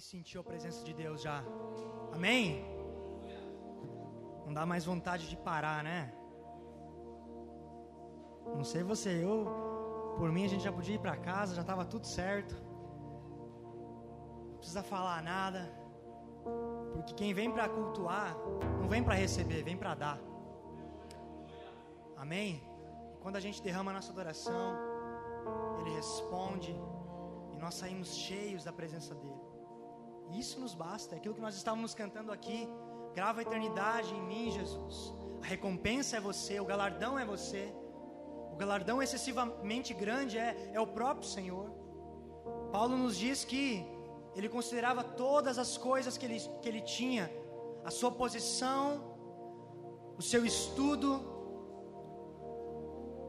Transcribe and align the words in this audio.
sentiu 0.00 0.40
a 0.40 0.44
presença 0.44 0.82
de 0.84 0.92
Deus 0.92 1.20
já? 1.22 1.44
Amém? 2.12 2.64
Não 4.44 4.52
dá 4.52 4.64
mais 4.66 4.84
vontade 4.84 5.28
de 5.28 5.36
parar, 5.36 5.84
né? 5.84 6.12
Não 8.56 8.64
sei 8.64 8.82
você, 8.82 9.22
eu, 9.24 10.14
por 10.16 10.32
mim, 10.32 10.44
a 10.44 10.48
gente 10.48 10.64
já 10.64 10.72
podia 10.72 10.94
ir 10.94 10.98
para 10.98 11.16
casa, 11.16 11.54
já 11.54 11.60
estava 11.60 11.84
tudo 11.84 12.06
certo. 12.06 12.54
Não 14.50 14.56
precisa 14.58 14.82
falar 14.82 15.22
nada. 15.22 15.62
Porque 16.94 17.14
quem 17.14 17.32
vem 17.32 17.50
para 17.50 17.68
cultuar, 17.68 18.36
não 18.80 18.88
vem 18.88 19.02
para 19.02 19.14
receber, 19.14 19.62
vem 19.62 19.76
para 19.76 19.94
dar. 19.94 20.18
Amém? 22.16 22.62
Quando 23.20 23.36
a 23.36 23.40
gente 23.40 23.62
derrama 23.62 23.90
a 23.90 23.94
nossa 23.94 24.12
adoração, 24.12 24.76
Ele 25.78 25.90
responde, 25.94 26.74
e 27.52 27.56
nós 27.56 27.74
saímos 27.74 28.14
cheios 28.14 28.64
da 28.64 28.72
presença 28.72 29.14
dEle. 29.14 29.49
Isso 30.32 30.60
nos 30.60 30.74
basta, 30.74 31.14
é 31.14 31.18
aquilo 31.18 31.34
que 31.34 31.40
nós 31.40 31.54
estávamos 31.54 31.94
cantando 31.94 32.32
aqui. 32.32 32.68
Grava 33.14 33.40
a 33.40 33.42
eternidade 33.42 34.14
em 34.14 34.22
mim, 34.22 34.50
Jesus. 34.50 35.12
A 35.42 35.46
recompensa 35.46 36.16
é 36.16 36.20
você, 36.20 36.60
o 36.60 36.64
galardão 36.64 37.18
é 37.18 37.24
você. 37.24 37.74
O 38.52 38.56
galardão 38.56 39.02
excessivamente 39.02 39.92
grande 39.94 40.38
é, 40.38 40.70
é 40.72 40.80
o 40.80 40.86
próprio 40.86 41.28
Senhor. 41.28 41.70
Paulo 42.70 42.96
nos 42.96 43.16
diz 43.16 43.44
que 43.44 43.84
ele 44.36 44.48
considerava 44.48 45.02
todas 45.02 45.58
as 45.58 45.76
coisas 45.76 46.16
que 46.16 46.24
ele, 46.24 46.40
que 46.62 46.68
ele 46.68 46.80
tinha, 46.80 47.30
a 47.84 47.90
sua 47.90 48.10
posição, 48.12 49.16
o 50.16 50.22
seu 50.22 50.44
estudo, 50.44 51.24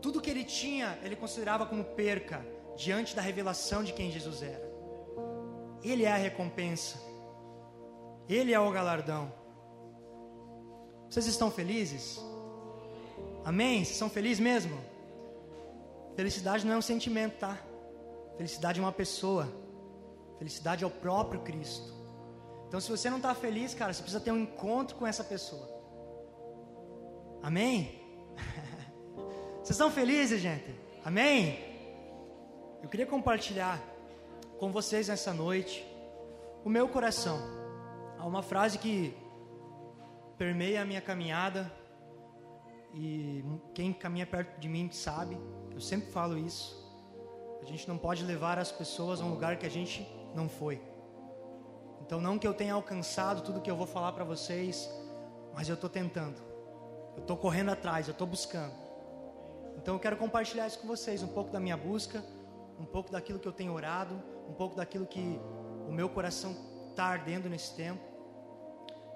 tudo 0.01 0.21
que 0.21 0.29
ele 0.29 0.43
tinha, 0.43 0.99
ele 1.01 1.15
considerava 1.15 1.65
como 1.65 1.83
perca 1.83 2.45
diante 2.75 3.15
da 3.15 3.21
revelação 3.21 3.83
de 3.83 3.93
quem 3.93 4.11
Jesus 4.11 4.43
era. 4.43 4.70
Ele 5.83 6.03
é 6.03 6.11
a 6.11 6.17
recompensa. 6.17 6.99
Ele 8.29 8.53
é 8.53 8.59
o 8.59 8.71
galardão. 8.71 9.31
Vocês 11.09 11.25
estão 11.25 11.51
felizes? 11.51 12.19
Amém? 13.43 13.83
Vocês 13.83 13.97
são 13.97 14.09
felizes 14.09 14.39
mesmo? 14.39 14.79
Felicidade 16.15 16.65
não 16.65 16.73
é 16.73 16.77
um 16.77 16.81
sentimento, 16.81 17.39
tá? 17.39 17.57
Felicidade 18.37 18.79
é 18.79 18.83
uma 18.83 18.91
pessoa. 18.91 19.51
Felicidade 20.37 20.83
é 20.83 20.87
o 20.87 20.91
próprio 20.91 21.41
Cristo. 21.41 21.93
Então, 22.67 22.79
se 22.79 22.89
você 22.89 23.09
não 23.09 23.17
está 23.17 23.35
feliz, 23.35 23.73
cara, 23.73 23.91
você 23.91 24.01
precisa 24.01 24.23
ter 24.23 24.31
um 24.31 24.37
encontro 24.37 24.95
com 24.95 25.05
essa 25.05 25.23
pessoa. 25.23 25.67
Amém? 27.43 27.99
Vocês 29.57 29.71
estão 29.71 29.91
felizes, 29.91 30.39
gente? 30.39 30.73
Amém? 31.03 31.59
Eu 32.81 32.87
queria 32.87 33.05
compartilhar 33.05 33.77
com 34.61 34.71
vocês 34.71 35.07
nessa 35.07 35.33
noite 35.33 35.83
o 36.63 36.69
meu 36.69 36.87
coração. 36.87 37.39
Há 38.19 38.27
uma 38.27 38.43
frase 38.43 38.77
que 38.77 39.11
permeia 40.37 40.83
a 40.83 40.85
minha 40.85 41.01
caminhada 41.01 41.73
e 42.93 43.43
quem 43.73 43.91
caminha 43.91 44.27
perto 44.27 44.59
de 44.59 44.69
mim 44.69 44.87
sabe, 44.91 45.35
eu 45.73 45.81
sempre 45.81 46.11
falo 46.11 46.37
isso. 46.37 46.79
A 47.59 47.65
gente 47.65 47.87
não 47.87 47.97
pode 47.97 48.23
levar 48.23 48.59
as 48.59 48.71
pessoas 48.71 49.19
a 49.19 49.25
um 49.25 49.31
lugar 49.31 49.57
que 49.57 49.65
a 49.65 49.69
gente 49.69 50.07
não 50.35 50.47
foi. 50.47 50.79
Então, 52.01 52.21
não 52.21 52.37
que 52.37 52.47
eu 52.47 52.53
tenha 52.53 52.75
alcançado 52.75 53.41
tudo 53.41 53.61
que 53.61 53.71
eu 53.71 53.75
vou 53.75 53.87
falar 53.87 54.11
para 54.11 54.23
vocês, 54.23 54.87
mas 55.55 55.69
eu 55.69 55.73
estou 55.73 55.89
tentando. 55.89 56.39
Eu 57.15 57.21
estou 57.21 57.35
correndo 57.35 57.71
atrás, 57.71 58.07
eu 58.07 58.11
estou 58.11 58.27
buscando. 58.27 58.75
Então, 59.75 59.95
eu 59.95 59.99
quero 59.99 60.17
compartilhar 60.17 60.67
isso 60.67 60.77
com 60.77 60.87
vocês, 60.87 61.23
um 61.23 61.29
pouco 61.29 61.49
da 61.49 61.59
minha 61.59 61.75
busca, 61.75 62.23
um 62.79 62.85
pouco 62.85 63.11
daquilo 63.11 63.39
que 63.39 63.47
eu 63.47 63.53
tenho 63.53 63.73
orado, 63.73 64.21
um 64.49 64.53
pouco 64.53 64.75
daquilo 64.75 65.05
que 65.05 65.39
o 65.87 65.91
meu 65.91 66.09
coração 66.09 66.55
está 66.89 67.05
ardendo 67.05 67.49
nesse 67.49 67.75
tempo. 67.75 68.01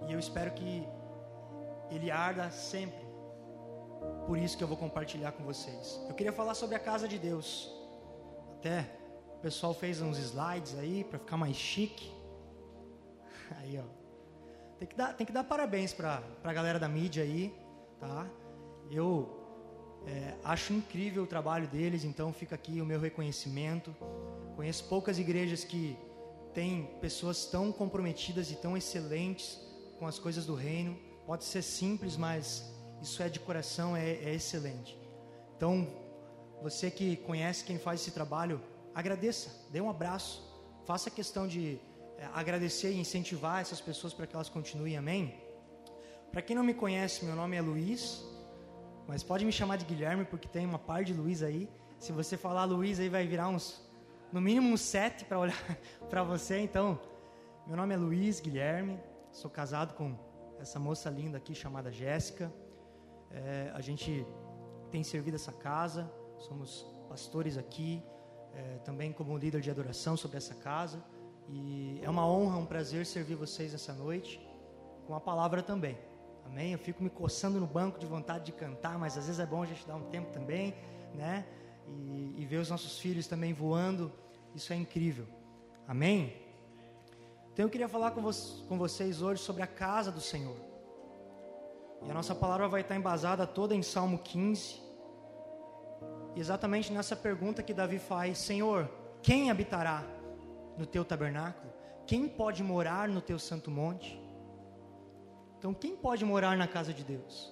E 0.08 0.14
eu 0.14 0.20
espero 0.20 0.52
que 0.52 0.88
ele 1.90 2.12
arda 2.12 2.50
sempre. 2.52 3.06
Por 4.28 4.38
isso 4.38 4.58
que 4.58 4.64
eu 4.64 4.67
vou 4.67 4.78
compartilhar 4.78 5.32
com 5.32 5.44
vocês. 5.44 5.99
Eu 6.08 6.16
queria 6.16 6.33
falar 6.33 6.55
sobre 6.55 6.76
a 6.76 6.80
casa 6.80 7.08
de 7.08 7.17
Deus. 7.17 7.72
Até 8.58 8.89
o 9.38 9.39
pessoal 9.39 9.73
fez 9.73 10.02
uns 10.02 10.17
slides 10.17 10.77
aí 10.77 11.04
para 11.04 11.20
ficar 11.20 11.38
mais 11.38 11.55
chique. 11.55 12.11
Aí, 13.61 13.78
ó. 13.78 14.05
Tem 14.80 14.88
que 14.88 14.95
dar, 14.95 15.14
tem 15.14 15.26
que 15.26 15.32
dar 15.32 15.44
parabéns 15.44 15.94
para 15.94 16.22
a 16.44 16.54
galera 16.54 16.78
da 16.78 16.88
mídia 16.88 17.23
aí, 17.23 17.55
tá? 17.98 18.28
Eu 18.92 19.45
é, 20.05 20.36
acho 20.44 20.73
incrível 20.73 21.23
o 21.23 21.28
trabalho 21.28 21.67
deles, 21.67 22.04
então 22.04 22.33
fica 22.33 22.55
aqui 22.55 22.82
o 22.82 22.86
meu 22.86 22.99
reconhecimento. 22.99 23.95
Conheço 24.55 24.86
poucas 24.86 25.20
igrejas 25.20 25.64
que 25.64 25.98
têm 26.54 26.86
pessoas 27.02 27.45
tão 27.45 27.71
comprometidas 27.71 28.49
e 28.52 28.55
tão 28.55 28.77
excelentes 28.77 29.60
com 29.99 30.08
as 30.08 30.17
coisas 30.17 30.45
do 30.45 30.55
reino. 30.55 30.98
Pode 31.26 31.43
ser 31.43 31.61
simples, 31.61 32.16
mas 32.16 32.64
isso 33.02 33.21
é 33.21 33.27
de 33.27 33.39
coração, 33.39 33.95
é, 33.95 34.11
é 34.11 34.33
excelente. 34.33 34.98
Então, 35.58 35.88
você 36.61 36.89
que 36.89 37.17
conhece 37.17 37.64
quem 37.66 37.77
faz 37.77 38.02
esse 38.02 38.11
trabalho, 38.11 38.61
agradeça, 38.93 39.49
dê 39.71 39.82
um 39.82 39.89
abraço, 39.89 40.42
faça 40.86 41.10
questão 41.11 41.48
de 41.48 41.80
é, 42.17 42.26
agradecer 42.33 42.92
e 42.92 42.98
incentivar 42.98 43.61
essas 43.61 43.82
pessoas 43.82 44.14
para 44.14 44.26
que 44.26 44.36
elas 44.36 44.48
continuem, 44.48 44.95
amém? 44.98 45.36
Para 46.32 46.42
quem 46.42 46.55
não 46.55 46.64
me 46.64 46.73
conhece, 46.73 47.26
meu 47.26 47.36
nome 47.36 47.58
é 47.58 47.61
Luiz, 47.61 48.23
mas 49.08 49.22
pode 49.22 49.45
me 49.45 49.52
chamar 49.52 49.77
de 49.77 49.86
Guilherme, 49.86 50.26
porque 50.26 50.48
tem 50.48 50.66
uma 50.66 50.80
par 50.80 51.04
de 51.04 51.14
Luiz 51.14 51.43
aí. 51.43 51.70
Se 51.99 52.11
você 52.11 52.37
falar 52.37 52.66
Luiz, 52.66 52.99
aí 52.99 53.10
vai 53.10 53.27
virar 53.27 53.49
uns, 53.49 53.82
no 54.31 54.41
mínimo 54.41 54.73
uns 54.73 54.81
sete 54.81 55.25
para 55.25 55.39
olhar 55.39 55.58
para 56.09 56.23
você. 56.23 56.59
Então, 56.59 56.99
meu 57.67 57.75
nome 57.75 57.93
é 57.93 57.97
Luiz 57.97 58.39
Guilherme, 58.39 58.99
sou 59.31 59.49
casado 59.49 59.93
com 59.93 60.17
essa 60.59 60.80
moça 60.80 61.09
linda 61.09 61.37
aqui 61.37 61.53
chamada 61.53 61.91
Jéssica. 61.91 62.52
É, 63.31 63.71
a 63.73 63.81
gente 63.81 64.25
tem 64.91 65.03
servido 65.03 65.36
essa 65.36 65.52
casa, 65.52 66.11
somos 66.37 66.86
pastores 67.09 67.58
aqui, 67.58 68.03
é, 68.53 68.77
também 68.80 69.11
como 69.11 69.37
líder 69.37 69.61
de 69.61 69.69
adoração 69.69 70.15
sobre 70.15 70.37
essa 70.37 70.55
casa. 70.55 71.03
E 71.47 71.99
é 72.02 72.09
uma 72.09 72.27
honra, 72.27 72.57
um 72.57 72.65
prazer 72.65 73.05
servir 73.05 73.36
vocês 73.36 73.73
essa 73.73 73.93
noite, 73.93 74.39
com 75.05 75.13
a 75.13 75.19
palavra 75.19 75.61
também. 75.61 75.97
Amém? 76.45 76.73
Eu 76.73 76.80
fico 76.80 77.03
me 77.03 77.09
coçando 77.09 77.59
no 77.59 77.67
banco 77.67 77.99
de 77.99 78.05
vontade 78.05 78.45
de 78.45 78.52
cantar, 78.52 78.97
mas 78.97 79.17
às 79.17 79.25
vezes 79.25 79.39
é 79.39 79.45
bom 79.45 79.63
a 79.63 79.65
gente 79.65 79.86
dar 79.86 79.95
um 79.95 80.09
tempo 80.09 80.31
também, 80.31 80.73
né? 81.13 81.45
E, 81.88 82.36
e 82.38 82.46
ver 82.46 82.58
os 82.58 82.70
nossos 82.70 83.00
filhos 83.00 83.28
também 83.28 83.54
voando, 83.54 84.12
isso 84.54 84.73
é 84.73 84.76
incrível. 84.76 85.28
Amém? 85.88 86.36
Então 87.54 87.66
eu 87.66 87.70
queria 87.70 87.88
falar 87.88 88.12
com, 88.12 88.22
vo 88.22 88.32
com 88.68 88.78
vocês 88.78 89.22
hoje 89.22 89.42
sobre 89.42 89.64
a 89.64 89.68
casa 89.68 90.12
do 90.12 90.20
Senhor. 90.20 90.58
E 92.06 92.12
a 92.12 92.14
nossa 92.14 92.36
palavra 92.36 92.68
vai 92.68 92.82
estar 92.82 92.96
embasada 92.96 93.48
toda 93.48 93.73
em 93.73 93.82
Salmo 93.82 94.20
15. 94.20 94.82
E 96.36 96.40
exatamente 96.40 96.92
nessa 96.92 97.16
pergunta 97.16 97.64
que 97.64 97.73
Davi 97.73 97.98
faz: 97.98 98.38
Senhor, 98.38 98.90
quem 99.22 99.50
habitará 99.50 100.04
no 100.78 100.86
teu 100.86 101.06
tabernáculo? 101.06 101.72
Quem 102.06 102.28
pode 102.28 102.62
morar 102.62 103.08
no 103.08 103.22
teu 103.22 103.40
santo 103.40 103.72
monte? 103.72 104.22
Então, 105.58 105.73
quem 105.73 105.96
pode 105.96 106.23
morar 106.23 106.56
na 106.56 106.67
casa 106.67 106.94
de 106.94 107.04
Deus? 107.04 107.52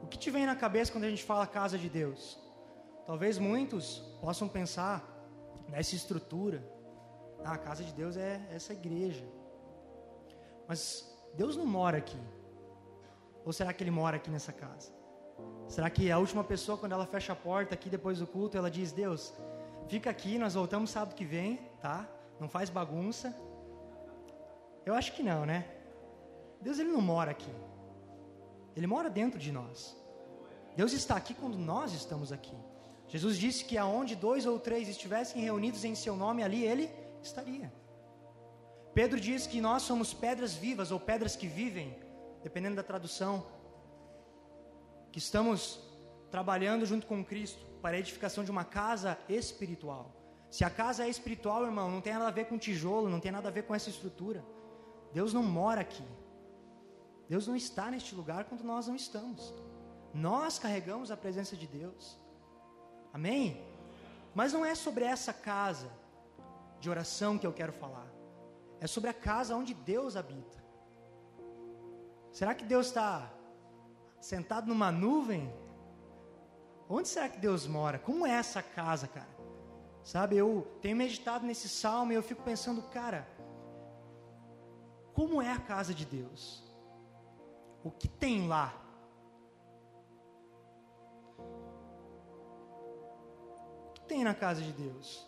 O 0.00 0.06
que 0.06 0.16
te 0.16 0.30
vem 0.30 0.46
na 0.46 0.54
cabeça 0.54 0.92
quando 0.92 1.04
a 1.04 1.10
gente 1.10 1.24
fala 1.24 1.46
casa 1.46 1.76
de 1.76 1.88
Deus? 1.88 2.38
Talvez 3.06 3.38
muitos 3.38 3.98
possam 4.20 4.48
pensar 4.48 5.04
nessa 5.68 5.94
estrutura. 5.94 6.62
Ah, 7.44 7.54
a 7.54 7.58
casa 7.58 7.82
de 7.82 7.92
Deus 7.92 8.16
é 8.16 8.40
essa 8.50 8.72
igreja. 8.72 9.24
Mas 10.68 11.12
Deus 11.34 11.56
não 11.56 11.66
mora 11.66 11.98
aqui. 11.98 12.20
Ou 13.44 13.52
será 13.52 13.72
que 13.72 13.82
Ele 13.82 13.90
mora 13.90 14.16
aqui 14.16 14.30
nessa 14.30 14.52
casa? 14.52 14.92
Será 15.68 15.90
que 15.90 16.10
a 16.10 16.18
última 16.18 16.44
pessoa, 16.44 16.78
quando 16.78 16.92
ela 16.92 17.06
fecha 17.06 17.32
a 17.32 17.36
porta 17.36 17.74
aqui 17.74 17.88
depois 17.88 18.18
do 18.18 18.26
culto, 18.26 18.56
ela 18.56 18.70
diz: 18.70 18.92
Deus, 18.92 19.34
fica 19.88 20.10
aqui, 20.10 20.38
nós 20.38 20.54
voltamos 20.54 20.90
sábado 20.90 21.14
que 21.14 21.24
vem, 21.24 21.56
tá? 21.80 22.08
Não 22.38 22.48
faz 22.48 22.70
bagunça. 22.70 23.34
Eu 24.84 24.94
acho 24.94 25.12
que 25.12 25.22
não, 25.22 25.44
né? 25.46 25.66
Deus 26.60 26.78
ele 26.78 26.90
não 26.90 27.00
mora 27.00 27.30
aqui. 27.30 27.52
Ele 28.76 28.86
mora 28.86 29.10
dentro 29.10 29.38
de 29.38 29.50
nós. 29.50 29.96
Deus 30.76 30.92
está 30.92 31.16
aqui 31.16 31.34
quando 31.34 31.58
nós 31.58 31.92
estamos 31.92 32.32
aqui. 32.32 32.56
Jesus 33.12 33.36
disse 33.36 33.62
que 33.68 33.76
aonde 33.76 34.16
dois 34.16 34.46
ou 34.46 34.58
três 34.58 34.88
estivessem 34.88 35.42
reunidos 35.42 35.84
em 35.84 35.94
seu 35.94 36.16
nome, 36.16 36.42
ali 36.42 36.64
ele 36.64 36.90
estaria. 37.22 37.70
Pedro 38.94 39.20
diz 39.20 39.46
que 39.46 39.60
nós 39.60 39.82
somos 39.82 40.14
pedras 40.14 40.54
vivas 40.54 40.90
ou 40.90 40.98
pedras 40.98 41.36
que 41.36 41.46
vivem, 41.46 41.94
dependendo 42.42 42.76
da 42.76 42.82
tradução, 42.82 43.44
que 45.12 45.18
estamos 45.18 45.78
trabalhando 46.30 46.86
junto 46.86 47.06
com 47.06 47.22
Cristo 47.22 47.62
para 47.82 47.96
a 47.96 48.00
edificação 48.00 48.44
de 48.44 48.50
uma 48.50 48.64
casa 48.64 49.18
espiritual. 49.28 50.04
Se 50.50 50.64
a 50.64 50.70
casa 50.70 51.04
é 51.04 51.10
espiritual, 51.10 51.66
irmão, 51.66 51.90
não 51.90 52.00
tem 52.00 52.14
nada 52.14 52.28
a 52.28 52.30
ver 52.30 52.46
com 52.46 52.56
tijolo, 52.56 53.10
não 53.10 53.20
tem 53.20 53.30
nada 53.30 53.48
a 53.48 53.52
ver 53.52 53.64
com 53.64 53.74
essa 53.74 53.90
estrutura. 53.90 54.42
Deus 55.12 55.34
não 55.34 55.42
mora 55.42 55.82
aqui. 55.82 56.08
Deus 57.28 57.46
não 57.46 57.54
está 57.54 57.90
neste 57.90 58.14
lugar 58.14 58.46
quando 58.46 58.64
nós 58.64 58.88
não 58.88 58.96
estamos. 58.96 59.54
Nós 60.14 60.58
carregamos 60.58 61.10
a 61.10 61.16
presença 61.16 61.54
de 61.54 61.66
Deus. 61.66 62.21
Amém? 63.12 63.62
Mas 64.34 64.52
não 64.52 64.64
é 64.64 64.74
sobre 64.74 65.04
essa 65.04 65.32
casa 65.32 65.90
de 66.80 66.88
oração 66.88 67.38
que 67.38 67.46
eu 67.46 67.52
quero 67.52 67.72
falar. 67.72 68.10
é 68.80 68.86
sobre 68.88 69.08
a 69.08 69.14
casa 69.14 69.54
onde 69.54 69.72
Deus 69.72 70.16
habita. 70.16 70.60
Será 72.32 72.52
que 72.52 72.64
Deus 72.64 72.86
está 72.88 73.30
sentado 74.20 74.66
numa 74.66 74.90
nuvem? 74.90 75.54
Onde 76.88 77.06
será 77.06 77.28
que 77.28 77.38
Deus 77.38 77.66
mora? 77.66 77.98
Como 77.98 78.26
é 78.26 78.30
essa 78.30 78.60
casa, 78.60 79.06
cara? 79.06 79.28
Sabe, 80.02 80.36
eu 80.36 80.66
tenho 80.80 80.96
meditado 80.96 81.46
nesse 81.46 81.68
salmo 81.68 82.10
e 82.10 82.16
eu 82.16 82.22
fico 82.22 82.42
pensando, 82.42 82.82
cara, 82.82 83.28
como 85.14 85.40
é 85.40 85.52
a 85.52 85.60
casa 85.60 85.94
de 85.94 86.04
Deus? 86.04 86.64
O 87.84 87.90
que 87.90 88.08
tem 88.08 88.48
lá? 88.48 88.81
Tem 94.12 94.24
na 94.24 94.34
casa 94.34 94.60
de 94.60 94.72
Deus? 94.72 95.26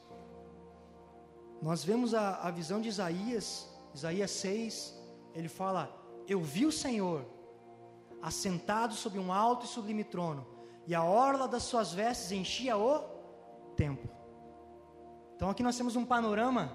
Nós 1.63 1.83
vemos 1.83 2.13
a, 2.13 2.37
a 2.49 2.51
visão 2.51 2.83
de 2.83 2.89
Isaías, 2.91 3.67
Isaías 3.95 4.31
6, 4.33 4.95
ele 5.35 5.49
fala: 5.49 5.83
Eu 6.29 6.41
vi 6.43 6.67
o 6.67 6.73
Senhor 6.73 7.25
assentado 8.21 8.93
sobre 8.95 9.19
um 9.19 9.33
alto 9.33 9.65
e 9.65 9.69
sublime 9.69 10.05
trono, 10.05 10.47
e 10.87 10.95
a 10.95 11.03
orla 11.03 11.49
das 11.49 11.63
suas 11.63 11.95
vestes 11.95 12.31
enchia 12.33 12.77
o 12.77 12.99
templo. 13.75 14.11
Então 15.35 15.49
aqui 15.49 15.63
nós 15.63 15.79
temos 15.79 15.97
um 15.97 16.05
panorama 16.05 16.71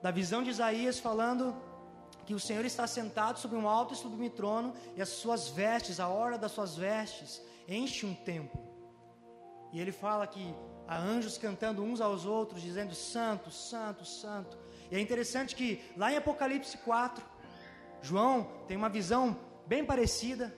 da 0.00 0.12
visão 0.12 0.44
de 0.44 0.50
Isaías 0.50 1.00
falando 1.00 1.52
que 2.26 2.34
o 2.34 2.38
Senhor 2.38 2.64
está 2.64 2.86
sentado 2.86 3.40
sobre 3.40 3.58
um 3.58 3.68
alto 3.68 3.92
e 3.92 3.96
sublime 3.96 4.30
trono 4.30 4.72
e 4.94 5.02
as 5.02 5.08
suas 5.08 5.48
vestes, 5.48 5.98
a 5.98 6.08
orla 6.08 6.38
das 6.38 6.52
suas 6.52 6.76
vestes, 6.76 7.42
enche 7.66 8.06
um 8.06 8.14
templo. 8.14 8.60
E 9.72 9.80
ele 9.80 9.90
fala 9.90 10.24
que 10.24 10.54
há 10.88 10.98
anjos 10.98 11.36
cantando 11.36 11.82
uns 11.82 12.00
aos 12.00 12.24
outros, 12.24 12.62
dizendo 12.62 12.94
santo, 12.94 13.50
santo, 13.50 14.06
santo. 14.06 14.58
E 14.90 14.96
é 14.96 15.00
interessante 15.00 15.54
que 15.54 15.84
lá 15.96 16.10
em 16.10 16.16
Apocalipse 16.16 16.78
4, 16.78 17.22
João 18.00 18.50
tem 18.66 18.76
uma 18.76 18.88
visão 18.88 19.36
bem 19.66 19.84
parecida. 19.84 20.54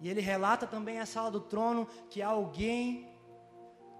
E 0.00 0.08
ele 0.08 0.22
relata 0.22 0.66
também 0.66 0.98
a 0.98 1.06
sala 1.06 1.30
do 1.30 1.40
trono, 1.40 1.86
que 2.08 2.22
há 2.22 2.28
alguém 2.28 3.12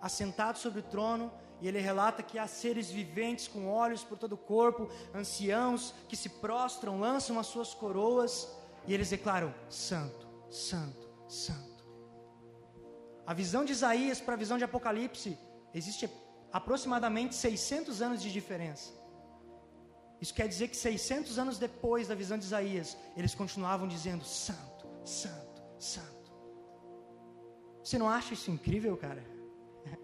assentado 0.01 0.59
sobre 0.59 0.81
o 0.81 0.85
trono, 0.85 1.31
e 1.61 1.69
ele 1.69 1.81
relata 1.81 2.23
que 2.23 2.39
há 2.39 2.47
seres 2.47 2.89
viventes 2.89 3.49
com 3.49 3.69
olhos 3.69 4.05
por 4.05 4.17
todo 4.17 4.35
o 4.35 4.39
corpo, 4.39 4.89
anciãos 5.15 5.93
que 6.09 6.17
se 6.17 6.29
prostram, 6.29 7.01
lançam 7.01 7.39
as 7.39 7.49
suas 7.49 7.75
coroas, 7.75 8.49
e 8.87 8.95
eles 8.95 9.11
declaram: 9.11 9.53
Santo, 9.69 10.27
Santo, 10.49 11.11
Santo. 11.27 11.78
A 13.31 13.35
visão 13.35 13.63
de 13.63 13.73
Isaías 13.73 14.19
para 14.25 14.35
a 14.37 14.43
visão 14.43 14.57
de 14.61 14.65
Apocalipse 14.65 15.31
existe 15.79 16.05
aproximadamente 16.51 17.35
600 17.35 18.01
anos 18.01 18.23
de 18.23 18.31
diferença. 18.33 18.91
Isso 20.19 20.33
quer 20.39 20.49
dizer 20.49 20.69
que 20.69 20.77
600 20.77 21.39
anos 21.43 21.59
depois 21.59 22.09
da 22.09 22.15
visão 22.15 22.39
de 22.39 22.47
Isaías, 22.47 22.97
eles 23.15 23.35
continuavam 23.35 23.87
dizendo: 23.87 24.25
Santo, 24.25 24.87
Santo, 25.05 25.61
Santo. 25.79 26.33
Você 27.83 27.99
não 27.99 28.09
acha 28.09 28.33
isso 28.33 28.51
incrível, 28.51 28.97
cara? 28.97 29.23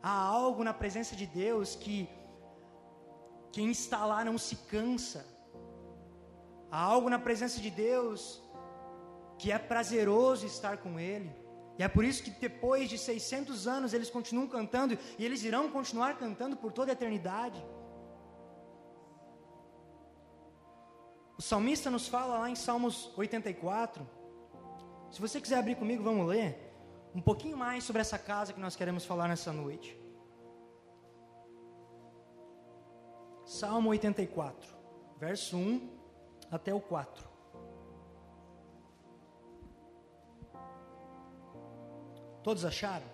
Há 0.00 0.16
algo 0.36 0.62
na 0.62 0.72
presença 0.72 1.16
de 1.16 1.26
Deus 1.26 1.74
que 1.74 2.08
quem 3.50 3.72
está 3.72 4.06
lá 4.06 4.24
não 4.24 4.38
se 4.38 4.54
cansa. 4.54 5.26
Há 6.70 6.80
algo 6.80 7.10
na 7.10 7.18
presença 7.18 7.60
de 7.60 7.72
Deus 7.72 8.40
que 9.36 9.50
é 9.50 9.58
prazeroso 9.58 10.46
estar 10.46 10.76
com 10.78 11.00
Ele. 11.00 11.47
E 11.78 11.82
é 11.82 11.88
por 11.88 12.04
isso 12.04 12.24
que 12.24 12.30
depois 12.30 12.88
de 12.88 12.98
600 12.98 13.68
anos 13.68 13.94
eles 13.94 14.10
continuam 14.10 14.48
cantando 14.48 14.98
e 15.16 15.24
eles 15.24 15.44
irão 15.44 15.70
continuar 15.70 16.18
cantando 16.18 16.56
por 16.56 16.72
toda 16.72 16.90
a 16.90 16.94
eternidade. 16.94 17.64
O 21.38 21.42
salmista 21.42 21.88
nos 21.88 22.08
fala 22.08 22.38
lá 22.40 22.50
em 22.50 22.56
Salmos 22.56 23.12
84. 23.16 24.04
Se 25.12 25.20
você 25.20 25.40
quiser 25.40 25.58
abrir 25.58 25.76
comigo, 25.76 26.02
vamos 26.02 26.26
ler 26.26 26.68
um 27.14 27.20
pouquinho 27.20 27.56
mais 27.56 27.84
sobre 27.84 28.02
essa 28.02 28.18
casa 28.18 28.52
que 28.52 28.60
nós 28.60 28.74
queremos 28.74 29.04
falar 29.04 29.28
nessa 29.28 29.52
noite. 29.52 29.96
Salmo 33.46 33.90
84, 33.90 34.76
verso 35.16 35.56
1 35.56 35.96
até 36.50 36.74
o 36.74 36.80
4. 36.80 37.27
Todos 42.42 42.64
acharam? 42.64 43.06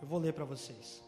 Eu 0.00 0.08
vou 0.08 0.18
ler 0.18 0.32
para 0.32 0.44
vocês. 0.44 1.02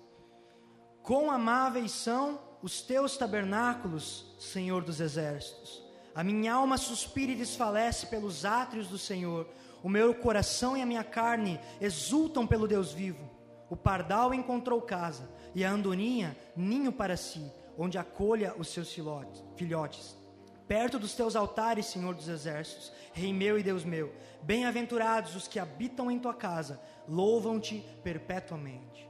Quão 1.03 1.31
amáveis 1.31 1.93
são 1.93 2.41
os 2.63 2.81
teus 2.81 3.17
tabernáculos, 3.17 4.35
Senhor 4.41 4.83
dos 4.83 5.01
exércitos. 5.01 5.83
A 6.15 6.25
minha 6.25 6.55
alma 6.55 6.79
suspira 6.79 7.33
e 7.33 7.37
desfalece 7.37 8.07
pelos 8.07 8.45
átrios 8.45 8.89
do 8.89 8.99
Senhor. 8.99 9.47
O 9.83 9.89
meu 9.89 10.15
coração 10.15 10.77
e 10.77 10.83
a 10.83 10.87
minha 10.87 11.05
carne 11.05 11.61
exultam 11.81 12.47
pelo 12.47 12.67
Deus 12.67 12.93
vivo. 12.93 13.31
O 13.69 13.77
pardal 13.77 14.33
encontrou 14.33 14.81
casa, 14.81 15.29
e 15.55 15.65
a 15.65 15.71
andorinha 15.71 16.37
ninho 16.57 16.91
para 16.91 17.17
si, 17.17 17.53
onde 17.77 17.99
acolha 17.99 18.55
os 18.57 18.69
seus 18.69 18.91
filhotes. 18.93 20.17
Perto 20.69 20.99
dos 20.99 21.15
teus 21.15 21.37
altares, 21.37 21.87
Senhor 21.87 22.15
dos 22.15 22.29
exércitos, 22.29 22.93
Rei 23.13 23.33
meu 23.33 23.59
e 23.59 23.63
Deus 23.63 23.85
meu, 23.85 24.13
bem-aventurados 24.43 25.37
os 25.37 25.47
que 25.47 25.61
habitam 25.61 26.11
em 26.11 26.19
tua 26.19 26.35
casa, 26.35 26.81
louvam-te 27.09 27.87
perpetuamente. 28.03 29.09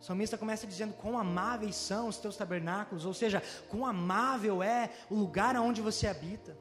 O 0.00 0.04
salmista 0.04 0.38
começa 0.38 0.66
dizendo 0.66 0.94
quão 0.94 1.18
amáveis 1.18 1.76
são 1.76 2.08
os 2.08 2.16
teus 2.16 2.36
tabernáculos, 2.36 3.04
ou 3.04 3.12
seja, 3.12 3.42
quão 3.68 3.84
amável 3.84 4.62
é 4.62 4.90
o 5.10 5.14
lugar 5.14 5.56
onde 5.56 5.82
você 5.82 6.06
habita. 6.06 6.56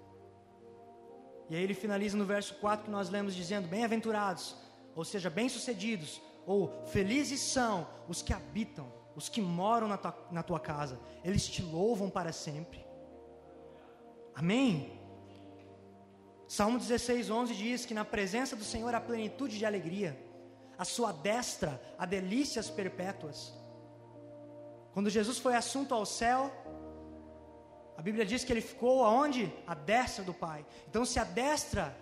E 1.49 1.55
aí 1.55 1.63
ele 1.63 1.73
finaliza 1.73 2.17
no 2.17 2.25
verso 2.25 2.55
4 2.55 2.85
que 2.85 2.91
nós 2.91 3.09
lemos 3.09 3.33
dizendo: 3.33 3.67
Bem-aventurados, 3.67 4.55
ou 4.95 5.05
seja, 5.05 5.29
bem-sucedidos, 5.29 6.21
ou 6.45 6.83
felizes 6.87 7.39
são 7.39 7.87
os 8.07 8.21
que 8.21 8.33
habitam, 8.33 8.91
os 9.15 9.29
que 9.29 9.41
moram 9.41 9.87
na 9.87 9.97
tua, 9.97 10.27
na 10.31 10.43
tua 10.43 10.59
casa, 10.59 10.99
eles 11.23 11.47
te 11.47 11.61
louvam 11.61 12.09
para 12.09 12.33
sempre. 12.33 12.88
Amém? 14.39 14.97
Salmo 16.47 16.79
16, 16.79 17.29
11 17.29 17.53
diz 17.53 17.85
que 17.85 17.93
na 17.93 18.05
presença 18.05 18.55
do 18.55 18.63
Senhor 18.63 18.95
há 18.95 19.01
plenitude 19.01 19.57
de 19.57 19.65
alegria 19.65 20.17
a 20.79 20.85
sua 20.85 21.11
destra 21.11 21.81
há 21.97 22.05
delícias 22.05 22.69
perpétuas. 22.69 23.53
Quando 24.93 25.09
Jesus 25.09 25.37
foi 25.37 25.53
assunto 25.53 25.93
ao 25.93 26.05
céu, 26.05 26.49
a 27.97 28.01
Bíblia 28.01 28.25
diz 28.25 28.45
que 28.45 28.53
ele 28.53 28.61
ficou 28.61 29.03
aonde? 29.03 29.53
A 29.67 29.75
destra 29.75 30.23
do 30.23 30.33
Pai. 30.33 30.65
Então, 30.87 31.03
se 31.03 31.19
a 31.19 31.25
destra 31.25 31.93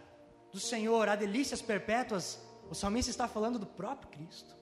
do 0.52 0.60
Senhor 0.60 1.10
há 1.10 1.16
delícias 1.16 1.60
perpétuas, 1.60 2.40
o 2.70 2.76
salmista 2.76 3.10
está 3.10 3.28
falando 3.28 3.58
do 3.58 3.66
próprio 3.66 4.10
Cristo. 4.10 4.56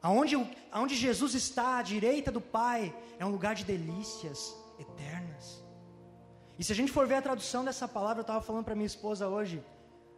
Aonde, 0.00 0.36
aonde 0.70 0.94
Jesus 0.94 1.34
está, 1.34 1.78
à 1.78 1.82
direita 1.82 2.30
do 2.30 2.40
Pai, 2.40 2.94
é 3.18 3.26
um 3.26 3.30
lugar 3.30 3.56
de 3.56 3.64
delícias 3.64 4.56
eternas. 4.78 5.61
E 6.58 6.64
se 6.64 6.72
a 6.72 6.74
gente 6.74 6.92
for 6.92 7.06
ver 7.06 7.16
a 7.16 7.22
tradução 7.22 7.64
dessa 7.64 7.88
palavra, 7.88 8.20
eu 8.20 8.22
estava 8.22 8.40
falando 8.40 8.64
para 8.64 8.74
minha 8.74 8.86
esposa 8.86 9.28
hoje, 9.28 9.64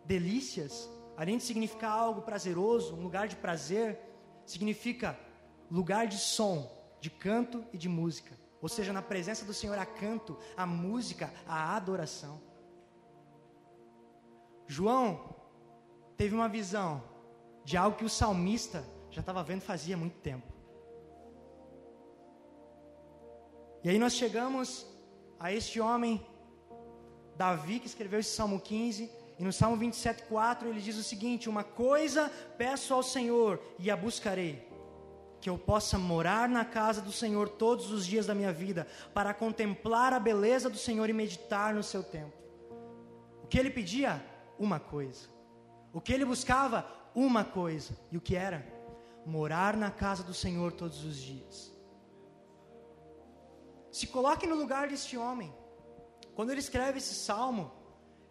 delícias 0.05 0.89
além 1.17 1.39
de 1.39 1.45
significar 1.45 1.93
algo 1.93 2.23
prazeroso, 2.23 2.95
um 2.95 3.03
lugar 3.03 3.29
de 3.29 3.37
prazer, 3.37 3.99
significa 4.45 5.19
lugar 5.71 6.07
de 6.07 6.19
som, 6.19 6.71
de 7.01 7.11
canto 7.11 7.65
e 7.73 7.79
de 7.79 7.89
música. 7.89 8.37
Ou 8.61 8.69
seja, 8.69 8.93
na 8.93 9.03
presença 9.03 9.45
do 9.45 9.55
Senhor 9.55 9.79
há 9.79 9.87
canto, 9.87 10.39
a 10.57 10.67
música, 10.67 11.33
a 11.47 11.77
adoração. 11.77 12.41
João 14.67 15.35
teve 16.17 16.35
uma 16.35 16.49
visão 16.49 17.03
de 17.65 17.77
algo 17.77 17.97
que 17.97 18.05
o 18.05 18.09
salmista 18.09 18.85
já 19.11 19.21
estava 19.21 19.43
vendo 19.43 19.61
fazia 19.61 19.97
muito 19.97 20.19
tempo. 20.19 20.53
E 23.83 23.91
aí 23.91 23.99
nós 23.99 24.15
chegamos 24.15 24.87
a 25.45 25.53
este 25.53 25.79
homem, 25.79 26.27
Davi, 27.37 27.79
que 27.79 27.87
escreveu 27.87 28.19
esse 28.19 28.35
Salmo 28.35 28.59
15, 28.59 29.11
e 29.39 29.45
no 29.45 29.53
Salmo 29.53 29.77
27,4 29.77 30.65
ele 30.65 30.81
diz 30.81 30.97
o 30.97 31.03
seguinte: 31.03 31.51
Uma 31.51 31.63
coisa 31.63 32.31
peço 32.57 32.95
ao 32.95 33.03
Senhor 33.03 33.61
e 33.79 33.91
a 33.91 33.97
buscarei, 33.97 34.67
que 35.43 35.51
eu 35.51 35.59
possa 35.59 35.99
morar 35.99 36.49
na 36.49 36.65
casa 36.65 37.03
do 37.03 37.13
Senhor 37.13 37.47
todos 37.47 37.91
os 37.93 38.07
dias 38.07 38.25
da 38.25 38.35
minha 38.35 38.55
vida, 38.55 38.87
para 39.13 39.35
contemplar 39.35 40.15
a 40.15 40.19
beleza 40.19 40.71
do 40.71 40.79
Senhor 40.79 41.11
e 41.11 41.13
meditar 41.13 41.75
no 41.75 41.83
seu 41.83 42.03
templo. 42.03 42.33
O 43.43 43.47
que 43.47 43.59
ele 43.59 43.69
pedia? 43.69 44.25
Uma 44.59 44.81
coisa. 44.81 45.29
O 45.93 46.01
que 46.01 46.15
ele 46.15 46.25
buscava? 46.25 46.87
Uma 47.15 47.45
coisa. 47.45 47.95
E 48.11 48.17
o 48.17 48.21
que 48.21 48.35
era? 48.35 48.67
Morar 49.27 49.77
na 49.77 49.91
casa 49.91 50.23
do 50.23 50.33
Senhor 50.33 50.73
todos 50.73 51.05
os 51.05 51.19
dias. 51.19 51.74
Se 53.99 54.09
coloque 54.09 54.45
no 54.45 54.57
lugar 54.57 54.89
deste 54.89 55.17
homem. 55.17 55.55
Quando 56.35 56.51
ele 56.51 56.59
escreve 56.59 56.99
esse 56.99 57.15
salmo, 57.15 57.71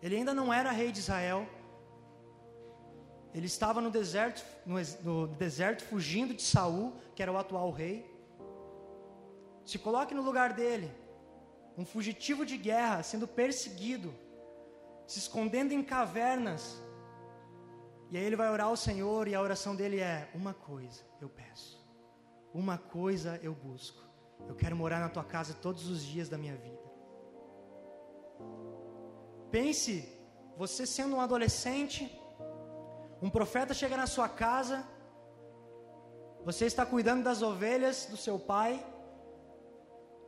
ele 0.01 0.17
ainda 0.17 0.33
não 0.33 0.53
era 0.53 0.71
rei 0.71 0.91
de 0.91 0.99
Israel. 0.99 1.47
Ele 3.33 3.45
estava 3.45 3.79
no 3.79 3.89
deserto, 3.89 4.43
no, 4.65 4.75
no 5.05 5.27
deserto 5.27 5.85
fugindo 5.85 6.33
de 6.33 6.41
Saul, 6.41 6.91
que 7.15 7.23
era 7.23 7.31
o 7.31 7.37
atual 7.37 7.71
rei. 7.71 8.05
Se 9.65 9.79
coloque 9.79 10.13
no 10.13 10.21
lugar 10.21 10.51
dele, 10.51 10.91
um 11.77 11.85
fugitivo 11.85 12.45
de 12.45 12.57
guerra, 12.57 13.01
sendo 13.01 13.25
perseguido, 13.25 14.13
se 15.07 15.19
escondendo 15.19 15.71
em 15.71 15.81
cavernas. 15.81 16.77
E 18.11 18.17
aí 18.17 18.25
ele 18.25 18.35
vai 18.35 18.49
orar 18.49 18.67
ao 18.67 18.75
Senhor 18.75 19.29
e 19.29 19.33
a 19.33 19.41
oração 19.41 19.77
dele 19.77 20.01
é: 20.01 20.29
Uma 20.35 20.53
coisa 20.53 21.05
eu 21.21 21.29
peço, 21.29 21.81
uma 22.53 22.77
coisa 22.77 23.39
eu 23.41 23.53
busco. 23.53 24.12
Eu 24.47 24.55
quero 24.55 24.75
morar 24.75 24.99
na 24.99 25.09
tua 25.09 25.23
casa 25.23 25.53
todos 25.53 25.87
os 25.87 26.03
dias 26.03 26.29
da 26.29 26.37
minha 26.37 26.55
vida. 26.55 26.83
Pense, 29.49 30.09
você 30.57 30.85
sendo 30.85 31.15
um 31.15 31.21
adolescente, 31.21 32.11
um 33.21 33.29
profeta 33.29 33.73
chega 33.73 33.95
na 33.95 34.07
sua 34.07 34.27
casa, 34.27 34.85
você 36.43 36.65
está 36.65 36.85
cuidando 36.85 37.23
das 37.23 37.41
ovelhas 37.41 38.05
do 38.07 38.17
seu 38.17 38.37
pai, 38.37 38.85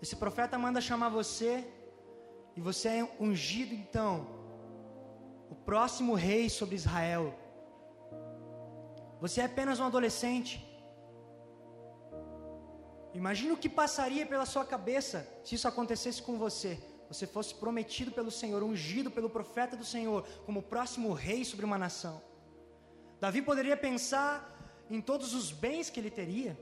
esse 0.02 0.16
profeta 0.16 0.58
manda 0.58 0.80
chamar 0.80 1.10
você, 1.10 1.68
e 2.56 2.62
você 2.62 2.88
é 2.88 3.16
ungido 3.20 3.74
então, 3.74 4.28
o 5.50 5.56
próximo 5.56 6.14
rei 6.14 6.50
sobre 6.50 6.76
Israel. 6.76 7.34
Você 9.20 9.42
é 9.42 9.46
apenas 9.46 9.80
um 9.80 9.84
adolescente. 9.86 10.65
Imagina 13.16 13.54
o 13.54 13.58
que 13.58 13.70
passaria 13.70 14.26
pela 14.26 14.46
sua 14.46 14.66
cabeça 14.66 15.26
se 15.44 15.56
isso 15.56 15.68
acontecesse 15.68 16.22
com 16.22 16.38
você. 16.38 16.78
Você 17.08 17.26
fosse 17.26 17.56
prometido 17.56 18.12
pelo 18.12 18.30
Senhor, 18.30 18.62
ungido 18.62 19.10
pelo 19.10 19.30
profeta 19.30 19.78
do 19.78 19.86
Senhor, 19.86 20.24
como 20.46 20.60
o 20.60 20.64
próximo 20.64 21.14
rei 21.14 21.46
sobre 21.46 21.66
uma 21.66 21.78
nação. 21.78 22.22
Davi 23.22 23.42
poderia 23.42 23.78
pensar 23.78 24.86
em 24.90 25.00
todos 25.00 25.34
os 25.34 25.50
bens 25.50 25.90
que 25.90 25.98
ele 25.98 26.12
teria. 26.12 26.60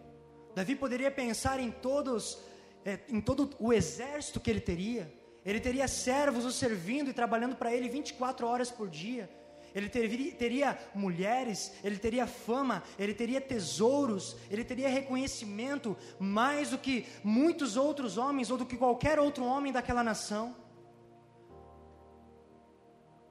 Davi 0.54 0.76
poderia 0.76 1.10
pensar 1.10 1.60
em 1.60 1.72
todos 1.72 2.38
é, 2.86 3.00
em 3.10 3.20
todo 3.20 3.50
o 3.60 3.74
exército 3.74 4.40
que 4.40 4.52
ele 4.52 4.62
teria. 4.62 5.12
Ele 5.44 5.60
teria 5.60 5.88
servos 5.88 6.46
o 6.46 6.52
servindo 6.52 7.10
e 7.10 7.14
trabalhando 7.14 7.56
para 7.56 7.74
ele 7.74 7.90
24 7.90 8.46
horas 8.46 8.70
por 8.70 8.90
dia. 8.90 9.28
Ele 9.74 9.90
teria, 9.90 10.78
mulheres, 10.94 11.74
ele 11.84 11.98
teria 11.98 12.28
fama, 12.28 12.84
ele 12.98 13.14
teria 13.14 13.42
tesouros, 13.42 14.38
ele 14.50 14.64
teria 14.64 14.88
reconhecimento 14.88 15.98
mais 16.20 16.70
do 16.70 16.78
que 16.78 17.08
muitos 17.24 17.76
outros 17.76 18.18
homens 18.18 18.52
ou 18.52 18.58
do 18.58 18.66
que 18.66 18.78
qualquer 18.78 19.20
outro 19.20 19.44
homem 19.44 19.74
daquela 19.74 20.04
nação. 20.04 20.56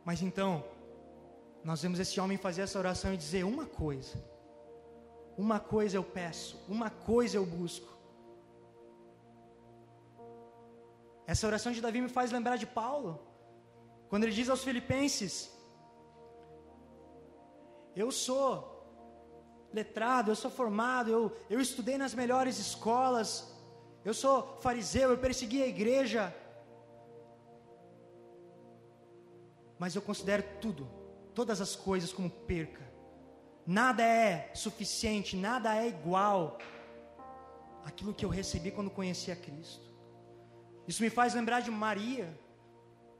Mas 0.04 0.20
então, 0.20 0.64
nós 1.62 1.82
vemos 1.82 2.00
esse 2.00 2.20
homem 2.20 2.36
fazer 2.36 2.62
essa 2.62 2.78
oração 2.78 3.14
e 3.14 3.16
dizer 3.16 3.44
uma 3.44 3.66
coisa: 3.66 4.16
uma 5.38 5.60
coisa 5.60 5.96
eu 5.96 6.02
peço, 6.02 6.60
uma 6.68 6.90
coisa 6.90 7.36
eu 7.36 7.46
busco. 7.46 7.92
Essa 11.24 11.46
oração 11.46 11.70
de 11.70 11.80
Davi 11.80 12.00
me 12.00 12.08
faz 12.08 12.32
lembrar 12.32 12.56
de 12.56 12.66
Paulo, 12.66 13.24
quando 14.08 14.24
ele 14.24 14.32
diz 14.32 14.48
aos 14.48 14.64
Filipenses: 14.64 15.52
Eu 17.94 18.10
sou 18.10 18.72
letrado, 19.72 20.30
eu 20.30 20.36
sou 20.36 20.50
formado, 20.50 21.10
eu, 21.10 21.36
eu 21.48 21.60
estudei 21.60 21.96
nas 21.96 22.14
melhores 22.14 22.58
escolas, 22.58 23.52
eu 24.04 24.12
sou 24.12 24.58
fariseu, 24.60 25.10
eu 25.10 25.18
persegui 25.18 25.62
a 25.62 25.66
igreja, 25.66 26.34
mas 29.78 29.94
eu 29.94 30.02
considero 30.02 30.44
tudo, 30.60 30.88
todas 31.34 31.60
as 31.60 31.74
coisas 31.74 32.12
como 32.12 32.30
perca. 32.30 32.82
Nada 33.66 34.02
é 34.02 34.50
suficiente, 34.54 35.36
nada 35.36 35.74
é 35.76 35.88
igual 35.88 36.58
aquilo 37.84 38.14
que 38.14 38.24
eu 38.24 38.28
recebi 38.28 38.70
quando 38.70 38.90
conheci 38.90 39.30
a 39.30 39.36
Cristo. 39.36 39.92
Isso 40.86 41.02
me 41.02 41.10
faz 41.10 41.34
lembrar 41.34 41.60
de 41.60 41.70
Maria, 41.70 42.38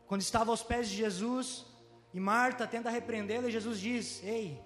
quando 0.06 0.20
estava 0.20 0.50
aos 0.50 0.62
pés 0.62 0.88
de 0.88 0.96
Jesus, 0.96 1.64
e 2.12 2.20
Marta 2.20 2.66
tenta 2.66 2.90
repreendê-la, 2.90 3.48
e 3.48 3.52
Jesus 3.52 3.78
diz: 3.78 4.22
Ei, 4.22 4.62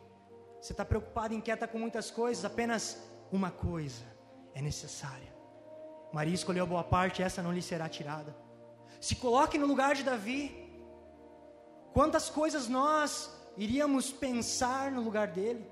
você 0.60 0.72
está 0.72 0.84
preocupada 0.84 1.34
inquieta 1.34 1.68
com 1.68 1.78
muitas 1.78 2.10
coisas, 2.10 2.44
apenas 2.44 2.98
uma 3.30 3.50
coisa 3.50 4.04
é 4.54 4.60
necessária. 4.60 5.34
Maria 6.12 6.34
escolheu 6.34 6.64
a 6.64 6.66
boa 6.66 6.84
parte, 6.84 7.22
essa 7.22 7.42
não 7.42 7.52
lhe 7.52 7.62
será 7.62 7.88
tirada. 7.88 8.34
Se 9.00 9.14
coloque 9.16 9.58
no 9.58 9.66
lugar 9.66 9.94
de 9.94 10.02
Davi. 10.02 10.64
Quantas 11.92 12.28
coisas 12.28 12.68
nós 12.68 13.30
iríamos 13.56 14.12
pensar 14.12 14.90
no 14.90 15.02
lugar 15.02 15.28
dele? 15.28 15.66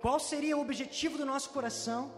Qual 0.00 0.18
seria 0.18 0.56
o 0.56 0.60
objetivo 0.60 1.18
do 1.18 1.26
nosso 1.26 1.50
coração? 1.50 2.10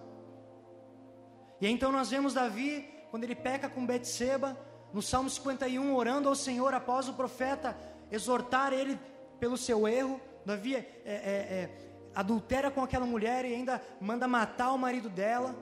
E 1.61 1.67
então 1.67 1.91
nós 1.91 2.11
vemos 2.11 2.35
Davi 2.35 2.89
quando 3.11 3.25
ele 3.25 3.35
peca 3.35 3.69
com 3.69 3.85
Betseba, 3.85 4.57
no 4.93 5.03
Salmo 5.03 5.29
51, 5.29 5.95
orando 5.95 6.29
ao 6.29 6.35
Senhor 6.35 6.75
após 6.75 7.09
o 7.09 7.15
profeta 7.15 7.77
exortar 8.13 8.73
ele 8.73 8.99
pelo 9.41 9.57
seu 9.57 9.89
erro, 9.89 10.21
Davi 10.45 10.77
é, 10.77 10.85
é, 11.05 11.13
é, 11.15 11.71
adultera 12.15 12.71
com 12.71 12.83
aquela 12.83 13.07
mulher 13.07 13.45
e 13.45 13.55
ainda 13.55 13.83
manda 14.01 14.29
matar 14.29 14.73
o 14.73 14.79
marido 14.79 15.09
dela. 15.09 15.55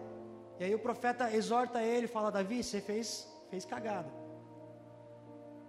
E 0.59 0.65
aí 0.65 0.75
o 0.75 0.79
profeta 0.79 1.35
exorta 1.35 1.83
ele, 1.83 2.07
fala: 2.07 2.31
Davi, 2.31 2.63
você 2.63 2.81
fez, 2.81 3.27
fez 3.49 3.65
cagada. 3.65 4.11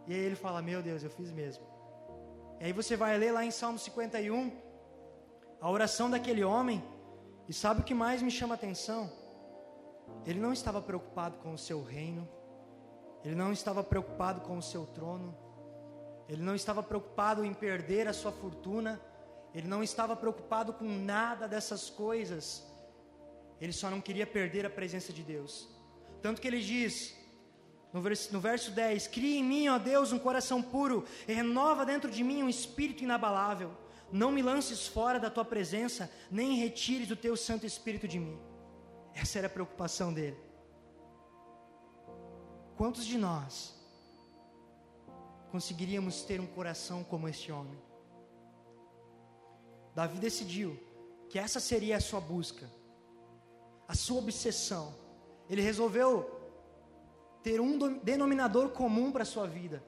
E 0.07 0.13
aí 0.13 0.19
ele 0.19 0.35
fala: 0.35 0.61
Meu 0.61 0.81
Deus, 0.81 1.03
eu 1.03 1.09
fiz 1.09 1.31
mesmo. 1.31 1.63
E 2.59 2.65
aí 2.65 2.73
você 2.73 2.97
vai 2.97 3.17
ler 3.17 3.31
lá 3.31 3.45
em 3.45 3.51
Salmo 3.51 3.79
51 3.79 4.51
a 5.61 5.69
oração 5.69 6.09
daquele 6.09 6.43
homem, 6.43 6.83
e 7.47 7.53
sabe 7.53 7.81
o 7.81 7.83
que 7.83 7.93
mais 7.93 8.23
me 8.23 8.31
chama 8.31 8.55
a 8.55 8.57
atenção? 8.57 9.11
Ele 10.25 10.39
não 10.39 10.51
estava 10.51 10.81
preocupado 10.81 11.37
com 11.37 11.53
o 11.53 11.57
seu 11.57 11.83
reino, 11.83 12.27
ele 13.23 13.35
não 13.35 13.51
estava 13.51 13.83
preocupado 13.83 14.41
com 14.41 14.57
o 14.57 14.61
seu 14.61 14.87
trono, 14.87 15.37
ele 16.31 16.41
não 16.41 16.55
estava 16.55 16.81
preocupado 16.81 17.43
em 17.43 17.53
perder 17.53 18.07
a 18.07 18.13
sua 18.13 18.31
fortuna, 18.31 19.01
ele 19.53 19.67
não 19.67 19.83
estava 19.83 20.15
preocupado 20.15 20.71
com 20.71 20.85
nada 20.85 21.45
dessas 21.45 21.89
coisas, 21.89 22.65
ele 23.59 23.73
só 23.73 23.89
não 23.89 23.99
queria 23.99 24.25
perder 24.25 24.65
a 24.65 24.69
presença 24.69 25.11
de 25.11 25.23
Deus. 25.23 25.67
Tanto 26.21 26.39
que 26.39 26.47
ele 26.47 26.61
diz, 26.61 27.13
no 27.91 28.01
verso, 28.01 28.31
no 28.31 28.39
verso 28.39 28.71
10: 28.71 29.07
Cria 29.07 29.39
em 29.39 29.43
mim, 29.43 29.67
ó 29.67 29.77
Deus, 29.77 30.13
um 30.13 30.19
coração 30.19 30.61
puro, 30.61 31.03
e 31.27 31.33
renova 31.33 31.85
dentro 31.85 32.09
de 32.09 32.23
mim 32.23 32.41
um 32.41 32.49
espírito 32.49 33.03
inabalável. 33.03 33.73
Não 34.09 34.31
me 34.31 34.41
lances 34.41 34.87
fora 34.87 35.19
da 35.19 35.29
tua 35.29 35.43
presença, 35.43 36.09
nem 36.31 36.55
retires 36.55 37.11
o 37.11 37.15
teu 37.17 37.35
Santo 37.35 37.65
Espírito 37.65 38.07
de 38.07 38.19
mim. 38.19 38.39
Essa 39.13 39.39
era 39.39 39.47
a 39.47 39.49
preocupação 39.49 40.13
dele. 40.13 40.37
Quantos 42.77 43.05
de 43.05 43.17
nós 43.17 43.80
conseguiríamos 45.51 46.23
ter 46.23 46.39
um 46.39 46.47
coração 46.47 47.03
como 47.03 47.27
este 47.27 47.51
homem? 47.51 47.77
Davi 49.93 50.17
decidiu 50.17 50.79
que 51.29 51.37
essa 51.37 51.59
seria 51.59 51.97
a 51.97 52.01
sua 52.01 52.21
busca, 52.21 52.69
a 53.87 53.93
sua 53.93 54.19
obsessão. 54.19 54.93
Ele 55.49 55.61
resolveu 55.61 56.39
ter 57.43 57.59
um 57.59 57.99
denominador 57.99 58.69
comum 58.69 59.11
para 59.11 59.23
a 59.23 59.25
sua 59.25 59.45
vida. 59.45 59.83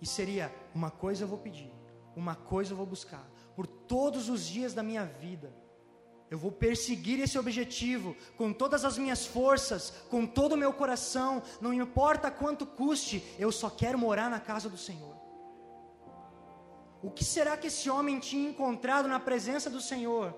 E 0.00 0.06
seria: 0.06 0.52
uma 0.74 0.90
coisa 0.90 1.24
eu 1.24 1.28
vou 1.28 1.38
pedir, 1.38 1.72
uma 2.16 2.34
coisa 2.34 2.72
eu 2.72 2.76
vou 2.76 2.86
buscar, 2.86 3.30
por 3.54 3.66
todos 3.66 4.28
os 4.28 4.44
dias 4.44 4.74
da 4.74 4.82
minha 4.82 5.04
vida 5.04 5.54
eu 6.30 6.38
vou 6.38 6.52
perseguir 6.52 7.18
esse 7.18 7.36
objetivo 7.36 8.16
com 8.36 8.52
todas 8.52 8.84
as 8.84 8.96
minhas 8.96 9.26
forças, 9.26 9.92
com 10.08 10.24
todo 10.24 10.52
o 10.52 10.56
meu 10.56 10.72
coração, 10.72 11.42
não 11.60 11.72
importa 11.72 12.30
quanto 12.30 12.64
custe, 12.64 13.24
eu 13.36 13.50
só 13.50 13.68
quero 13.68 13.98
morar 13.98 14.30
na 14.30 14.38
casa 14.38 14.68
do 14.68 14.78
Senhor. 14.78 15.16
O 17.02 17.10
que 17.10 17.24
será 17.24 17.56
que 17.56 17.66
esse 17.66 17.90
homem 17.90 18.20
tinha 18.20 18.48
encontrado 18.48 19.08
na 19.08 19.18
presença 19.18 19.68
do 19.68 19.80
Senhor, 19.80 20.36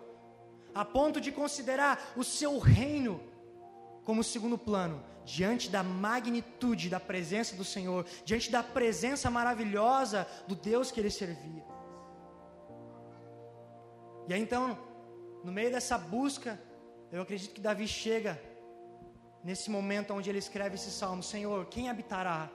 a 0.74 0.82
ponto 0.82 1.20
de 1.20 1.30
considerar 1.30 2.12
o 2.16 2.24
seu 2.24 2.58
reino 2.58 3.20
como 4.02 4.24
segundo 4.24 4.56
plano, 4.56 5.04
diante 5.26 5.68
da 5.68 5.82
magnitude 5.82 6.88
da 6.88 6.98
presença 6.98 7.54
do 7.54 7.64
Senhor, 7.64 8.06
diante 8.24 8.50
da 8.50 8.62
presença 8.62 9.30
maravilhosa 9.30 10.26
do 10.48 10.54
Deus 10.54 10.90
que 10.90 11.00
ele 11.00 11.10
servia? 11.10 11.64
E 14.28 14.32
aí 14.32 14.40
então, 14.40 14.78
no 15.44 15.52
meio 15.52 15.70
dessa 15.70 15.98
busca, 15.98 16.60
eu 17.10 17.22
acredito 17.22 17.54
que 17.54 17.60
Davi 17.60 17.86
chega 17.86 18.40
nesse 19.42 19.70
momento 19.70 20.14
onde 20.14 20.30
ele 20.30 20.38
escreve 20.38 20.76
esse 20.76 20.90
salmo: 20.90 21.22
Senhor, 21.22 21.66
quem 21.66 21.88
habitará? 21.88 22.50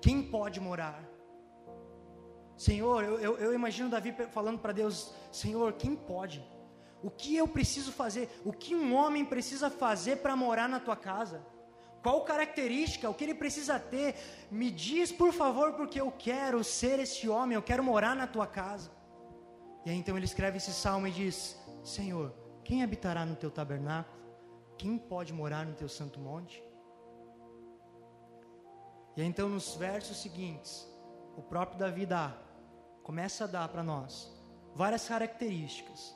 Quem 0.00 0.22
pode 0.22 0.60
morar? 0.60 1.02
Senhor, 2.56 3.04
eu, 3.04 3.18
eu, 3.18 3.38
eu 3.38 3.54
imagino 3.54 3.88
Davi 3.88 4.12
falando 4.32 4.58
para 4.58 4.72
Deus: 4.72 5.14
Senhor, 5.30 5.72
quem 5.74 5.94
pode? 5.94 6.44
O 7.02 7.10
que 7.10 7.36
eu 7.36 7.48
preciso 7.48 7.92
fazer? 7.92 8.28
O 8.44 8.52
que 8.52 8.74
um 8.74 8.94
homem 8.94 9.24
precisa 9.24 9.70
fazer 9.70 10.16
para 10.16 10.36
morar 10.36 10.68
na 10.68 10.78
tua 10.78 10.96
casa? 10.96 11.44
Qual 12.02 12.24
característica? 12.24 13.08
O 13.08 13.14
que 13.14 13.24
ele 13.24 13.34
precisa 13.34 13.78
ter? 13.78 14.14
Me 14.50 14.70
diz, 14.70 15.12
por 15.12 15.32
favor, 15.32 15.74
porque 15.74 16.00
eu 16.00 16.10
quero 16.10 16.62
ser 16.64 16.98
esse 16.98 17.28
homem, 17.28 17.54
eu 17.54 17.62
quero 17.62 17.84
morar 17.84 18.16
na 18.16 18.26
tua 18.26 18.46
casa. 18.46 18.90
E 19.84 19.90
aí 19.90 19.96
então 19.96 20.16
ele 20.16 20.26
escreve 20.26 20.58
esse 20.58 20.72
salmo 20.72 21.06
e 21.06 21.10
diz: 21.10 21.56
Senhor, 21.82 22.34
quem 22.64 22.82
habitará 22.82 23.24
no 23.24 23.36
teu 23.36 23.50
tabernáculo? 23.50 24.18
Quem 24.76 24.96
pode 24.98 25.32
morar 25.32 25.66
no 25.66 25.74
teu 25.74 25.88
santo 25.88 26.18
monte? 26.18 26.62
E 29.16 29.22
então 29.22 29.48
nos 29.48 29.74
versos 29.74 30.16
seguintes, 30.18 30.88
o 31.36 31.42
próprio 31.42 31.78
Davi 31.78 32.06
dá, 32.06 32.34
começa 33.02 33.44
a 33.44 33.46
dar 33.46 33.68
para 33.68 33.82
nós 33.82 34.32
várias 34.74 35.06
características 35.06 36.14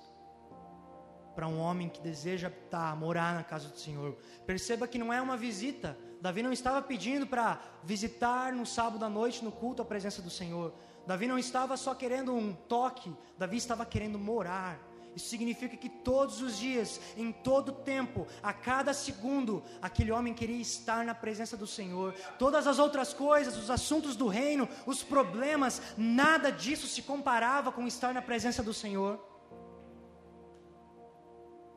para 1.35 1.49
um 1.49 1.59
homem 1.59 1.89
que 1.89 2.01
deseja 2.01 2.47
habitar, 2.47 2.97
morar 2.97 3.35
na 3.35 3.43
casa 3.43 3.69
do 3.69 3.79
Senhor. 3.79 4.17
Perceba 4.47 4.87
que 4.87 4.99
não 4.99 5.13
é 5.13 5.21
uma 5.21 5.37
visita. 5.37 5.99
Davi 6.21 6.43
não 6.43 6.53
estava 6.53 6.81
pedindo 6.81 7.27
para 7.27 7.61
visitar 7.83 8.53
no 8.53 8.65
sábado 8.65 9.05
à 9.05 9.09
noite 9.09 9.45
no 9.45 9.51
culto 9.51 9.83
a 9.83 9.85
presença 9.85 10.23
do 10.23 10.31
Senhor. 10.31 10.73
Davi 11.07 11.27
não 11.27 11.39
estava 11.39 11.77
só 11.77 11.95
querendo 11.95 12.33
um 12.33 12.55
toque, 12.55 13.15
Davi 13.37 13.57
estava 13.57 13.85
querendo 13.85 14.19
morar. 14.19 14.79
Isso 15.15 15.29
significa 15.29 15.77
que 15.77 15.89
todos 15.89 16.43
os 16.43 16.59
dias, 16.59 17.01
em 17.17 17.31
todo 17.31 17.73
tempo, 17.73 18.27
a 18.43 18.53
cada 18.53 18.93
segundo, 18.93 19.63
aquele 19.81 20.11
homem 20.11 20.35
queria 20.35 20.61
estar 20.61 21.05
na 21.05 21.15
presença 21.15 21.57
do 21.57 21.67
Senhor. 21.67 22.15
Todas 22.39 22.67
as 22.67 22.79
outras 22.79 23.15
coisas, 23.15 23.57
os 23.57 23.71
assuntos 23.71 24.17
do 24.17 24.27
reino, 24.27 24.69
os 24.87 25.03
problemas, 25.03 25.81
nada 25.97 26.51
disso 26.51 26.89
se 26.89 27.03
comparava 27.03 27.71
com 27.71 27.87
estar 27.87 28.13
na 28.13 28.21
presença 28.21 28.63
do 28.63 28.75
Senhor. 28.75 29.21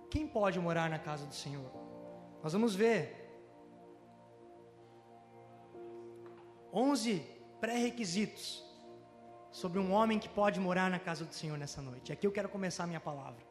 Quem 0.10 0.28
pode 0.28 0.60
morar 0.60 0.90
na 0.90 0.98
casa 0.98 1.26
do 1.26 1.36
Senhor? 1.36 1.72
Nós 2.42 2.54
vamos 2.54 2.74
ver 2.74 3.28
11 6.74 7.20
pré-requisitos 7.60 8.67
sobre 9.62 9.80
um 9.80 9.92
homem 9.92 10.20
que 10.20 10.30
pode 10.30 10.60
morar 10.60 10.88
na 10.88 11.00
casa 11.00 11.26
do 11.26 11.34
Senhor 11.34 11.58
nessa 11.58 11.82
noite. 11.82 12.14
Aqui 12.14 12.28
eu 12.28 12.32
quero 12.32 12.48
começar 12.48 12.84
a 12.84 12.88
minha 12.88 13.00
palavra. 13.00 13.44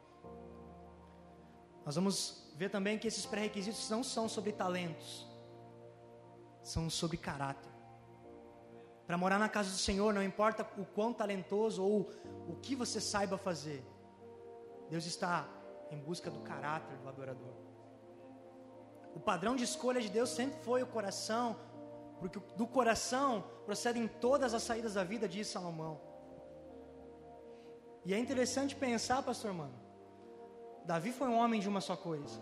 Nós 1.85 1.95
vamos 1.95 2.49
ver 2.55 2.69
também 2.69 2.97
que 2.97 3.09
esses 3.09 3.25
pré-requisitos 3.25 3.89
não 3.89 4.01
são 4.05 4.29
sobre 4.29 4.53
talentos, 4.53 5.27
são 6.63 6.89
sobre 6.89 7.17
caráter. 7.17 7.69
Para 9.05 9.17
morar 9.17 9.37
na 9.37 9.49
casa 9.49 9.69
do 9.69 9.75
Senhor, 9.75 10.13
não 10.13 10.23
importa 10.23 10.65
o 10.77 10.85
quão 10.85 11.11
talentoso 11.11 11.83
ou 11.83 12.09
o 12.47 12.55
que 12.55 12.73
você 12.73 13.01
saiba 13.01 13.37
fazer, 13.37 13.83
Deus 14.89 15.05
está 15.05 15.45
em 15.91 15.99
busca 15.99 16.31
do 16.31 16.39
caráter 16.39 16.97
do 16.99 17.09
adorador. 17.09 17.53
O 19.13 19.19
padrão 19.19 19.57
de 19.57 19.65
escolha 19.65 19.99
de 19.99 20.09
Deus 20.09 20.29
sempre 20.29 20.57
foi 20.63 20.81
o 20.81 20.87
coração, 20.87 21.57
porque 22.19 22.39
do 22.55 22.65
coração 22.65 23.43
procedem 23.65 24.07
todas 24.07 24.53
as 24.53 24.63
saídas 24.63 24.93
da 24.95 25.03
vida, 25.03 25.27
diz 25.27 25.47
Salomão. 25.47 25.99
E 28.05 28.13
é 28.13 28.19
interessante 28.19 28.75
pensar, 28.75 29.21
pastor 29.21 29.53
mano. 29.53 29.77
Davi 30.85 31.11
foi 31.11 31.27
um 31.27 31.37
homem 31.37 31.59
de 31.59 31.67
uma 31.67 31.81
só 31.81 31.95
coisa. 31.95 32.39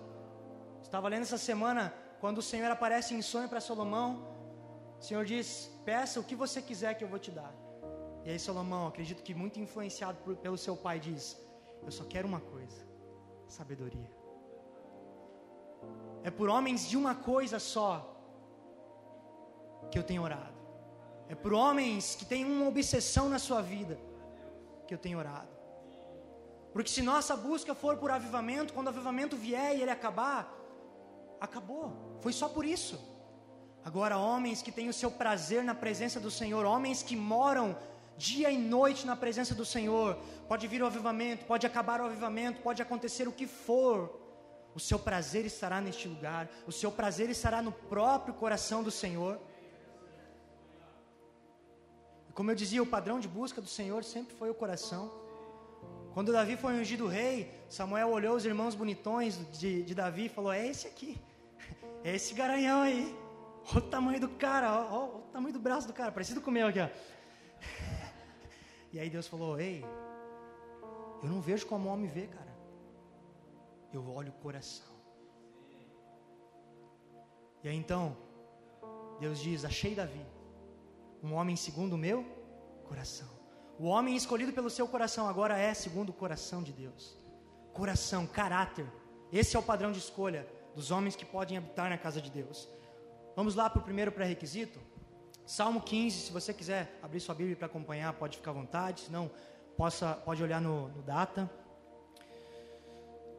Estava 0.82 1.08
lendo 1.08 1.24
essa 1.24 1.38
semana, 1.38 1.94
quando 2.20 2.38
o 2.38 2.41
Senhor 2.41 2.70
aparece 2.70 3.13
em 3.15 3.22
sonho 3.22 3.50
para 3.50 3.60
Salomão, 3.60 4.36
o 5.00 5.03
Senhor 5.03 5.25
diz: 5.25 5.72
Peça 5.84 6.20
o 6.20 6.24
que 6.24 6.36
você 6.36 6.62
quiser 6.62 6.94
que 6.94 7.03
eu 7.03 7.08
vou 7.08 7.20
te 7.20 7.32
dar. 7.32 7.53
E 8.24 8.29
aí 8.29 8.39
Salomão, 8.39 8.88
acredito 8.88 9.24
que 9.24 9.34
muito 9.34 9.60
influenciado 9.60 10.17
por, 10.24 10.36
pelo 10.36 10.58
seu 10.58 10.77
pai, 10.77 11.00
diz: 11.00 11.38
Eu 11.84 11.91
só 11.91 12.03
quero 12.03 12.27
uma 12.27 12.39
coisa: 12.39 12.86
sabedoria. 13.48 14.12
É 16.24 16.32
por 16.32 16.50
homens 16.50 16.88
de 16.88 16.98
uma 16.98 17.13
coisa 17.13 17.60
só 17.60 18.14
que 19.91 19.98
eu 19.98 20.03
tenho 20.03 20.24
orado. 20.24 20.55
É 21.27 21.36
por 21.36 21.53
homens 21.53 22.15
que 22.15 22.25
têm 22.25 22.46
uma 22.46 22.67
obsessão 22.67 23.29
na 23.29 23.39
sua 23.39 23.62
vida 23.62 24.00
que 24.88 24.94
eu 24.94 24.98
tenho 24.98 25.17
orado. 25.17 25.50
Porque 26.72 26.89
se 26.89 27.01
nossa 27.01 27.36
busca 27.36 27.74
for 27.74 27.98
por 27.98 28.12
avivamento, 28.12 28.74
quando 28.74 28.88
o 28.88 28.89
avivamento 28.89 29.36
vier 29.36 29.75
e 29.75 29.82
ele 29.82 29.91
acabar, 29.91 30.53
acabou. 31.39 32.17
Foi 32.22 32.34
só 32.34 32.50
por 32.50 32.65
isso. 32.65 33.00
Agora, 33.84 34.17
homens 34.17 34.62
que 34.62 34.72
têm 34.72 34.89
o 34.89 34.94
seu 34.94 35.10
prazer 35.10 35.63
na 35.63 35.75
presença 35.75 36.20
do 36.20 36.29
Senhor, 36.29 36.65
homens 36.65 37.02
que 37.02 37.15
moram 37.15 37.78
dia 38.17 38.50
e 38.50 38.58
noite 38.58 39.06
na 39.06 39.15
presença 39.15 39.54
do 39.54 39.65
Senhor, 39.65 40.17
pode 40.47 40.67
vir 40.67 40.82
o 40.82 40.86
avivamento, 40.86 41.45
pode 41.45 41.67
acabar 41.67 42.02
o 42.02 42.06
avivamento, 42.06 42.62
pode 42.62 42.82
acontecer 42.82 43.28
o 43.28 43.32
que 43.32 43.45
for, 43.45 44.21
o 44.73 44.80
seu 44.80 45.00
prazer 45.00 45.45
estará 45.45 45.80
neste 45.80 46.08
lugar, 46.08 46.50
o 46.67 46.71
seu 46.71 46.91
prazer 46.91 47.30
estará 47.30 47.62
no 47.62 47.71
próprio 47.71 48.34
coração 48.34 48.84
do 48.84 48.91
Senhor. 48.91 49.39
Como 52.36 52.52
eu 52.52 52.56
dizia, 52.56 52.84
o 52.84 52.86
padrão 52.86 53.17
de 53.17 53.30
busca 53.30 53.62
do 53.62 53.67
Senhor 53.67 54.04
sempre 54.04 54.36
foi 54.36 54.50
o 54.50 54.54
coração. 54.54 55.10
Quando 56.13 56.34
Davi 56.34 56.58
foi 56.58 56.74
ungido 56.74 57.08
rei, 57.08 57.50
Samuel 57.69 58.10
olhou 58.10 58.36
os 58.36 58.43
irmãos 58.43 58.76
bonitões 58.76 59.39
de, 59.58 59.84
de 59.84 59.95
Davi 59.95 60.26
e 60.26 60.30
falou: 60.30 60.52
É 60.52 60.67
esse 60.67 60.86
aqui, 60.86 61.17
é 62.04 62.13
esse 62.13 62.34
garanhão 62.34 62.82
aí. 62.82 63.17
Olha 63.69 63.78
o 63.78 63.82
tamanho 63.82 64.19
do 64.19 64.30
cara, 64.30 64.69
olha, 64.91 65.15
o 65.15 65.21
tamanho 65.32 65.54
do 65.54 65.60
braço 65.60 65.88
do 65.88 65.93
cara, 65.93 66.12
parecido 66.12 66.41
com 66.41 66.52
o 66.52 66.54
meu 66.54 66.67
aqui, 66.67 66.80
ó. 66.80 66.89
E 68.91 69.00
aí 69.00 69.10
Deus 69.10 69.28
falou: 69.28 69.58
Ei, 69.58 69.86
eu 71.24 71.30
não 71.30 71.41
vejo 71.41 71.65
como 71.65 71.88
o 71.88 71.91
homem 71.91 72.10
vê, 72.10 72.28
cara. 72.28 72.54
Eu 73.93 74.06
olho 74.10 74.30
o 74.30 74.41
coração. 74.41 74.93
E 77.63 77.69
aí 77.69 77.76
então, 77.78 78.15
Deus 79.21 79.39
diz: 79.39 79.63
Achei 79.63 79.95
Davi 79.95 80.35
um 81.26 81.34
homem 81.34 81.56
segundo 81.56 81.94
o 81.94 81.98
meu 81.98 82.24
coração. 82.88 83.28
O 83.80 83.86
homem 83.86 84.16
escolhido 84.16 84.54
pelo 84.54 84.70
seu 84.70 84.88
coração 84.88 85.28
agora 85.28 85.58
é 85.58 85.74
segundo 85.74 86.10
o 86.10 86.14
coração 86.14 86.62
de 86.62 86.72
Deus. 86.72 87.18
Coração, 87.74 88.28
caráter. 88.28 88.86
Esse 89.34 89.56
é 89.56 89.60
o 89.60 89.64
padrão 89.64 89.92
de 89.92 89.98
escolha 89.98 90.48
dos 90.76 90.92
homens 90.92 91.16
que 91.16 91.26
podem 91.26 91.58
habitar 91.58 91.90
na 91.90 91.98
casa 91.98 92.22
de 92.22 92.30
Deus. 92.30 92.70
Vamos 93.36 93.56
lá 93.56 93.68
para 93.70 93.80
o 93.80 93.84
primeiro 93.84 94.12
pré-requisito? 94.12 94.80
Salmo 95.48 95.82
15, 95.82 96.28
se 96.28 96.32
você 96.32 96.54
quiser 96.54 97.00
abrir 97.02 97.20
sua 97.20 97.34
Bíblia 97.34 97.56
para 97.56 97.66
acompanhar, 97.66 98.14
pode 98.14 98.38
ficar 98.38 98.52
à 98.52 98.54
vontade, 98.54 99.02
se 99.02 99.12
não, 99.12 99.30
possa, 99.76 100.14
pode 100.14 100.44
olhar 100.44 100.62
no, 100.62 100.90
no 100.90 101.02
data. 101.02 101.50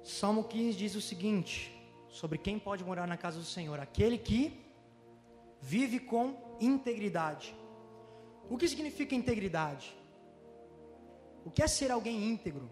Salmo 0.03 0.42
15 0.42 0.77
diz 0.77 0.96
o 0.96 1.01
seguinte: 1.01 1.72
sobre 2.09 2.37
quem 2.37 2.59
pode 2.59 2.85
morar 2.85 3.07
na 3.07 3.16
casa 3.16 3.38
do 3.38 3.44
Senhor: 3.44 3.79
aquele 3.79 4.18
que 4.18 4.61
vive 5.61 6.01
com 6.01 6.57
integridade 6.61 7.55
o 8.48 8.56
que 8.56 8.68
significa 8.68 9.14
integridade? 9.14 9.96
O 11.44 11.50
que 11.50 11.62
é 11.62 11.66
ser 11.66 11.90
alguém 11.90 12.24
íntegro? 12.24 12.70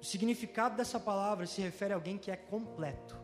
O 0.00 0.04
significado 0.04 0.76
dessa 0.76 0.98
palavra 1.00 1.46
se 1.46 1.60
refere 1.60 1.92
a 1.92 1.96
alguém 1.96 2.16
que 2.16 2.30
é 2.30 2.36
completo. 2.36 3.16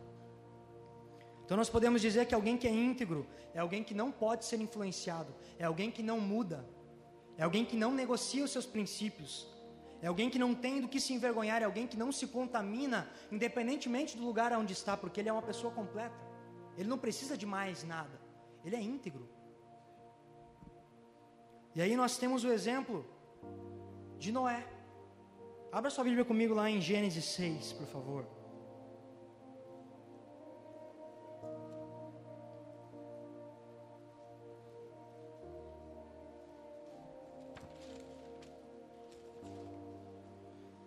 Então 1.43 1.55
nós 1.55 1.69
podemos 1.69 2.01
dizer 2.01 2.25
que 2.25 2.33
alguém 2.33 2.57
que 2.57 2.67
é 2.67 2.71
íntegro 2.71 3.27
é 3.53 3.59
alguém 3.59 3.83
que 3.83 3.93
não 3.93 4.11
pode 4.11 4.45
ser 4.45 4.59
influenciado, 4.59 5.33
é 5.59 5.65
alguém 5.65 5.91
que 5.91 6.01
não 6.01 6.19
muda, 6.19 6.67
é 7.37 7.43
alguém 7.43 7.63
que 7.63 7.77
não 7.77 7.93
negocia 7.93 8.43
os 8.43 8.51
seus 8.51 8.65
princípios, 8.65 9.47
é 10.01 10.07
alguém 10.07 10.29
que 10.29 10.39
não 10.39 10.53
tem 10.53 10.81
do 10.81 10.87
que 10.87 10.99
se 10.99 11.13
envergonhar, 11.13 11.61
é 11.61 11.65
alguém 11.65 11.87
que 11.87 11.97
não 11.97 12.11
se 12.11 12.27
contamina, 12.27 13.09
independentemente 13.31 14.17
do 14.17 14.25
lugar 14.25 14.51
onde 14.53 14.73
está, 14.73 14.97
porque 14.97 15.19
ele 15.19 15.29
é 15.29 15.33
uma 15.33 15.41
pessoa 15.41 15.71
completa. 15.71 16.15
Ele 16.77 16.89
não 16.89 16.97
precisa 16.97 17.37
de 17.37 17.45
mais 17.45 17.83
nada, 17.83 18.19
ele 18.63 18.75
é 18.75 18.81
íntegro. 18.81 19.29
E 21.75 21.81
aí 21.81 21.95
nós 21.97 22.17
temos 22.17 22.45
o 22.45 22.51
exemplo 22.51 23.05
de 24.17 24.31
Noé. 24.31 24.65
Abra 25.73 25.89
sua 25.89 26.05
Bíblia 26.05 26.23
comigo 26.23 26.53
lá 26.53 26.69
em 26.69 26.79
Gênesis 26.79 27.25
6, 27.25 27.73
por 27.73 27.87
favor. 27.87 28.25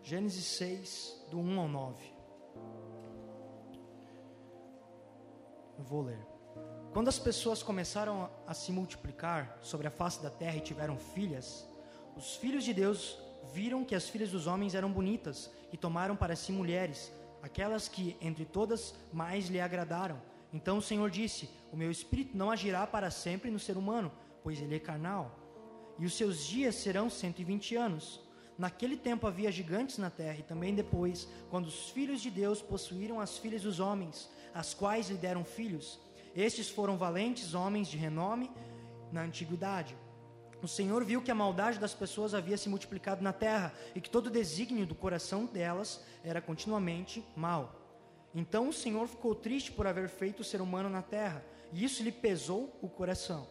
Gênesis 0.02 0.46
6, 0.56 1.26
do 1.30 1.38
1 1.38 1.60
ao 1.60 1.68
9. 1.68 2.14
Eu 5.76 5.84
vou 5.84 6.00
ler. 6.00 6.37
Quando 6.92 7.08
as 7.08 7.18
pessoas 7.18 7.62
começaram 7.62 8.30
a 8.46 8.54
se 8.54 8.72
multiplicar 8.72 9.58
sobre 9.62 9.86
a 9.86 9.90
face 9.90 10.22
da 10.22 10.30
terra 10.30 10.56
e 10.56 10.60
tiveram 10.60 10.96
filhas, 10.96 11.66
os 12.16 12.34
filhos 12.36 12.64
de 12.64 12.72
Deus 12.72 13.18
viram 13.52 13.84
que 13.84 13.94
as 13.94 14.08
filhas 14.08 14.30
dos 14.30 14.46
homens 14.46 14.74
eram 14.74 14.90
bonitas 14.90 15.50
e 15.70 15.76
tomaram 15.76 16.16
para 16.16 16.34
si 16.34 16.50
mulheres, 16.50 17.12
aquelas 17.42 17.88
que 17.88 18.16
entre 18.22 18.46
todas 18.46 18.94
mais 19.12 19.48
lhe 19.48 19.60
agradaram. 19.60 20.20
Então 20.52 20.78
o 20.78 20.82
Senhor 20.82 21.10
disse: 21.10 21.50
O 21.70 21.76
meu 21.76 21.90
espírito 21.90 22.36
não 22.36 22.50
agirá 22.50 22.86
para 22.86 23.10
sempre 23.10 23.50
no 23.50 23.58
ser 23.58 23.76
humano, 23.76 24.10
pois 24.42 24.60
ele 24.60 24.76
é 24.76 24.80
carnal, 24.80 25.38
e 25.98 26.06
os 26.06 26.16
seus 26.16 26.46
dias 26.46 26.74
serão 26.74 27.10
cento 27.10 27.40
e 27.40 27.44
vinte 27.44 27.76
anos. 27.76 28.20
Naquele 28.56 28.96
tempo 28.96 29.26
havia 29.26 29.52
gigantes 29.52 29.98
na 29.98 30.10
terra, 30.10 30.38
e 30.38 30.42
também 30.42 30.74
depois, 30.74 31.28
quando 31.50 31.66
os 31.66 31.90
filhos 31.90 32.20
de 32.20 32.30
Deus 32.30 32.62
possuíram 32.62 33.20
as 33.20 33.36
filhas 33.38 33.62
dos 33.62 33.78
homens, 33.78 34.28
as 34.52 34.74
quais 34.74 35.10
lhe 35.10 35.16
deram 35.16 35.44
filhos. 35.44 36.00
Estes 36.34 36.68
foram 36.68 36.96
valentes 36.96 37.54
homens 37.54 37.88
de 37.88 37.96
renome 37.96 38.50
na 39.12 39.22
antiguidade. 39.22 39.96
O 40.62 40.66
Senhor 40.66 41.04
viu 41.04 41.22
que 41.22 41.30
a 41.30 41.34
maldade 41.34 41.78
das 41.78 41.94
pessoas 41.94 42.34
havia 42.34 42.56
se 42.56 42.68
multiplicado 42.68 43.22
na 43.22 43.32
terra 43.32 43.72
e 43.94 44.00
que 44.00 44.10
todo 44.10 44.26
o 44.26 44.30
desígnio 44.30 44.86
do 44.86 44.94
coração 44.94 45.46
delas 45.46 46.02
era 46.24 46.40
continuamente 46.40 47.24
mal. 47.36 47.74
Então 48.34 48.68
o 48.68 48.72
Senhor 48.72 49.06
ficou 49.06 49.34
triste 49.34 49.70
por 49.70 49.86
haver 49.86 50.08
feito 50.08 50.40
o 50.40 50.44
ser 50.44 50.60
humano 50.60 50.88
na 50.88 51.02
terra, 51.02 51.44
e 51.72 51.84
isso 51.84 52.02
lhe 52.02 52.12
pesou 52.12 52.76
o 52.82 52.88
coração. 52.88 53.46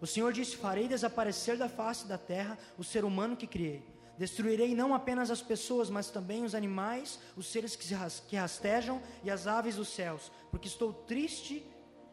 O 0.00 0.06
Senhor 0.06 0.32
disse: 0.32 0.56
Farei 0.56 0.88
desaparecer 0.88 1.56
da 1.56 1.68
face 1.68 2.06
da 2.06 2.16
terra 2.16 2.58
o 2.78 2.84
ser 2.84 3.04
humano 3.04 3.36
que 3.36 3.46
criei. 3.46 3.84
Destruirei 4.16 4.74
não 4.74 4.94
apenas 4.94 5.30
as 5.30 5.42
pessoas, 5.42 5.90
mas 5.90 6.10
também 6.10 6.44
os 6.44 6.54
animais, 6.54 7.18
os 7.36 7.46
seres 7.46 7.74
que 7.74 8.36
rastejam 8.36 9.00
e 9.24 9.30
as 9.30 9.46
aves 9.46 9.76
dos 9.76 9.88
céus, 9.88 10.30
porque 10.50 10.68
estou 10.68 10.92
triste 10.92 11.64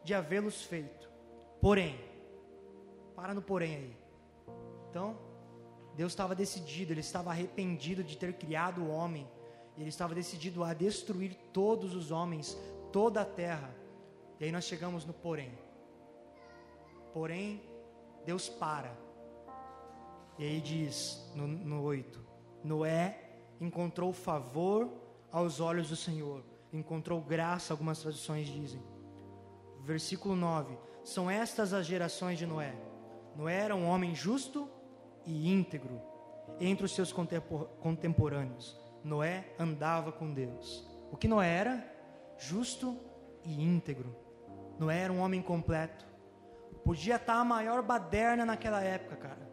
de 0.04 0.14
havê-los 0.14 0.62
feito. 0.62 1.10
Porém, 1.60 1.98
para 3.14 3.34
no 3.34 3.42
porém 3.42 3.76
aí. 3.76 3.96
Então, 4.88 5.16
Deus 5.94 6.12
estava 6.12 6.34
decidido, 6.34 6.92
ele 6.92 7.00
estava 7.00 7.30
arrependido 7.30 8.02
de 8.02 8.16
ter 8.16 8.32
criado 8.34 8.82
o 8.82 8.88
homem, 8.88 9.28
ele 9.76 9.88
estava 9.88 10.14
decidido 10.14 10.64
a 10.64 10.72
destruir 10.72 11.34
todos 11.52 11.94
os 11.94 12.10
homens, 12.10 12.56
toda 12.92 13.20
a 13.22 13.24
terra. 13.24 13.74
E 14.38 14.44
aí 14.44 14.52
nós 14.52 14.64
chegamos 14.64 15.04
no 15.04 15.12
porém. 15.12 15.52
Porém, 17.12 17.62
Deus 18.24 18.48
para. 18.48 18.96
E 20.38 20.44
aí 20.44 20.60
diz 20.60 21.30
no, 21.34 21.46
no 21.46 21.82
8: 21.82 22.24
Noé 22.64 23.30
encontrou 23.60 24.12
favor 24.12 24.90
aos 25.30 25.60
olhos 25.60 25.90
do 25.90 25.96
Senhor, 25.96 26.42
encontrou 26.72 27.20
graça, 27.20 27.72
algumas 27.72 28.00
traduções 28.00 28.46
dizem. 28.48 28.82
Versículo 29.90 30.36
9: 30.36 30.78
São 31.02 31.28
estas 31.28 31.72
as 31.72 31.84
gerações 31.84 32.38
de 32.38 32.46
Noé. 32.46 32.72
Noé 33.34 33.56
era 33.56 33.74
um 33.74 33.88
homem 33.88 34.14
justo 34.14 34.70
e 35.26 35.52
íntegro 35.52 36.00
entre 36.60 36.84
os 36.84 36.94
seus 36.94 37.12
contemporâneos. 37.12 38.78
Noé 39.02 39.52
andava 39.58 40.12
com 40.12 40.32
Deus. 40.32 40.88
O 41.10 41.16
que 41.16 41.26
Noé 41.26 41.48
era? 41.48 41.92
Justo 42.38 42.96
e 43.44 43.60
íntegro. 43.60 44.14
Noé 44.78 45.00
era 45.00 45.12
um 45.12 45.18
homem 45.18 45.42
completo. 45.42 46.06
Podia 46.84 47.16
estar 47.16 47.40
a 47.40 47.44
maior 47.44 47.82
baderna 47.82 48.46
naquela 48.46 48.80
época, 48.80 49.16
cara. 49.16 49.50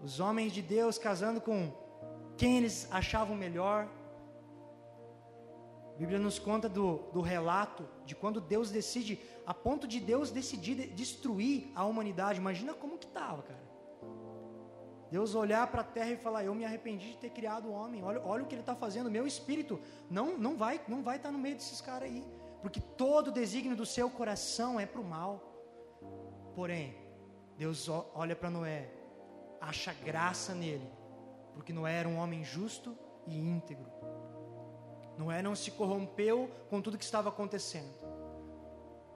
Os 0.00 0.20
homens 0.20 0.54
de 0.54 0.62
Deus 0.62 0.96
casando 0.96 1.38
com 1.38 1.70
quem 2.38 2.56
eles 2.56 2.88
achavam 2.90 3.36
melhor. 3.36 3.90
A 5.94 5.96
Bíblia 5.96 6.18
nos 6.18 6.38
conta 6.38 6.68
do, 6.68 6.98
do 7.12 7.20
relato 7.20 7.88
de 8.04 8.16
quando 8.16 8.40
Deus 8.40 8.70
decide, 8.70 9.20
a 9.46 9.54
ponto 9.54 9.86
de 9.86 10.00
Deus 10.00 10.30
decidir 10.30 10.88
destruir 10.88 11.70
a 11.74 11.84
humanidade. 11.84 12.40
Imagina 12.40 12.74
como 12.74 12.98
que 12.98 13.06
estava, 13.06 13.42
cara. 13.42 13.64
Deus 15.10 15.36
olhar 15.36 15.64
para 15.68 15.82
a 15.82 15.84
terra 15.84 16.10
e 16.10 16.16
falar: 16.16 16.44
Eu 16.44 16.54
me 16.54 16.64
arrependi 16.64 17.10
de 17.12 17.18
ter 17.18 17.30
criado 17.30 17.68
o 17.68 17.72
homem. 17.72 18.02
Olha, 18.02 18.20
olha 18.24 18.42
o 18.42 18.46
que 18.46 18.54
ele 18.56 18.62
está 18.62 18.74
fazendo. 18.74 19.08
Meu 19.08 19.24
espírito 19.24 19.80
não, 20.10 20.36
não 20.36 20.56
vai 20.56 20.80
não 20.88 21.02
vai 21.02 21.16
estar 21.16 21.28
tá 21.28 21.32
no 21.32 21.38
meio 21.38 21.54
desses 21.54 21.80
caras 21.80 22.08
aí. 22.08 22.24
Porque 22.60 22.80
todo 22.80 23.28
o 23.28 23.32
desígnio 23.32 23.76
do 23.76 23.86
seu 23.86 24.10
coração 24.10 24.80
é 24.80 24.86
para 24.86 25.00
o 25.00 25.04
mal. 25.04 25.54
Porém, 26.56 26.96
Deus 27.56 27.88
olha 27.88 28.34
para 28.34 28.50
Noé, 28.50 28.90
acha 29.60 29.92
graça 29.92 30.54
nele, 30.54 30.88
porque 31.52 31.72
Noé 31.72 31.94
era 32.00 32.08
um 32.08 32.16
homem 32.16 32.42
justo 32.42 32.98
e 33.26 33.38
íntegro. 33.38 33.90
Noé 35.18 35.42
não 35.42 35.54
se 35.54 35.70
corrompeu 35.70 36.50
com 36.68 36.80
tudo 36.80 36.98
que 36.98 37.04
estava 37.04 37.28
acontecendo. 37.28 37.94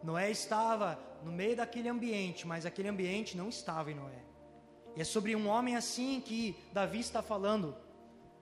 Noé 0.03 0.31
estava 0.31 0.99
no 1.25 1.33
meio 1.33 1.57
daquele 1.57 1.89
ambiente, 1.89 2.47
mas 2.47 2.65
aquele 2.65 2.89
ambiente 2.89 3.37
não 3.37 3.49
estava 3.49 3.91
em 3.91 3.95
Noé. 3.95 4.23
E 4.97 5.01
é 5.01 5.05
sobre 5.05 5.35
um 5.35 5.49
homem 5.49 5.77
assim 5.77 6.21
que 6.21 6.57
Davi 6.73 7.01
está 7.01 7.23
falando. 7.23 7.77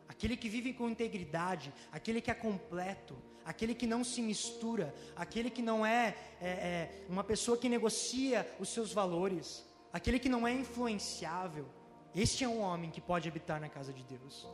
Aquele 0.08 0.36
que 0.36 0.48
vive 0.48 0.72
com 0.72 0.88
integridade, 0.88 1.72
aquele 1.90 2.20
que 2.20 2.30
é 2.30 2.34
completo, 2.34 3.16
aquele 3.44 3.74
que 3.74 3.86
não 3.86 4.04
se 4.04 4.22
mistura, 4.22 4.94
aquele 5.14 5.50
que 5.50 5.62
não 5.62 5.84
é, 5.84 6.16
é, 6.40 6.48
é 6.48 7.06
uma 7.08 7.24
pessoa 7.24 7.56
que 7.56 7.68
negocia 7.68 8.46
os 8.60 8.68
seus 8.68 8.92
valores, 8.92 9.64
aquele 9.92 10.18
que 10.18 10.28
não 10.28 10.46
é 10.46 10.52
influenciável. 10.52 11.66
Este 12.14 12.44
é 12.44 12.48
um 12.48 12.60
homem 12.60 12.90
que 12.90 13.00
pode 13.00 13.28
habitar 13.28 13.60
na 13.60 13.68
casa 13.68 13.92
de 13.92 14.02
Deus. 14.04 14.46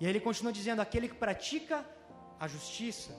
E 0.00 0.04
aí 0.04 0.10
ele 0.10 0.20
continua 0.20 0.52
dizendo: 0.52 0.80
aquele 0.80 1.08
que 1.08 1.14
pratica 1.14 1.86
a 2.42 2.48
justiça. 2.48 3.16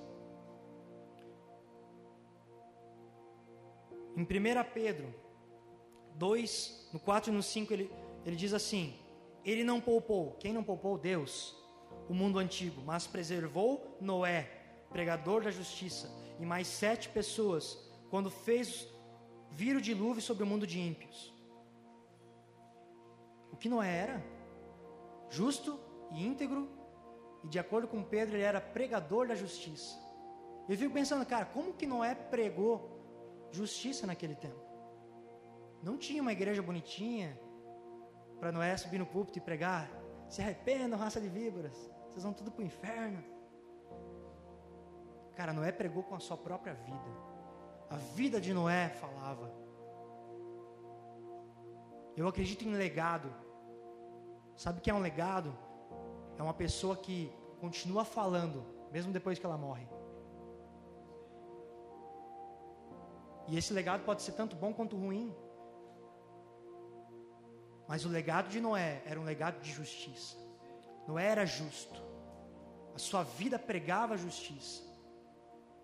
Em 4.17 4.23
1 4.23 4.25
Pedro 4.73 5.15
2, 6.15 6.89
no 6.91 6.99
4 6.99 7.31
e 7.31 7.33
no 7.33 7.41
5, 7.41 7.71
ele, 7.71 7.89
ele 8.25 8.35
diz 8.35 8.53
assim: 8.53 8.99
Ele 9.45 9.63
não 9.63 9.79
poupou, 9.79 10.33
quem 10.33 10.51
não 10.51 10.61
poupou? 10.61 10.97
Deus, 10.97 11.55
o 12.09 12.13
mundo 12.13 12.37
antigo, 12.37 12.81
mas 12.81 13.07
preservou 13.07 13.97
Noé, 14.01 14.41
pregador 14.91 15.41
da 15.41 15.51
justiça, 15.51 16.11
e 16.37 16.45
mais 16.45 16.67
sete 16.67 17.07
pessoas, 17.07 17.79
quando 18.09 18.29
fez 18.29 18.89
vir 19.51 19.77
o 19.77 19.81
dilúvio 19.81 20.21
sobre 20.21 20.43
o 20.43 20.47
mundo 20.47 20.67
de 20.67 20.81
ímpios. 20.81 21.33
O 23.53 23.55
que 23.55 23.69
Noé 23.69 23.89
era? 23.89 24.25
Justo 25.29 25.79
e 26.11 26.25
íntegro, 26.25 26.69
e 27.43 27.47
de 27.47 27.59
acordo 27.59 27.87
com 27.87 28.03
Pedro, 28.03 28.35
ele 28.35 28.43
era 28.43 28.61
pregador 28.61 29.27
da 29.27 29.35
justiça. 29.35 29.97
Eu 30.67 30.77
fico 30.77 30.93
pensando, 30.93 31.25
cara, 31.25 31.45
como 31.45 31.73
que 31.73 31.85
Noé 31.85 32.15
pregou 32.15 33.47
justiça 33.51 34.07
naquele 34.07 34.35
tempo? 34.35 34.63
Não 35.81 35.97
tinha 35.97 36.21
uma 36.21 36.31
igreja 36.31 36.61
bonitinha 36.61 37.37
para 38.39 38.51
Noé 38.51 38.75
subir 38.77 38.97
no 38.97 39.05
púlpito 39.05 39.39
e 39.39 39.41
pregar: 39.41 39.89
se 40.29 40.41
arrependam, 40.41 40.97
raça 40.97 41.19
de 41.19 41.27
víboras, 41.27 41.75
vocês 42.07 42.23
vão 42.23 42.33
tudo 42.33 42.51
para 42.51 42.63
o 42.63 42.65
inferno. 42.65 43.21
Cara, 45.35 45.51
Noé 45.51 45.71
pregou 45.71 46.03
com 46.03 46.15
a 46.15 46.19
sua 46.19 46.37
própria 46.37 46.73
vida. 46.73 47.33
A 47.89 47.97
vida 47.97 48.39
de 48.39 48.53
Noé 48.53 48.89
falava. 48.89 49.51
Eu 52.15 52.27
acredito 52.27 52.63
em 52.63 52.73
legado. 52.73 53.33
Sabe 54.55 54.79
o 54.79 54.81
que 54.81 54.89
é 54.89 54.93
um 54.93 54.99
legado? 54.99 55.57
É 56.37 56.43
uma 56.43 56.53
pessoa 56.53 56.95
que 56.95 57.31
continua 57.59 58.03
falando, 58.03 58.65
mesmo 58.91 59.11
depois 59.11 59.39
que 59.39 59.45
ela 59.45 59.57
morre. 59.57 59.87
E 63.47 63.57
esse 63.57 63.73
legado 63.73 64.03
pode 64.03 64.21
ser 64.21 64.33
tanto 64.33 64.55
bom 64.55 64.73
quanto 64.73 64.95
ruim. 64.95 65.35
Mas 67.87 68.05
o 68.05 68.09
legado 68.09 68.49
de 68.49 68.59
Noé 68.61 69.01
era 69.05 69.19
um 69.19 69.23
legado 69.23 69.59
de 69.59 69.71
justiça. 69.71 70.37
Noé 71.07 71.27
era 71.27 71.45
justo. 71.45 72.01
A 72.95 72.99
sua 72.99 73.23
vida 73.23 73.59
pregava 73.59 74.17
justiça. 74.17 74.81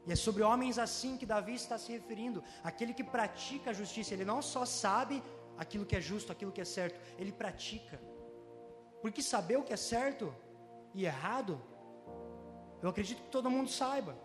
E 0.08 0.12
é 0.12 0.16
sobre 0.16 0.44
homens 0.44 0.80
assim 0.80 1.18
que 1.18 1.26
Davi 1.26 1.56
está 1.56 1.78
se 1.78 1.92
referindo. 1.92 2.44
Aquele 2.64 2.94
que 2.94 3.04
pratica 3.04 3.72
a 3.72 3.74
justiça, 3.74 4.14
ele 4.14 4.26
não 4.26 4.42
só 4.42 4.66
sabe 4.66 5.22
aquilo 5.58 5.86
que 5.86 5.96
é 5.96 6.02
justo, 6.02 6.32
aquilo 6.32 6.52
que 6.52 6.62
é 6.62 6.66
certo, 6.66 7.00
ele 7.18 7.32
pratica. 7.32 8.00
Porque 9.02 9.22
saber 9.22 9.58
o 9.58 9.64
que 9.64 9.74
é 9.74 9.78
certo 9.78 10.34
e 10.94 11.06
errado, 11.06 11.62
eu 12.82 12.90
acredito 12.90 13.22
que 13.24 13.30
todo 13.30 13.50
mundo 13.50 13.70
saiba. 13.70 14.16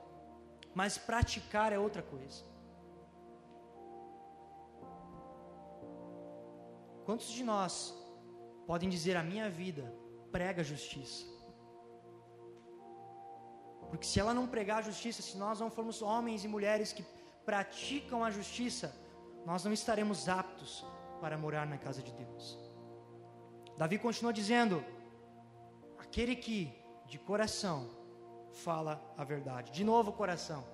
Mas 0.74 0.98
praticar 0.98 1.72
é 1.72 1.78
outra 1.78 2.02
coisa. 2.02 2.44
Quantos 7.04 7.28
de 7.28 7.44
nós 7.44 7.94
podem 8.66 8.88
dizer 8.88 9.16
a 9.16 9.22
minha 9.22 9.48
vida 9.48 9.94
prega 10.32 10.64
justiça? 10.64 11.26
Porque 13.90 14.06
se 14.06 14.18
ela 14.18 14.34
não 14.34 14.48
pregar 14.48 14.78
a 14.78 14.82
justiça, 14.82 15.22
se 15.22 15.36
nós 15.36 15.60
não 15.60 15.70
formos 15.70 16.02
homens 16.02 16.44
e 16.44 16.48
mulheres 16.48 16.92
que 16.92 17.04
praticam 17.44 18.24
a 18.24 18.30
justiça, 18.30 18.92
nós 19.46 19.64
não 19.64 19.72
estaremos 19.72 20.28
aptos 20.28 20.84
para 21.20 21.38
morar 21.38 21.66
na 21.66 21.78
casa 21.78 22.02
de 22.02 22.12
Deus. 22.12 22.63
Davi 23.76 23.98
continua 23.98 24.32
dizendo: 24.32 24.84
aquele 25.98 26.36
que 26.36 26.72
de 27.06 27.18
coração 27.18 27.88
fala 28.64 29.02
a 29.16 29.24
verdade. 29.24 29.72
De 29.72 29.84
novo, 29.84 30.12
coração. 30.12 30.64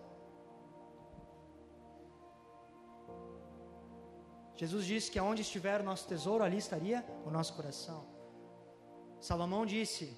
Jesus 4.54 4.84
disse 4.84 5.10
que 5.10 5.18
aonde 5.18 5.40
estiver 5.40 5.80
o 5.80 5.84
nosso 5.84 6.06
tesouro, 6.06 6.44
ali 6.44 6.58
estaria 6.58 7.04
o 7.24 7.30
nosso 7.30 7.54
coração. 7.54 8.04
Salomão 9.18 9.64
disse: 9.64 10.14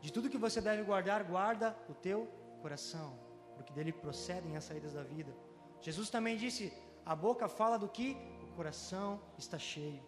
de 0.00 0.10
tudo 0.10 0.30
que 0.30 0.38
você 0.38 0.60
deve 0.60 0.82
guardar, 0.82 1.22
guarda 1.24 1.76
o 1.88 1.94
teu 1.94 2.26
coração, 2.62 3.18
porque 3.54 3.72
dele 3.72 3.92
procedem 3.92 4.56
as 4.56 4.64
saídas 4.64 4.94
da 4.94 5.02
vida. 5.02 5.32
Jesus 5.80 6.08
também 6.08 6.36
disse: 6.36 6.72
a 7.04 7.14
boca 7.14 7.48
fala 7.48 7.78
do 7.78 7.88
que 7.88 8.16
o 8.42 8.54
coração 8.56 9.20
está 9.36 9.58
cheio. 9.58 10.02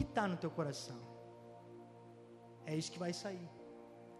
Que 0.00 0.04
está 0.04 0.26
no 0.26 0.36
teu 0.42 0.50
coração? 0.50 0.98
É 2.64 2.74
isso 2.74 2.90
que 2.92 2.98
vai 2.98 3.12
sair. 3.12 3.50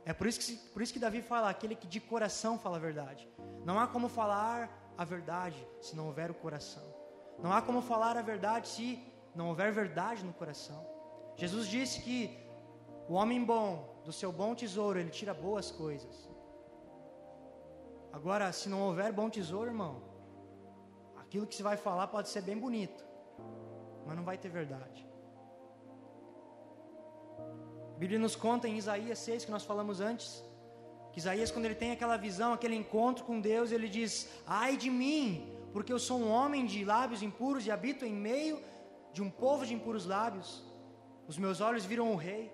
É 0.04 0.12
por 0.12 0.26
isso, 0.26 0.38
que, 0.40 0.52
por 0.72 0.82
isso 0.82 0.92
que 0.92 0.98
Davi 0.98 1.22
fala: 1.22 1.48
aquele 1.48 1.74
que 1.74 1.86
de 1.86 2.00
coração 2.00 2.58
fala 2.58 2.76
a 2.76 2.80
verdade. 2.80 3.26
Não 3.64 3.78
há 3.78 3.86
como 3.86 4.06
falar 4.06 4.58
a 4.98 5.04
verdade 5.04 5.66
se 5.80 5.96
não 5.96 6.06
houver 6.08 6.30
o 6.30 6.34
coração. 6.34 6.86
Não 7.38 7.50
há 7.50 7.62
como 7.62 7.80
falar 7.80 8.14
a 8.18 8.22
verdade 8.22 8.68
se 8.68 8.86
não 9.34 9.48
houver 9.48 9.72
verdade 9.72 10.22
no 10.22 10.34
coração. 10.34 10.86
Jesus 11.34 11.66
disse 11.66 12.02
que 12.02 12.18
o 13.08 13.14
homem 13.14 13.42
bom, 13.42 14.02
do 14.04 14.12
seu 14.12 14.30
bom 14.30 14.54
tesouro, 14.54 14.98
ele 14.98 15.08
tira 15.08 15.32
boas 15.32 15.70
coisas. 15.70 16.28
Agora, 18.12 18.52
se 18.52 18.68
não 18.68 18.82
houver 18.82 19.10
bom 19.12 19.30
tesouro, 19.30 19.70
irmão, 19.70 20.10
Aquilo 21.30 21.46
que 21.46 21.54
se 21.54 21.62
vai 21.62 21.76
falar 21.76 22.08
pode 22.08 22.28
ser 22.28 22.42
bem 22.42 22.58
bonito, 22.58 23.04
mas 24.04 24.16
não 24.16 24.24
vai 24.24 24.36
ter 24.36 24.48
verdade. 24.48 25.09
Bíblia 28.00 28.18
nos 28.18 28.34
conta 28.34 28.66
em 28.66 28.78
Isaías 28.78 29.18
6, 29.18 29.44
que 29.44 29.50
nós 29.50 29.64
falamos 29.70 30.00
antes, 30.00 30.42
que 31.12 31.18
Isaías, 31.18 31.50
quando 31.50 31.66
ele 31.66 31.74
tem 31.74 31.90
aquela 31.92 32.16
visão, 32.16 32.54
aquele 32.54 32.74
encontro 32.74 33.24
com 33.26 33.38
Deus, 33.38 33.72
ele 33.72 33.90
diz: 33.90 34.12
Ai 34.46 34.74
de 34.78 34.88
mim, 34.88 35.24
porque 35.74 35.92
eu 35.92 35.98
sou 35.98 36.18
um 36.18 36.30
homem 36.30 36.64
de 36.64 36.82
lábios 36.82 37.22
impuros 37.22 37.66
e 37.66 37.70
habito 37.70 38.06
em 38.06 38.14
meio 38.14 38.58
de 39.12 39.20
um 39.20 39.28
povo 39.28 39.66
de 39.66 39.74
impuros 39.74 40.06
lábios. 40.06 40.64
Os 41.28 41.36
meus 41.36 41.60
olhos 41.60 41.84
viram 41.84 42.10
o 42.10 42.16
rei. 42.16 42.50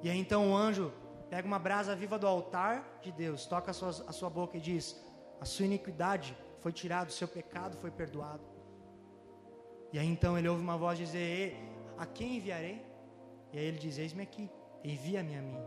E 0.00 0.08
aí 0.08 0.16
então 0.16 0.52
o 0.52 0.56
anjo 0.56 0.92
pega 1.28 1.48
uma 1.48 1.58
brasa 1.58 1.96
viva 1.96 2.16
do 2.16 2.28
altar 2.28 3.00
de 3.02 3.10
Deus, 3.10 3.46
toca 3.46 3.72
a 3.72 3.74
sua, 3.74 3.88
a 3.88 4.12
sua 4.12 4.30
boca 4.30 4.56
e 4.56 4.60
diz: 4.60 5.04
A 5.40 5.44
sua 5.44 5.66
iniquidade 5.66 6.38
foi 6.60 6.70
tirada, 6.70 7.10
o 7.10 7.12
seu 7.12 7.26
pecado 7.26 7.76
foi 7.78 7.90
perdoado. 7.90 8.44
E 9.92 9.98
aí 9.98 10.06
então 10.06 10.38
ele 10.38 10.48
ouve 10.48 10.62
uma 10.62 10.76
voz 10.76 10.96
dizer: 10.96 11.56
A 11.98 12.06
quem 12.06 12.36
enviarei? 12.36 12.83
E 13.54 13.58
aí 13.58 13.66
ele 13.66 13.78
diz: 13.78 13.98
Eis-me 13.98 14.24
aqui, 14.24 14.50
envia-me 14.82 15.36
a 15.38 15.42
mim. 15.48 15.60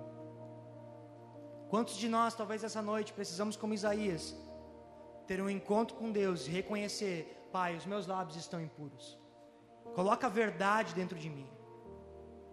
Quantos 1.70 1.96
de 1.96 2.10
nós, 2.10 2.36
talvez 2.36 2.62
essa 2.64 2.82
noite, 2.82 3.14
precisamos, 3.14 3.56
como 3.56 3.74
Isaías, 3.74 4.36
ter 5.26 5.42
um 5.42 5.50
encontro 5.50 5.96
com 5.96 6.12
Deus 6.12 6.48
e 6.48 6.52
reconhecer: 6.52 7.48
Pai, 7.50 7.78
os 7.78 7.86
meus 7.86 8.06
lábios 8.06 8.36
estão 8.36 8.60
impuros. 8.60 9.18
Coloca 9.96 10.28
a 10.28 10.30
verdade 10.30 10.94
dentro 10.94 11.18
de 11.18 11.30
mim. 11.30 11.50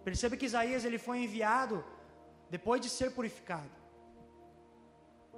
Perceba 0.05 0.37
que 0.37 0.45
Isaías 0.45 0.85
ele 0.85 0.97
foi 0.97 1.17
enviado 1.25 1.83
depois 2.49 2.79
de 2.79 2.89
ser 2.89 3.11
purificado. 3.11 3.75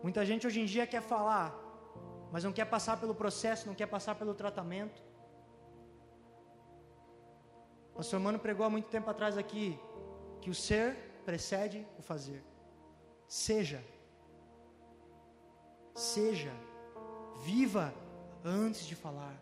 Muita 0.03 0.23
gente 0.23 0.45
hoje 0.45 0.59
em 0.61 0.65
dia 0.65 0.85
quer 0.85 1.01
falar, 1.01 1.55
mas 2.31 2.43
não 2.43 2.53
quer 2.53 2.65
passar 2.65 2.97
pelo 2.99 3.15
processo, 3.15 3.65
não 3.65 3.73
quer 3.73 3.87
passar 3.87 4.13
pelo 4.13 4.35
tratamento. 4.35 5.01
O 7.93 7.97
pastor 7.97 8.19
Mano 8.19 8.37
pregou 8.37 8.63
há 8.63 8.69
muito 8.69 8.89
tempo 8.89 9.09
atrás 9.09 9.39
aqui 9.39 9.79
que 10.47 10.51
o 10.51 10.55
ser 10.55 10.95
precede 11.25 11.85
o 11.99 12.01
fazer. 12.01 12.41
Seja. 13.27 13.83
Seja. 15.93 16.53
Viva 17.43 17.93
antes 18.45 18.85
de 18.85 18.95
falar. 18.95 19.35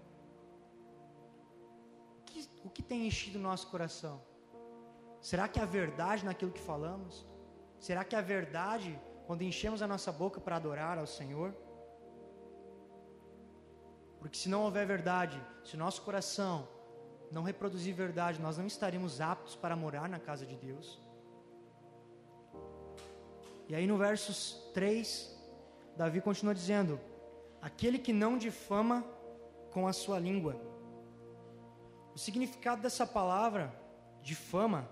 O 2.21 2.23
que, 2.25 2.49
o 2.63 2.69
que 2.71 2.81
tem 2.81 3.05
enchido 3.05 3.37
o 3.37 3.41
nosso 3.49 3.67
coração? 3.67 4.19
Será 5.21 5.47
que 5.47 5.59
a 5.59 5.65
verdade 5.65 6.25
naquilo 6.25 6.51
que 6.51 6.59
falamos? 6.59 7.23
Será 7.79 8.03
que 8.03 8.15
a 8.15 8.21
verdade 8.21 8.99
quando 9.27 9.43
enchemos 9.43 9.83
a 9.83 9.87
nossa 9.87 10.11
boca 10.11 10.41
para 10.41 10.55
adorar 10.55 10.97
ao 10.97 11.05
Senhor? 11.05 11.53
Porque 14.19 14.39
se 14.39 14.49
não 14.49 14.63
houver 14.63 14.87
verdade, 14.87 15.39
se 15.63 15.75
o 15.75 15.77
nosso 15.77 16.01
coração 16.01 16.67
não 17.35 17.43
reproduzir 17.43 17.93
verdade, 17.93 18.41
nós 18.41 18.57
não 18.57 18.65
estaremos 18.65 19.19
aptos 19.19 19.57
para 19.57 19.75
morar 19.75 20.07
na 20.07 20.17
casa 20.17 20.45
de 20.45 20.55
Deus. 20.55 20.97
E 23.67 23.75
aí 23.75 23.85
no 23.85 23.97
versos 23.97 24.71
3, 24.73 25.37
Davi 25.97 26.21
continua 26.21 26.55
dizendo: 26.55 26.97
Aquele 27.61 27.99
que 27.99 28.13
não 28.13 28.37
difama 28.37 29.03
com 29.69 29.85
a 29.85 29.91
sua 29.91 30.17
língua. 30.17 30.55
O 32.13 32.17
significado 32.17 32.81
dessa 32.81 33.05
palavra, 33.05 33.69
difama, 34.21 34.87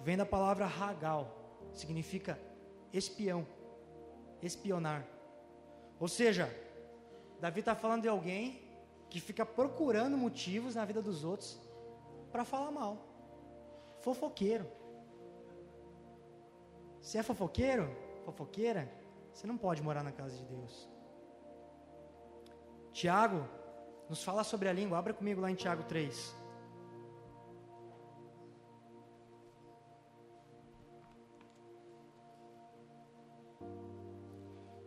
vem 0.00 0.16
da 0.16 0.26
palavra 0.26 0.66
ragal, 0.66 1.70
significa 1.72 2.36
espião, 2.92 3.46
espionar. 4.42 5.06
Ou 6.00 6.08
seja, 6.08 6.52
Davi 7.40 7.60
está 7.60 7.76
falando 7.76 8.02
de 8.02 8.08
alguém 8.08 8.61
que 9.12 9.20
fica 9.20 9.44
procurando 9.44 10.16
motivos 10.16 10.74
na 10.74 10.86
vida 10.86 11.02
dos 11.02 11.22
outros 11.22 11.60
para 12.32 12.46
falar 12.46 12.70
mal. 12.70 12.96
Fofoqueiro. 14.00 14.66
Se 16.98 17.18
é 17.18 17.22
fofoqueiro, 17.22 17.94
fofoqueira, 18.24 18.90
você 19.30 19.46
não 19.46 19.58
pode 19.58 19.82
morar 19.82 20.02
na 20.02 20.12
casa 20.12 20.34
de 20.34 20.44
Deus. 20.46 20.88
Tiago 22.90 23.46
nos 24.08 24.24
fala 24.24 24.42
sobre 24.44 24.70
a 24.70 24.72
língua. 24.72 24.96
Abra 24.96 25.12
comigo 25.12 25.42
lá 25.42 25.50
em 25.50 25.54
Tiago 25.54 25.82
3. 25.82 26.34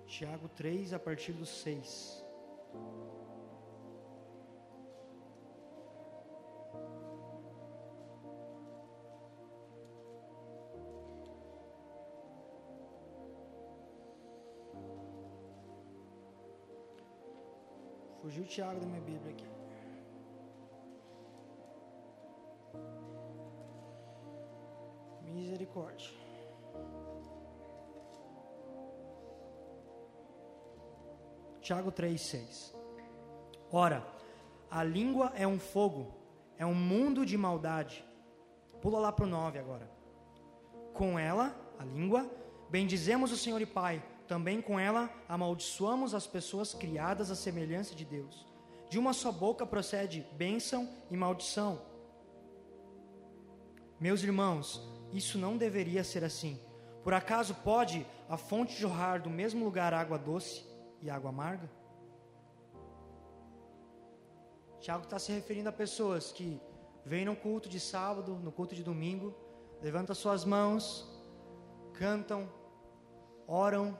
Tiago 0.07 0.49
3, 0.49 0.93
a 0.93 0.99
partir 0.99 1.33
do 1.33 1.45
6. 1.45 2.25
O 18.45 18.47
Tiago 18.47 18.79
da 18.79 18.85
minha 18.85 19.01
Bíblia 19.01 19.31
aqui. 19.31 19.47
Misericórdia. 25.23 26.11
Tiago 31.59 31.91
3,6. 31.91 32.75
Ora, 33.71 34.05
a 34.69 34.83
língua 34.83 35.33
é 35.35 35.47
um 35.47 35.57
fogo, 35.57 36.13
é 36.55 36.65
um 36.65 36.75
mundo 36.75 37.25
de 37.25 37.35
maldade. 37.35 38.05
Pula 38.79 38.99
lá 38.99 39.11
para 39.11 39.25
o 39.25 39.27
9 39.27 39.57
agora. 39.57 39.89
Com 40.93 41.17
ela, 41.17 41.55
a 41.79 41.83
língua, 41.83 42.29
bendizemos 42.69 43.31
o 43.31 43.37
Senhor 43.37 43.59
e 43.59 43.65
Pai. 43.65 44.03
Também 44.27 44.61
com 44.61 44.79
ela 44.79 45.09
amaldiçoamos 45.29 46.13
as 46.13 46.25
pessoas 46.25 46.73
criadas 46.73 47.29
à 47.29 47.35
semelhança 47.35 47.93
de 47.93 48.03
Deus. 48.03 48.45
De 48.89 48.97
uma 48.97 49.13
só 49.13 49.31
boca 49.31 49.65
procede 49.65 50.25
bênção 50.33 50.89
e 51.09 51.17
maldição. 51.17 51.81
Meus 53.99 54.23
irmãos, 54.23 54.81
isso 55.13 55.37
não 55.37 55.57
deveria 55.57 56.03
ser 56.03 56.23
assim. 56.23 56.59
Por 57.03 57.13
acaso 57.13 57.55
pode 57.55 58.05
a 58.27 58.35
fonte 58.35 58.73
jorrar 58.73 59.21
do 59.21 59.29
mesmo 59.29 59.63
lugar 59.63 59.93
água 59.93 60.17
doce 60.17 60.65
e 61.01 61.09
água 61.09 61.29
amarga? 61.29 61.69
Tiago 64.79 65.03
está 65.03 65.17
se 65.17 65.31
referindo 65.31 65.69
a 65.69 65.71
pessoas 65.71 66.31
que 66.31 66.59
vêm 67.05 67.25
no 67.25 67.35
culto 67.35 67.69
de 67.69 67.79
sábado, 67.79 68.35
no 68.35 68.51
culto 68.51 68.75
de 68.75 68.83
domingo, 68.83 69.33
levantam 69.81 70.15
suas 70.15 70.43
mãos, 70.43 71.07
cantam, 71.93 72.49
oram, 73.47 73.97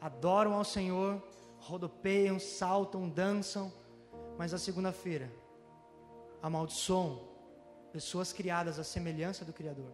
adoram 0.00 0.54
ao 0.54 0.64
Senhor, 0.64 1.22
rodopeiam, 1.58 2.38
saltam, 2.38 3.08
dançam, 3.08 3.72
mas 4.38 4.52
a 4.52 4.58
segunda-feira 4.58 5.32
amaldiçoam 6.42 7.20
pessoas 7.92 8.32
criadas 8.32 8.78
à 8.78 8.84
semelhança 8.84 9.44
do 9.44 9.52
Criador. 9.52 9.92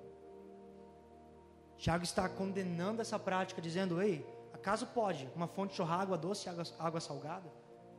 Tiago 1.77 2.05
está 2.05 2.29
condenando 2.29 3.01
essa 3.01 3.19
prática, 3.19 3.63
dizendo: 3.63 4.03
Ei, 4.03 4.27
Acaso 4.61 4.87
pode 4.89 5.27
uma 5.35 5.47
fonte 5.47 5.75
jorrar 5.75 6.01
água 6.03 6.19
doce 6.19 6.47
água, 6.47 6.65
água 6.79 7.01
salgada? 7.01 7.51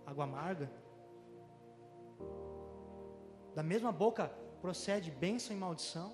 Água 0.05 0.25
amarga? 0.25 0.69
Da 3.55 3.63
mesma 3.63 3.91
boca 3.91 4.31
procede 4.61 5.09
bênção 5.09 5.55
e 5.55 5.59
maldição? 5.59 6.13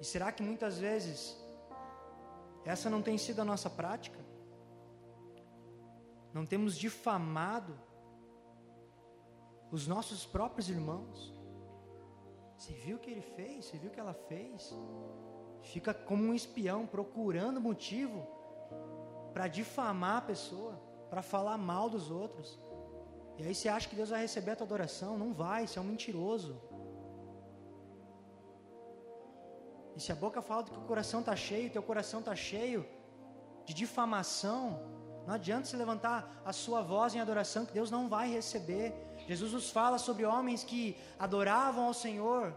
E 0.00 0.04
será 0.04 0.32
que 0.32 0.42
muitas 0.42 0.78
vezes 0.78 1.36
essa 2.64 2.88
não 2.88 3.02
tem 3.02 3.18
sido 3.18 3.40
a 3.42 3.44
nossa 3.44 3.68
prática? 3.68 4.18
Não 6.32 6.46
temos 6.46 6.76
difamado 6.76 7.78
os 9.70 9.86
nossos 9.86 10.24
próprios 10.24 10.68
irmãos? 10.68 11.34
Você 12.56 12.72
viu 12.72 12.96
o 12.96 13.00
que 13.00 13.10
ele 13.10 13.22
fez? 13.22 13.64
Você 13.64 13.76
viu 13.76 13.90
o 13.90 13.92
que 13.92 14.00
ela 14.00 14.14
fez? 14.14 14.74
Fica 15.62 15.92
como 15.92 16.22
um 16.24 16.34
espião 16.34 16.86
procurando 16.86 17.60
motivo 17.60 18.26
para 19.32 19.48
difamar 19.48 20.18
a 20.18 20.22
pessoa, 20.22 20.74
para 21.10 21.22
falar 21.22 21.56
mal 21.58 21.88
dos 21.88 22.10
outros. 22.10 22.58
E 23.38 23.44
aí 23.44 23.54
você 23.54 23.68
acha 23.68 23.88
que 23.88 23.96
Deus 23.96 24.10
vai 24.10 24.20
receber 24.20 24.52
a 24.52 24.56
tua 24.56 24.66
adoração? 24.66 25.18
Não 25.18 25.32
vai, 25.32 25.66
você 25.66 25.78
é 25.78 25.82
um 25.82 25.84
mentiroso. 25.84 26.60
E 29.96 30.00
se 30.00 30.10
a 30.12 30.14
boca 30.14 30.40
fala 30.40 30.64
que 30.64 30.78
o 30.78 30.82
coração 30.82 31.20
está 31.20 31.34
cheio, 31.36 31.70
teu 31.70 31.82
coração 31.82 32.20
está 32.20 32.34
cheio 32.34 32.86
de 33.64 33.74
difamação, 33.74 34.80
não 35.26 35.34
adianta 35.34 35.66
se 35.66 35.76
levantar 35.76 36.42
a 36.44 36.52
sua 36.52 36.82
voz 36.82 37.14
em 37.14 37.20
adoração, 37.20 37.64
que 37.64 37.72
Deus 37.72 37.90
não 37.90 38.08
vai 38.08 38.30
receber. 38.30 38.94
Jesus 39.26 39.52
nos 39.52 39.70
fala 39.70 39.98
sobre 39.98 40.24
homens 40.24 40.64
que 40.64 40.96
adoravam 41.18 41.86
ao 41.86 41.94
Senhor 41.94 42.52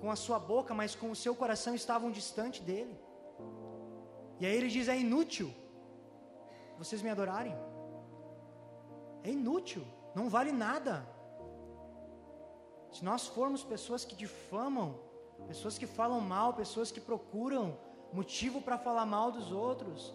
com 0.00 0.10
a 0.10 0.16
sua 0.16 0.38
boca, 0.38 0.72
mas 0.72 0.94
com 0.94 1.10
o 1.10 1.16
seu 1.16 1.34
coração 1.34 1.74
estavam 1.74 2.10
distante 2.10 2.62
dele. 2.62 2.98
E 4.38 4.46
aí 4.46 4.54
ele 4.54 4.68
diz: 4.68 4.88
é 4.88 4.98
inútil 4.98 5.52
vocês 6.80 7.02
me 7.02 7.10
adorarem. 7.10 7.54
É 9.22 9.30
inútil, 9.30 9.84
não 10.14 10.30
vale 10.30 10.50
nada. 10.50 11.06
Se 12.90 13.04
nós 13.04 13.26
formos 13.26 13.62
pessoas 13.62 14.02
que 14.02 14.16
difamam, 14.16 14.98
pessoas 15.46 15.76
que 15.76 15.86
falam 15.86 16.20
mal, 16.20 16.54
pessoas 16.54 16.90
que 16.90 16.98
procuram 16.98 17.76
motivo 18.12 18.62
para 18.62 18.78
falar 18.78 19.04
mal 19.04 19.30
dos 19.30 19.52
outros, 19.52 20.14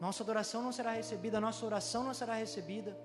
nossa 0.00 0.22
adoração 0.22 0.62
não 0.62 0.72
será 0.72 0.92
recebida, 0.92 1.40
nossa 1.40 1.64
oração 1.64 2.04
não 2.04 2.12
será 2.12 2.34
recebida. 2.34 2.96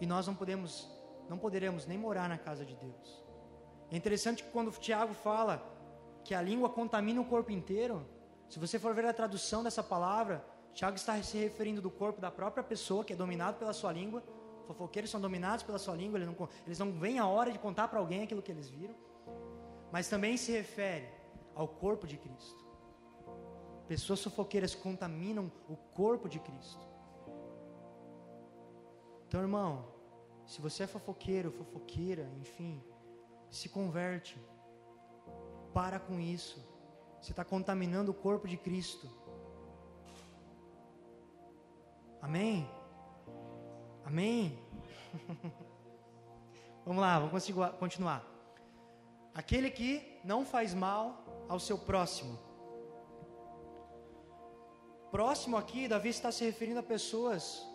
E 0.00 0.06
nós 0.06 0.26
não 0.26 0.34
podemos, 0.34 0.88
não 1.28 1.38
poderemos 1.38 1.86
nem 1.86 1.98
morar 1.98 2.28
na 2.28 2.38
casa 2.38 2.64
de 2.64 2.76
Deus. 2.76 3.24
É 3.90 3.96
interessante 3.96 4.42
que 4.42 4.50
quando 4.50 4.70
Tiago 4.72 5.14
fala 5.14 5.62
que 6.24 6.34
a 6.34 6.42
língua 6.42 6.68
contamina 6.68 7.20
o 7.20 7.24
corpo 7.24 7.50
inteiro, 7.50 8.06
se 8.48 8.58
você 8.58 8.78
for 8.78 8.94
ver 8.94 9.06
a 9.06 9.14
tradução 9.14 9.62
dessa 9.62 9.82
palavra, 9.82 10.44
Tiago 10.74 10.96
está 10.96 11.20
se 11.22 11.38
referindo 11.38 11.80
do 11.80 11.90
corpo 11.90 12.20
da 12.20 12.30
própria 12.30 12.62
pessoa 12.62 13.02
que 13.02 13.14
é 13.14 13.16
dominado 13.16 13.58
pela 13.58 13.72
sua 13.72 13.92
língua. 13.92 14.22
Fofoqueiros 14.66 15.10
são 15.10 15.20
dominados 15.20 15.64
pela 15.64 15.78
sua 15.78 15.96
língua, 15.96 16.18
eles 16.18 16.28
não, 16.28 16.48
eles 16.66 16.78
não 16.78 16.92
veem 16.92 17.18
a 17.18 17.26
hora 17.26 17.50
de 17.50 17.58
contar 17.58 17.88
para 17.88 17.98
alguém 17.98 18.22
aquilo 18.22 18.42
que 18.42 18.52
eles 18.52 18.68
viram. 18.68 18.94
Mas 19.90 20.08
também 20.08 20.36
se 20.36 20.52
refere 20.52 21.08
ao 21.54 21.66
corpo 21.66 22.06
de 22.06 22.18
Cristo. 22.18 22.67
Pessoas 23.88 24.22
fofoqueiras 24.22 24.74
contaminam 24.74 25.50
o 25.66 25.74
corpo 25.74 26.28
de 26.28 26.38
Cristo. 26.38 26.86
Então, 29.26 29.40
irmão, 29.40 29.86
se 30.46 30.60
você 30.60 30.82
é 30.82 30.86
fofoqueiro, 30.86 31.50
fofoqueira, 31.50 32.30
enfim, 32.38 32.82
se 33.50 33.68
converte. 33.68 34.38
Para 35.72 35.98
com 35.98 36.20
isso. 36.20 36.62
Você 37.20 37.32
está 37.32 37.44
contaminando 37.44 38.10
o 38.10 38.14
corpo 38.14 38.46
de 38.46 38.56
Cristo. 38.56 39.08
Amém? 42.20 42.68
Amém? 44.04 44.58
vamos 46.84 47.00
lá, 47.00 47.18
vamos 47.18 47.50
continuar. 47.78 48.24
Aquele 49.34 49.70
que 49.70 50.20
não 50.24 50.44
faz 50.44 50.74
mal 50.74 51.46
ao 51.48 51.58
seu 51.58 51.78
próximo. 51.78 52.47
Próximo 55.10 55.56
aqui, 55.56 55.88
Davi 55.88 56.10
está 56.10 56.30
se 56.30 56.44
referindo 56.44 56.80
a 56.80 56.82
pessoas 56.82 57.66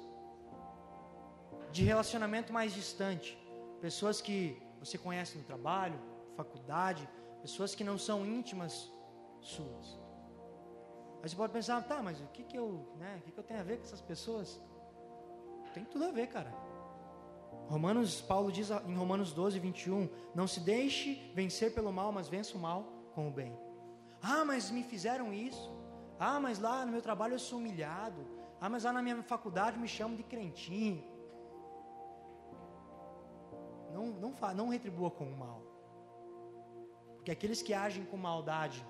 de 1.72 1.84
relacionamento 1.84 2.54
mais 2.54 2.74
distante, 2.74 3.38
pessoas 3.82 4.22
que 4.22 4.62
você 4.80 4.98
conhece 4.98 5.38
no 5.38 5.44
trabalho, 5.44 6.00
faculdade, 6.36 7.10
pessoas 7.42 7.74
que 7.74 7.84
não 7.84 7.98
são 7.98 8.24
íntimas 8.26 8.92
suas. 9.42 10.00
Aí 11.24 11.30
você 11.30 11.36
pode 11.36 11.52
pensar, 11.52 11.82
tá, 11.88 12.04
mas 12.04 12.22
o 12.22 12.28
que 12.28 12.44
que 12.44 12.58
eu, 12.58 12.94
né, 12.98 13.18
o 13.20 13.22
que 13.24 13.32
que 13.32 13.40
eu 13.40 13.44
tenho 13.44 13.60
a 13.60 13.64
ver 13.64 13.78
com 13.78 13.84
essas 13.84 14.02
pessoas? 14.02 14.62
Tem 15.74 15.84
tudo 15.86 16.06
a 16.06 16.12
ver, 16.12 16.28
cara. 16.28 16.54
Romanos, 17.68 18.22
Paulo 18.22 18.52
diz 18.52 18.70
em 18.70 18.94
Romanos 18.94 19.34
12, 19.34 19.58
21, 19.58 20.08
não 20.36 20.48
se 20.48 20.60
deixe 20.60 21.32
vencer 21.34 21.74
pelo 21.74 21.92
mal, 21.92 22.12
mas 22.12 22.28
vença 22.28 22.56
o 22.56 22.60
mal 22.60 22.84
com 23.16 23.28
o 23.28 23.32
bem. 23.32 23.58
Ah, 24.22 24.46
mas 24.46 24.70
me 24.70 24.84
fizeram 24.84 25.34
isso. 25.34 25.83
Ah, 26.26 26.40
mas 26.40 26.58
lá 26.66 26.86
no 26.86 26.92
meu 26.94 27.02
trabalho 27.02 27.34
eu 27.34 27.44
sou 27.48 27.60
humilhado. 27.60 28.22
Ah, 28.62 28.70
mas 28.70 28.86
lá 28.86 28.94
na 28.94 29.02
minha 29.06 29.22
faculdade 29.22 29.78
me 29.78 29.90
chamam 29.90 30.16
de 30.16 30.24
crentinho. 30.24 31.04
Não, 33.92 34.06
não, 34.24 34.32
não 34.60 34.70
retribua 34.70 35.12
com 35.12 35.26
o 35.26 35.38
mal. 35.38 35.62
Porque 37.18 37.32
aqueles 37.36 37.62
que 37.62 37.74
agem 37.74 38.06
com 38.06 38.16
maldade, 38.16 38.86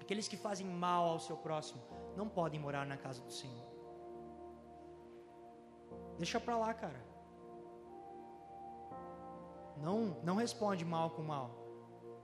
aqueles 0.00 0.28
que 0.28 0.36
fazem 0.36 0.64
mal 0.84 1.04
ao 1.08 1.18
seu 1.18 1.36
próximo, 1.36 1.82
não 2.16 2.28
podem 2.28 2.60
morar 2.60 2.86
na 2.86 2.96
casa 2.96 3.20
do 3.20 3.32
Senhor. 3.32 3.68
Deixa 6.16 6.38
pra 6.38 6.56
lá, 6.56 6.72
cara. 6.72 7.04
Não, 9.78 9.98
não 10.22 10.36
responde 10.36 10.84
mal 10.84 11.10
com 11.10 11.22
mal. 11.22 11.50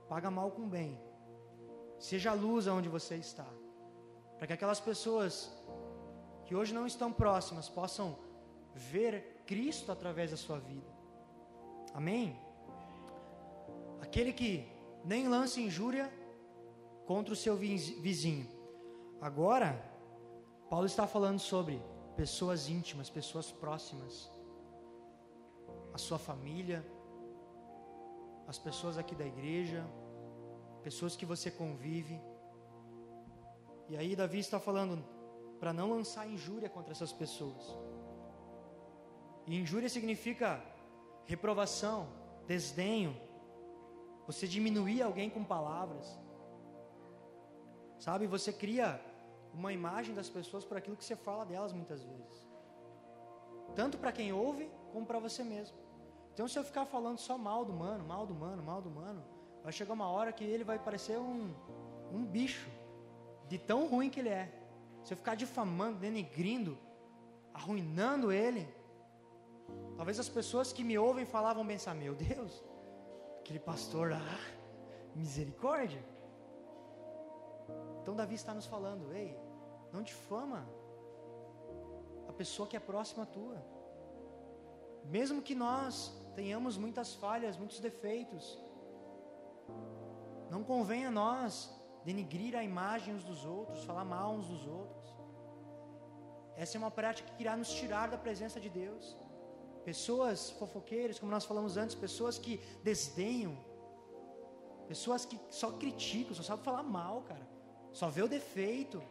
Paga 0.07 0.31
mal 0.31 0.49
com 0.51 0.65
bem. 0.77 0.97
Seja 1.99 2.31
luz 2.31 2.69
aonde 2.69 2.87
você 2.87 3.15
está 3.15 3.45
para 4.39 4.47
que 4.47 4.53
aquelas 4.53 4.79
pessoas 4.79 5.53
que 6.45 6.55
hoje 6.55 6.73
não 6.73 6.87
estão 6.87 7.11
próximas 7.11 7.67
possam 7.69 8.17
ver 8.73 9.43
Cristo 9.45 9.91
através 9.91 10.31
da 10.31 10.37
sua 10.37 10.57
vida. 10.59 10.87
Amém? 11.93 12.39
Aquele 14.01 14.31
que 14.31 14.65
nem 15.03 15.27
lança 15.27 15.59
injúria 15.59 16.11
contra 17.05 17.33
o 17.33 17.35
seu 17.35 17.57
vizinho. 17.57 18.47
Agora, 19.19 19.69
Paulo 20.69 20.85
está 20.85 21.05
falando 21.05 21.39
sobre 21.39 21.81
pessoas 22.15 22.69
íntimas, 22.69 23.09
pessoas 23.09 23.51
próximas, 23.51 24.31
a 25.93 25.97
sua 25.97 26.17
família, 26.17 26.85
as 28.47 28.57
pessoas 28.57 28.97
aqui 28.97 29.13
da 29.13 29.25
igreja, 29.25 29.85
pessoas 30.81 31.15
que 31.15 31.25
você 31.25 31.51
convive. 31.51 32.19
E 33.89 33.97
aí 33.97 34.15
Davi 34.15 34.39
está 34.39 34.59
falando 34.59 35.03
para 35.59 35.73
não 35.73 35.89
lançar 35.89 36.29
injúria 36.29 36.69
contra 36.69 36.91
essas 36.91 37.11
pessoas. 37.11 37.75
E 39.47 39.59
injúria 39.59 39.89
significa 39.89 40.63
reprovação, 41.25 42.07
desdenho, 42.45 43.19
você 44.27 44.47
diminuir 44.47 45.01
alguém 45.01 45.27
com 45.27 45.43
palavras. 45.43 46.19
Sabe, 47.97 48.27
você 48.27 48.53
cria 48.53 49.01
uma 49.53 49.73
imagem 49.73 50.13
das 50.13 50.29
pessoas 50.29 50.63
por 50.63 50.77
aquilo 50.77 50.95
que 50.95 51.03
você 51.03 51.15
fala 51.15 51.43
delas 51.43 51.73
muitas 51.73 52.03
vezes. 52.03 52.47
Tanto 53.75 53.97
para 53.97 54.11
quem 54.11 54.31
ouve, 54.31 54.69
como 54.93 55.05
para 55.05 55.17
você 55.17 55.43
mesmo. 55.43 55.75
Então, 56.31 56.47
se 56.47 56.57
eu 56.57 56.63
ficar 56.63 56.85
falando 56.85 57.17
só 57.17 57.37
mal 57.37 57.65
do 57.65 57.73
mano, 57.73 58.05
mal 58.05 58.27
do 58.27 58.35
mano, 58.35 58.61
mal 58.61 58.81
do 58.81 58.89
mano, 58.89 59.23
vai 59.63 59.73
chegar 59.73 59.93
uma 59.93 60.07
hora 60.07 60.31
que 60.31 60.43
ele 60.43 60.63
vai 60.63 60.77
parecer 60.77 61.17
um, 61.17 61.53
um 62.13 62.23
bicho 62.23 62.69
de 63.49 63.57
tão 63.57 63.87
ruim 63.87 64.09
que 64.09 64.19
ele 64.19 64.29
é. 64.29 64.47
Se 65.03 65.13
eu 65.13 65.17
ficar 65.17 65.35
difamando, 65.35 65.97
denegrindo, 65.97 66.77
arruinando 67.53 68.31
ele, 68.31 68.67
talvez 69.97 70.19
as 70.19 70.29
pessoas 70.29 70.71
que 70.71 70.83
me 70.83 70.97
ouvem 70.97 71.25
falavam 71.25 71.65
pensar: 71.65 71.95
meu 71.95 72.13
Deus, 72.13 72.63
aquele 73.39 73.59
pastor, 73.59 74.13
ah, 74.13 74.39
misericórdia. 75.15 76.03
Então 78.01 78.15
Davi 78.15 78.35
está 78.35 78.53
nos 78.53 78.67
falando: 78.67 79.11
ei, 79.13 79.35
não 79.91 80.03
difama 80.03 80.69
a 82.27 82.33
pessoa 82.33 82.67
que 82.67 82.77
é 82.77 82.79
próxima 82.79 83.23
a 83.23 83.25
tua. 83.25 83.65
Mesmo 85.05 85.41
que 85.41 85.55
nós 85.55 86.13
tenhamos 86.35 86.77
muitas 86.77 87.15
falhas, 87.15 87.57
muitos 87.57 87.79
defeitos, 87.79 88.59
não 90.51 90.63
convém 90.63 91.05
a 91.05 91.11
nós 91.11 91.78
denigrir 92.03 92.55
a 92.55 92.63
imagem 92.63 93.15
uns 93.15 93.23
dos 93.23 93.45
outros, 93.45 93.83
falar 93.83 94.05
mal 94.05 94.33
uns 94.33 94.47
dos 94.47 94.65
outros. 94.65 95.07
Essa 96.55 96.77
é 96.77 96.79
uma 96.79 96.91
prática 96.91 97.29
que 97.31 97.41
irá 97.43 97.55
nos 97.55 97.71
tirar 97.71 98.09
da 98.09 98.17
presença 98.17 98.59
de 98.59 98.69
Deus. 98.69 99.17
Pessoas 99.85 100.51
fofoqueiras, 100.51 101.17
como 101.17 101.31
nós 101.31 101.45
falamos 101.45 101.77
antes, 101.77 101.95
pessoas 101.95 102.37
que 102.37 102.57
desdenham, 102.83 103.57
pessoas 104.87 105.25
que 105.25 105.39
só 105.49 105.71
criticam, 105.71 106.35
só 106.35 106.43
sabem 106.43 106.63
falar 106.63 106.83
mal, 106.83 107.21
cara, 107.23 107.47
só 107.91 108.09
vê 108.09 108.21
o 108.21 108.27
defeito, 108.27 109.01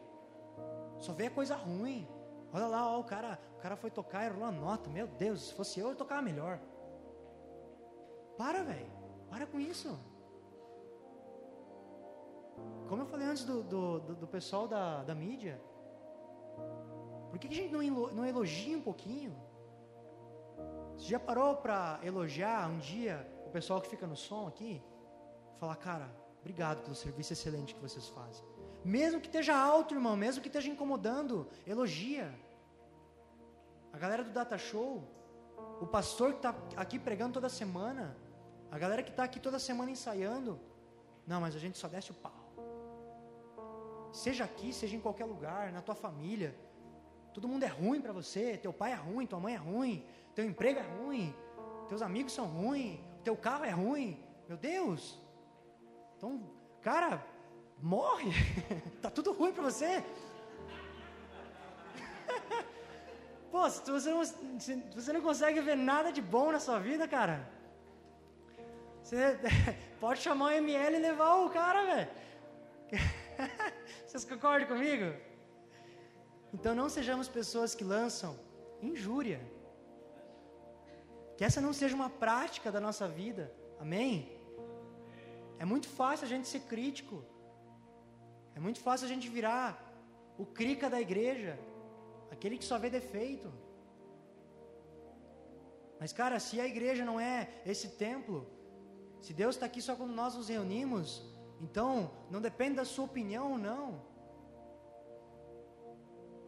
só 0.98 1.12
vê 1.12 1.26
a 1.26 1.30
coisa 1.30 1.56
ruim. 1.56 2.06
Olha 2.52 2.66
lá, 2.66 2.90
ó, 2.90 3.00
o 3.00 3.04
cara, 3.04 3.38
o 3.56 3.60
cara 3.60 3.76
foi 3.76 3.90
tocar 3.90 4.24
e 4.24 4.28
rolou 4.28 4.46
a 4.46 4.52
nota. 4.52 4.88
Meu 4.90 5.06
Deus, 5.06 5.48
se 5.48 5.54
fosse 5.54 5.80
eu, 5.80 5.88
eu 5.88 5.96
tocava 5.96 6.22
melhor. 6.22 6.60
Para, 8.36 8.62
velho. 8.62 8.90
Para 9.28 9.46
com 9.46 9.58
isso. 9.58 9.98
Como 12.88 13.02
eu 13.02 13.06
falei 13.06 13.26
antes 13.26 13.44
do, 13.44 13.62
do, 13.62 14.00
do, 14.00 14.14
do 14.16 14.26
pessoal 14.26 14.66
da, 14.66 15.02
da 15.02 15.14
mídia, 15.14 15.60
por 17.30 17.38
que, 17.38 17.48
que 17.48 17.54
a 17.54 17.62
gente 17.62 17.72
não, 17.72 17.82
não 18.12 18.24
elogia 18.24 18.76
um 18.76 18.80
pouquinho? 18.80 19.36
Você 20.96 21.08
já 21.08 21.20
parou 21.20 21.56
para 21.56 22.00
elogiar 22.02 22.68
um 22.68 22.78
dia 22.78 23.26
o 23.46 23.50
pessoal 23.50 23.80
que 23.80 23.88
fica 23.88 24.06
no 24.06 24.16
som 24.16 24.48
aqui? 24.48 24.82
Falar, 25.58 25.76
cara, 25.76 26.10
obrigado 26.40 26.82
pelo 26.82 26.94
serviço 26.94 27.32
excelente 27.32 27.74
que 27.74 27.80
vocês 27.80 28.08
fazem. 28.08 28.44
Mesmo 28.84 29.20
que 29.20 29.26
esteja 29.26 29.56
alto, 29.56 29.94
irmão, 29.94 30.16
mesmo 30.16 30.40
que 30.40 30.48
esteja 30.48 30.70
incomodando, 30.70 31.46
elogia. 31.66 32.32
A 33.92 33.98
galera 33.98 34.24
do 34.24 34.30
Data 34.30 34.56
Show, 34.56 35.02
o 35.80 35.86
pastor 35.86 36.32
que 36.32 36.38
está 36.38 36.54
aqui 36.76 36.98
pregando 36.98 37.34
toda 37.34 37.48
semana, 37.48 38.16
a 38.70 38.78
galera 38.78 39.02
que 39.02 39.10
está 39.10 39.24
aqui 39.24 39.38
toda 39.38 39.58
semana 39.58 39.90
ensaiando. 39.90 40.58
Não, 41.26 41.40
mas 41.40 41.54
a 41.54 41.58
gente 41.58 41.76
só 41.76 41.88
desce 41.88 42.10
o 42.10 42.14
pau. 42.14 42.47
Seja 44.12 44.44
aqui, 44.44 44.72
seja 44.72 44.96
em 44.96 45.00
qualquer 45.00 45.24
lugar, 45.24 45.72
na 45.72 45.82
tua 45.82 45.94
família. 45.94 46.54
Todo 47.32 47.46
mundo 47.46 47.62
é 47.62 47.68
ruim 47.68 48.00
para 48.00 48.12
você, 48.12 48.56
teu 48.56 48.72
pai 48.72 48.92
é 48.92 48.96
ruim, 48.96 49.26
tua 49.26 49.38
mãe 49.38 49.54
é 49.54 49.58
ruim, 49.58 50.04
teu 50.34 50.44
emprego 50.44 50.80
é 50.80 50.82
ruim, 50.82 51.34
teus 51.88 52.02
amigos 52.02 52.32
são 52.32 52.46
ruins, 52.46 52.98
teu 53.22 53.36
carro 53.36 53.64
é 53.64 53.70
ruim. 53.70 54.22
Meu 54.48 54.56
Deus! 54.56 55.18
Então, 56.16 56.40
cara, 56.80 57.24
morre. 57.80 58.32
tá 59.02 59.10
tudo 59.10 59.32
ruim 59.32 59.52
para 59.52 59.62
você. 59.62 60.02
Pô, 63.52 63.68
se 63.70 63.90
você, 63.90 64.10
não, 64.10 64.24
se 64.24 64.76
você 64.94 65.12
não 65.12 65.20
consegue 65.20 65.60
ver 65.60 65.76
nada 65.76 66.10
de 66.10 66.20
bom 66.20 66.50
na 66.50 66.58
sua 66.58 66.78
vida, 66.78 67.06
cara, 67.06 67.48
você 69.02 69.38
pode 70.00 70.20
chamar 70.20 70.46
o 70.46 70.50
ML 70.50 70.96
e 70.96 71.00
levar 71.00 71.36
o 71.36 71.50
cara, 71.50 71.84
velho. 71.84 72.10
Vocês 74.08 74.24
concordam 74.24 74.66
comigo? 74.66 75.06
Então 76.54 76.74
não 76.74 76.88
sejamos 76.88 77.28
pessoas 77.28 77.74
que 77.74 77.84
lançam 77.84 78.30
injúria. 78.80 79.38
Que 81.36 81.44
essa 81.44 81.60
não 81.60 81.74
seja 81.74 81.94
uma 81.94 82.08
prática 82.08 82.72
da 82.72 82.80
nossa 82.80 83.06
vida. 83.06 83.52
Amém? 83.78 84.10
É 85.58 85.64
muito 85.72 85.88
fácil 85.88 86.24
a 86.24 86.30
gente 86.30 86.48
ser 86.48 86.60
crítico. 86.60 87.22
É 88.56 88.60
muito 88.66 88.80
fácil 88.80 89.04
a 89.04 89.10
gente 89.12 89.28
virar 89.28 89.68
o 90.38 90.46
crica 90.46 90.88
da 90.88 90.98
igreja, 90.98 91.58
aquele 92.30 92.56
que 92.56 92.64
só 92.64 92.78
vê 92.78 92.88
defeito. 92.88 93.52
Mas, 96.00 96.14
cara, 96.14 96.40
se 96.40 96.58
a 96.58 96.66
igreja 96.66 97.04
não 97.04 97.20
é 97.20 97.60
esse 97.66 97.88
templo, 98.06 98.46
se 99.20 99.34
Deus 99.34 99.56
está 99.56 99.66
aqui 99.66 99.82
só 99.82 99.94
quando 99.94 100.14
nós 100.14 100.34
nos 100.34 100.48
reunimos, 100.48 101.27
então 101.60 102.10
não 102.30 102.40
depende 102.40 102.76
da 102.76 102.84
sua 102.84 103.04
opinião 103.04 103.52
ou 103.52 103.58
não. 103.58 104.00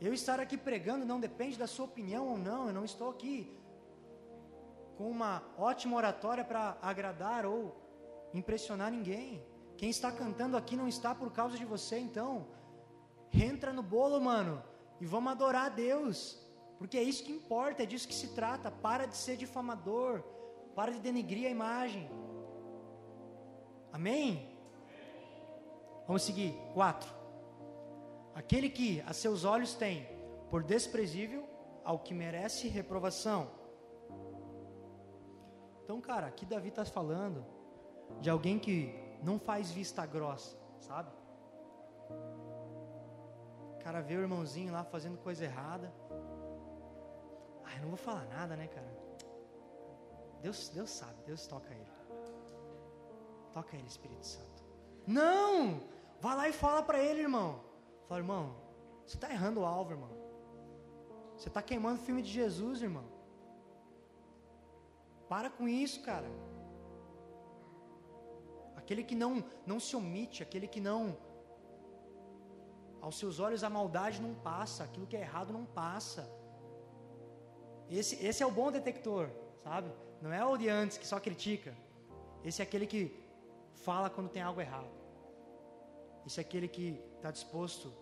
Eu 0.00 0.14
estar 0.14 0.40
aqui 0.40 0.56
pregando 0.56 1.04
não 1.04 1.20
depende 1.20 1.58
da 1.58 1.66
sua 1.66 1.84
opinião 1.84 2.28
ou 2.28 2.38
não. 2.38 2.68
Eu 2.68 2.72
não 2.72 2.84
estou 2.84 3.10
aqui 3.10 3.54
com 4.96 5.10
uma 5.10 5.42
ótima 5.58 5.96
oratória 5.96 6.44
para 6.44 6.76
agradar 6.80 7.44
ou 7.44 7.76
impressionar 8.32 8.90
ninguém. 8.90 9.44
Quem 9.76 9.90
está 9.90 10.10
cantando 10.12 10.56
aqui 10.56 10.76
não 10.76 10.88
está 10.88 11.14
por 11.14 11.32
causa 11.32 11.56
de 11.56 11.64
você, 11.64 11.98
então. 11.98 12.48
Entra 13.32 13.72
no 13.72 13.82
bolo, 13.82 14.20
mano, 14.20 14.62
e 15.00 15.06
vamos 15.06 15.32
adorar 15.32 15.66
a 15.66 15.68
Deus. 15.68 16.38
Porque 16.78 16.98
é 16.98 17.02
isso 17.02 17.24
que 17.24 17.32
importa, 17.32 17.82
é 17.82 17.86
disso 17.86 18.08
que 18.08 18.14
se 18.14 18.28
trata. 18.34 18.70
Para 18.70 19.06
de 19.06 19.16
ser 19.16 19.36
difamador, 19.36 20.22
para 20.74 20.92
de 20.92 20.98
denegrir 20.98 21.46
a 21.46 21.50
imagem. 21.50 22.10
Amém? 23.92 24.49
Vamos 26.10 26.22
seguir. 26.22 26.52
Quatro. 26.74 27.08
Aquele 28.34 28.68
que 28.68 29.00
a 29.06 29.12
seus 29.12 29.44
olhos 29.44 29.74
tem 29.74 30.06
por 30.50 30.62
desprezível 30.62 31.48
ao 31.84 31.98
que 31.98 32.12
merece 32.12 32.68
reprovação 32.68 33.60
então, 35.90 36.00
cara, 36.00 36.28
aqui 36.28 36.46
Davi 36.46 36.68
está 36.68 36.84
falando 36.84 37.44
de 38.20 38.30
alguém 38.30 38.60
que 38.60 38.94
não 39.24 39.40
faz 39.40 39.72
vista 39.72 40.06
grossa, 40.06 40.56
sabe? 40.78 41.10
O 43.74 43.78
cara 43.82 44.00
vê 44.00 44.14
o 44.14 44.20
irmãozinho 44.20 44.72
lá 44.72 44.84
fazendo 44.84 45.18
coisa 45.18 45.44
errada. 45.44 45.92
Ai, 47.64 47.80
não 47.80 47.88
vou 47.88 47.96
falar 47.96 48.24
nada, 48.26 48.54
né, 48.54 48.68
cara? 48.68 48.86
Deus, 50.40 50.68
Deus 50.68 50.90
sabe, 50.90 51.20
Deus 51.26 51.44
toca 51.48 51.74
ele. 51.74 51.92
Toca 53.52 53.76
ele, 53.76 53.88
Espírito 53.88 54.24
Santo. 54.24 54.62
Não! 55.08 55.80
Vai 56.20 56.36
lá 56.36 56.48
e 56.48 56.52
fala 56.52 56.82
para 56.82 56.98
ele, 56.98 57.20
irmão. 57.20 57.60
Fala, 58.06 58.20
irmão, 58.20 58.54
você 59.06 59.16
está 59.16 59.30
errando 59.30 59.60
o 59.60 59.64
alvo, 59.64 59.92
irmão. 59.92 60.10
Você 61.36 61.48
está 61.48 61.62
queimando 61.62 62.00
o 62.00 62.04
filme 62.04 62.22
de 62.22 62.30
Jesus, 62.30 62.82
irmão. 62.82 63.06
Para 65.28 65.48
com 65.48 65.66
isso, 65.66 66.02
cara. 66.02 66.30
Aquele 68.76 69.02
que 69.02 69.14
não 69.14 69.44
não 69.64 69.78
se 69.80 69.94
omite, 69.96 70.42
aquele 70.42 70.68
que 70.68 70.80
não 70.80 71.16
aos 73.00 73.18
seus 73.18 73.38
olhos 73.40 73.64
a 73.64 73.70
maldade 73.70 74.20
não 74.20 74.34
passa, 74.34 74.84
aquilo 74.84 75.06
que 75.06 75.16
é 75.16 75.20
errado 75.20 75.52
não 75.52 75.64
passa. 75.64 76.30
Esse, 77.88 78.14
esse 78.24 78.42
é 78.42 78.46
o 78.46 78.50
bom 78.50 78.70
detector, 78.70 79.30
sabe? 79.64 79.90
Não 80.20 80.32
é 80.32 80.44
o 80.44 80.56
de 80.56 80.68
antes 80.68 80.98
que 80.98 81.06
só 81.06 81.18
critica. 81.18 81.74
Esse 82.44 82.60
é 82.60 82.64
aquele 82.64 82.86
que 82.86 83.18
fala 83.72 84.10
quando 84.10 84.28
tem 84.28 84.42
algo 84.42 84.60
errado. 84.60 84.99
Esse 86.26 86.40
é 86.40 86.42
aquele 86.42 86.68
que 86.68 87.02
está 87.16 87.30
disposto 87.30 87.92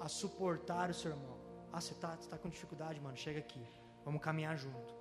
a 0.00 0.08
suportar 0.08 0.90
o 0.90 0.94
seu 0.94 1.10
irmão. 1.10 1.38
Ah, 1.72 1.80
você 1.80 1.92
está 1.92 2.16
tá 2.16 2.38
com 2.38 2.48
dificuldade, 2.48 3.00
mano? 3.00 3.16
Chega 3.16 3.38
aqui. 3.38 3.66
Vamos 4.04 4.20
caminhar 4.20 4.56
junto. 4.56 4.94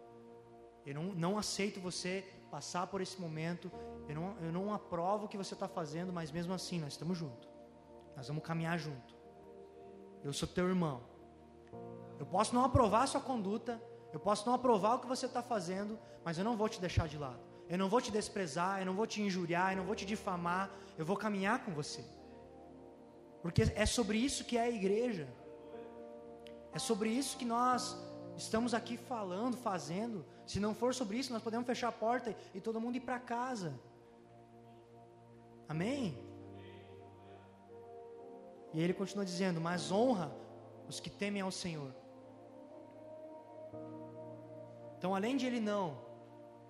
Eu 0.86 0.96
não, 0.96 1.04
não 1.14 1.38
aceito 1.38 1.80
você 1.80 2.26
passar 2.50 2.88
por 2.88 3.02
esse 3.02 3.20
momento. 3.20 3.72
Eu 4.08 4.16
não, 4.16 4.38
eu 4.42 4.52
não 4.52 4.74
aprovo 4.74 5.26
o 5.26 5.28
que 5.28 5.38
você 5.38 5.54
está 5.54 5.68
fazendo, 5.68 6.12
mas 6.12 6.32
mesmo 6.32 6.54
assim 6.54 6.80
nós 6.80 6.94
estamos 6.94 7.18
juntos. 7.18 7.50
Nós 8.16 8.28
vamos 8.28 8.44
caminhar 8.44 8.78
junto. 8.78 9.16
Eu 10.24 10.34
sou 10.34 10.48
teu 10.48 10.68
irmão. 10.68 11.02
Eu 12.20 12.26
posso 12.26 12.56
não 12.56 12.64
aprovar 12.64 13.04
a 13.04 13.08
sua 13.08 13.22
conduta, 13.22 13.82
eu 14.14 14.20
posso 14.20 14.46
não 14.46 14.54
aprovar 14.54 14.96
o 14.96 15.00
que 15.00 15.08
você 15.08 15.26
está 15.26 15.42
fazendo, 15.42 16.00
mas 16.24 16.38
eu 16.38 16.44
não 16.44 16.56
vou 16.56 16.70
te 16.70 16.80
deixar 16.80 17.08
de 17.08 17.18
lado. 17.18 17.53
Eu 17.70 17.78
não 17.78 17.90
vou 17.90 18.02
te 18.02 18.12
desprezar, 18.12 18.80
eu 18.80 18.86
não 18.86 18.94
vou 18.94 19.08
te 19.08 19.22
injuriar, 19.22 19.72
eu 19.72 19.78
não 19.78 19.86
vou 19.86 19.96
te 19.96 20.06
difamar. 20.06 20.70
Eu 20.98 21.06
vou 21.06 21.18
caminhar 21.18 21.64
com 21.66 21.72
você. 21.72 22.04
Porque 23.42 23.64
é 23.76 23.86
sobre 23.86 24.18
isso 24.18 24.46
que 24.46 24.58
é 24.58 24.62
a 24.62 24.70
igreja. 24.70 25.28
É 26.72 26.80
sobre 26.80 27.10
isso 27.10 27.38
que 27.38 27.46
nós 27.46 27.98
estamos 28.38 28.74
aqui 28.74 28.98
falando, 28.98 29.58
fazendo. 29.58 30.26
Se 30.46 30.60
não 30.60 30.74
for 30.76 30.94
sobre 30.94 31.18
isso, 31.18 31.34
nós 31.34 31.42
podemos 31.42 31.66
fechar 31.66 31.90
a 31.90 31.92
porta 31.92 32.36
e 32.54 32.62
todo 32.62 32.80
mundo 32.80 32.96
ir 32.96 33.02
para 33.02 33.20
casa. 33.20 33.74
Amém? 35.68 36.18
E 38.74 38.82
ele 38.82 38.94
continua 38.94 39.26
dizendo: 39.26 39.62
Mas 39.62 39.92
honra 39.92 40.32
os 40.88 41.00
que 41.00 41.10
temem 41.10 41.42
ao 41.42 41.52
Senhor. 41.52 41.94
Então, 44.98 45.14
além 45.16 45.38
de 45.38 45.46
ele 45.46 45.60
não 45.60 46.03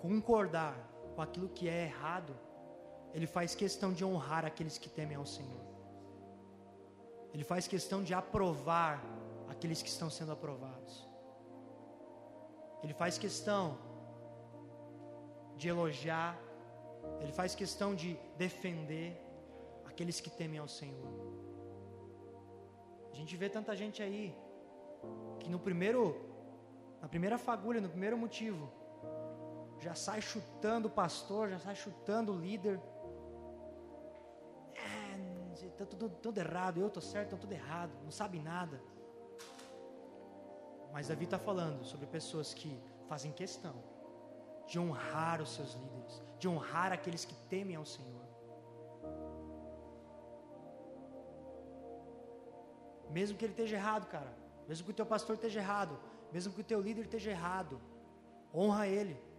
concordar 0.03 0.75
com 1.15 1.21
aquilo 1.21 1.47
que 1.57 1.65
é 1.69 1.83
errado, 1.89 2.33
ele 3.13 3.27
faz 3.35 3.55
questão 3.55 3.89
de 3.97 4.03
honrar 4.03 4.43
aqueles 4.49 4.77
que 4.77 4.89
temem 4.89 5.15
ao 5.15 5.25
Senhor. 5.25 5.63
Ele 7.33 7.45
faz 7.51 7.67
questão 7.73 7.99
de 8.07 8.13
aprovar 8.13 9.01
aqueles 9.53 9.81
que 9.81 9.87
estão 9.87 10.09
sendo 10.09 10.33
aprovados. 10.33 11.07
Ele 12.83 12.93
faz 13.01 13.17
questão 13.17 13.77
de 15.55 15.69
elogiar, 15.69 16.37
ele 17.21 17.31
faz 17.31 17.55
questão 17.55 17.95
de 17.95 18.19
defender 18.37 19.09
aqueles 19.85 20.19
que 20.19 20.29
temem 20.29 20.59
ao 20.59 20.67
Senhor. 20.67 21.11
A 23.09 23.15
gente 23.15 23.37
vê 23.37 23.47
tanta 23.57 23.73
gente 23.73 24.03
aí 24.03 24.35
que 25.39 25.49
no 25.49 25.59
primeiro 25.59 26.01
na 27.01 27.07
primeira 27.07 27.37
fagulha, 27.37 27.79
no 27.81 27.89
primeiro 27.89 28.17
motivo, 28.17 28.82
já 29.83 29.93
sai 29.93 30.21
chutando 30.21 30.87
o 30.87 30.91
pastor, 30.91 31.49
já 31.49 31.59
sai 31.59 31.75
chutando 31.75 32.31
o 32.31 32.39
líder. 32.39 32.79
É, 34.73 35.69
tá 35.77 35.85
tudo, 35.85 36.09
tudo 36.09 36.37
errado, 36.37 36.79
eu 36.79 36.89
tô 36.89 37.01
certo, 37.01 37.27
estão 37.27 37.39
tudo 37.39 37.51
errado, 37.51 37.91
não 38.03 38.11
sabe 38.11 38.39
nada. 38.39 38.81
Mas 40.93 41.09
Davi 41.09 41.25
está 41.25 41.37
falando 41.37 41.83
sobre 41.83 42.05
pessoas 42.07 42.53
que 42.53 42.71
fazem 43.09 43.31
questão 43.31 43.75
de 44.67 44.79
honrar 44.79 45.41
os 45.41 45.53
seus 45.53 45.73
líderes, 45.73 46.23
de 46.39 46.47
honrar 46.47 46.93
aqueles 46.93 47.25
que 47.25 47.35
temem 47.49 47.75
ao 47.75 47.85
Senhor. 47.85 48.23
Mesmo 53.09 53.37
que 53.37 53.43
ele 53.45 53.53
esteja 53.53 53.75
errado, 53.75 54.07
cara, 54.07 54.33
mesmo 54.67 54.85
que 54.85 54.91
o 54.91 54.93
teu 54.95 55.05
pastor 55.05 55.35
esteja 55.35 55.59
errado, 55.59 55.99
mesmo 56.31 56.53
que 56.53 56.61
o 56.61 56.63
teu 56.63 56.79
líder 56.79 57.01
esteja 57.01 57.31
errado, 57.31 57.81
honra 58.53 58.87
ele. 58.87 59.32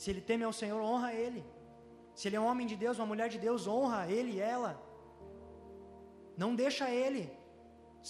Se 0.00 0.08
ele 0.10 0.22
teme 0.28 0.44
ao 0.44 0.54
Senhor, 0.58 0.80
honra 0.90 1.10
ele. 1.22 1.40
Se 2.18 2.26
ele 2.26 2.36
é 2.36 2.40
um 2.40 2.46
homem 2.50 2.66
de 2.70 2.76
Deus, 2.82 2.98
uma 2.98 3.10
mulher 3.12 3.28
de 3.34 3.38
Deus, 3.46 3.66
honra 3.72 4.00
ele 4.16 4.30
e 4.36 4.40
ela. 4.54 4.70
Não 6.42 6.50
deixa 6.60 6.86
ele. 7.02 7.24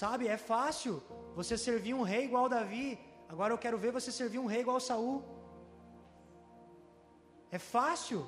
Sabe, 0.01 0.28
é 0.28 0.36
fácil 0.36 0.93
você 1.38 1.55
servir 1.59 1.95
um 1.95 2.05
rei 2.11 2.22
igual 2.26 2.49
Davi. 2.49 2.88
Agora 3.32 3.53
eu 3.53 3.59
quero 3.64 3.76
ver 3.84 3.91
você 3.99 4.12
servir 4.12 4.38
um 4.38 4.51
rei 4.53 4.61
igual 4.61 4.78
Saul. 4.88 5.16
É 7.51 7.59
fácil. 7.59 8.20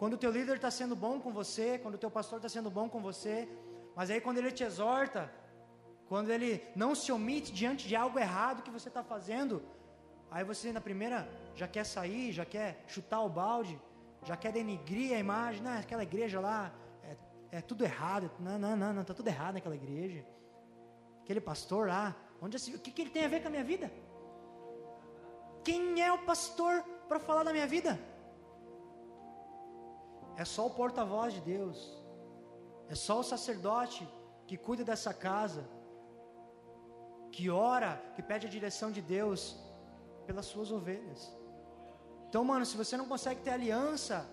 Quando 0.00 0.14
o 0.14 0.22
teu 0.24 0.32
líder 0.38 0.56
está 0.56 0.72
sendo 0.72 0.96
bom 1.04 1.20
com 1.20 1.32
você, 1.40 1.78
quando 1.78 1.94
o 1.94 2.02
teu 2.04 2.10
pastor 2.10 2.38
está 2.40 2.48
sendo 2.48 2.68
bom 2.78 2.88
com 2.88 3.00
você, 3.00 3.36
mas 3.94 4.10
aí 4.10 4.20
quando 4.20 4.38
ele 4.38 4.50
te 4.50 4.64
exorta, 4.64 5.32
quando 6.08 6.30
ele 6.30 6.50
não 6.74 6.96
se 6.96 7.12
omite 7.12 7.52
diante 7.52 7.86
de 7.86 7.94
algo 7.94 8.18
errado 8.18 8.64
que 8.64 8.74
você 8.76 8.88
está 8.88 9.04
fazendo, 9.04 9.62
aí 10.32 10.42
você 10.42 10.72
na 10.72 10.80
primeira 10.80 11.20
já 11.54 11.68
quer 11.68 11.84
sair, 11.84 12.32
já 12.32 12.44
quer 12.44 12.84
chutar 12.86 13.20
o 13.20 13.28
balde, 13.28 13.80
já 14.24 14.36
quer 14.36 14.52
denigrir 14.52 15.14
a 15.14 15.18
imagem, 15.18 15.62
não, 15.62 15.78
aquela 15.78 16.02
igreja 16.02 16.40
lá 16.40 16.72
é, 17.02 17.58
é 17.58 17.60
tudo 17.60 17.84
errado, 17.84 18.30
não, 18.38 18.58
não, 18.58 18.76
não, 18.76 18.92
não, 18.92 19.02
está 19.02 19.14
tudo 19.14 19.28
errado 19.28 19.54
naquela 19.54 19.74
igreja 19.74 20.24
aquele 21.22 21.40
pastor 21.40 21.88
lá, 21.88 22.14
onde 22.40 22.56
o 22.74 22.78
que, 22.78 22.90
que 22.90 23.02
ele 23.02 23.10
tem 23.10 23.24
a 23.24 23.28
ver 23.28 23.40
com 23.40 23.48
a 23.48 23.50
minha 23.50 23.64
vida? 23.64 23.90
Quem 25.64 26.02
é 26.02 26.12
o 26.12 26.24
pastor 26.24 26.82
para 27.08 27.20
falar 27.20 27.44
da 27.44 27.52
minha 27.52 27.66
vida? 27.66 27.98
É 30.36 30.44
só 30.44 30.66
o 30.66 30.70
porta-voz 30.70 31.32
de 31.34 31.40
Deus, 31.40 31.78
é 32.88 32.94
só 32.94 33.20
o 33.20 33.22
sacerdote 33.22 34.08
que 34.46 34.56
cuida 34.56 34.84
dessa 34.84 35.14
casa. 35.14 35.64
que 37.34 37.48
ora, 37.48 37.90
que 38.14 38.22
pede 38.22 38.46
a 38.46 38.50
direção 38.50 38.88
de 38.96 39.00
Deus 39.00 39.56
pelas 40.26 40.44
suas 40.44 40.70
ovelhas. 40.70 41.20
Então, 42.32 42.42
mano, 42.42 42.64
se 42.64 42.78
você 42.78 42.96
não 42.96 43.06
consegue 43.06 43.42
ter 43.42 43.50
aliança 43.50 44.26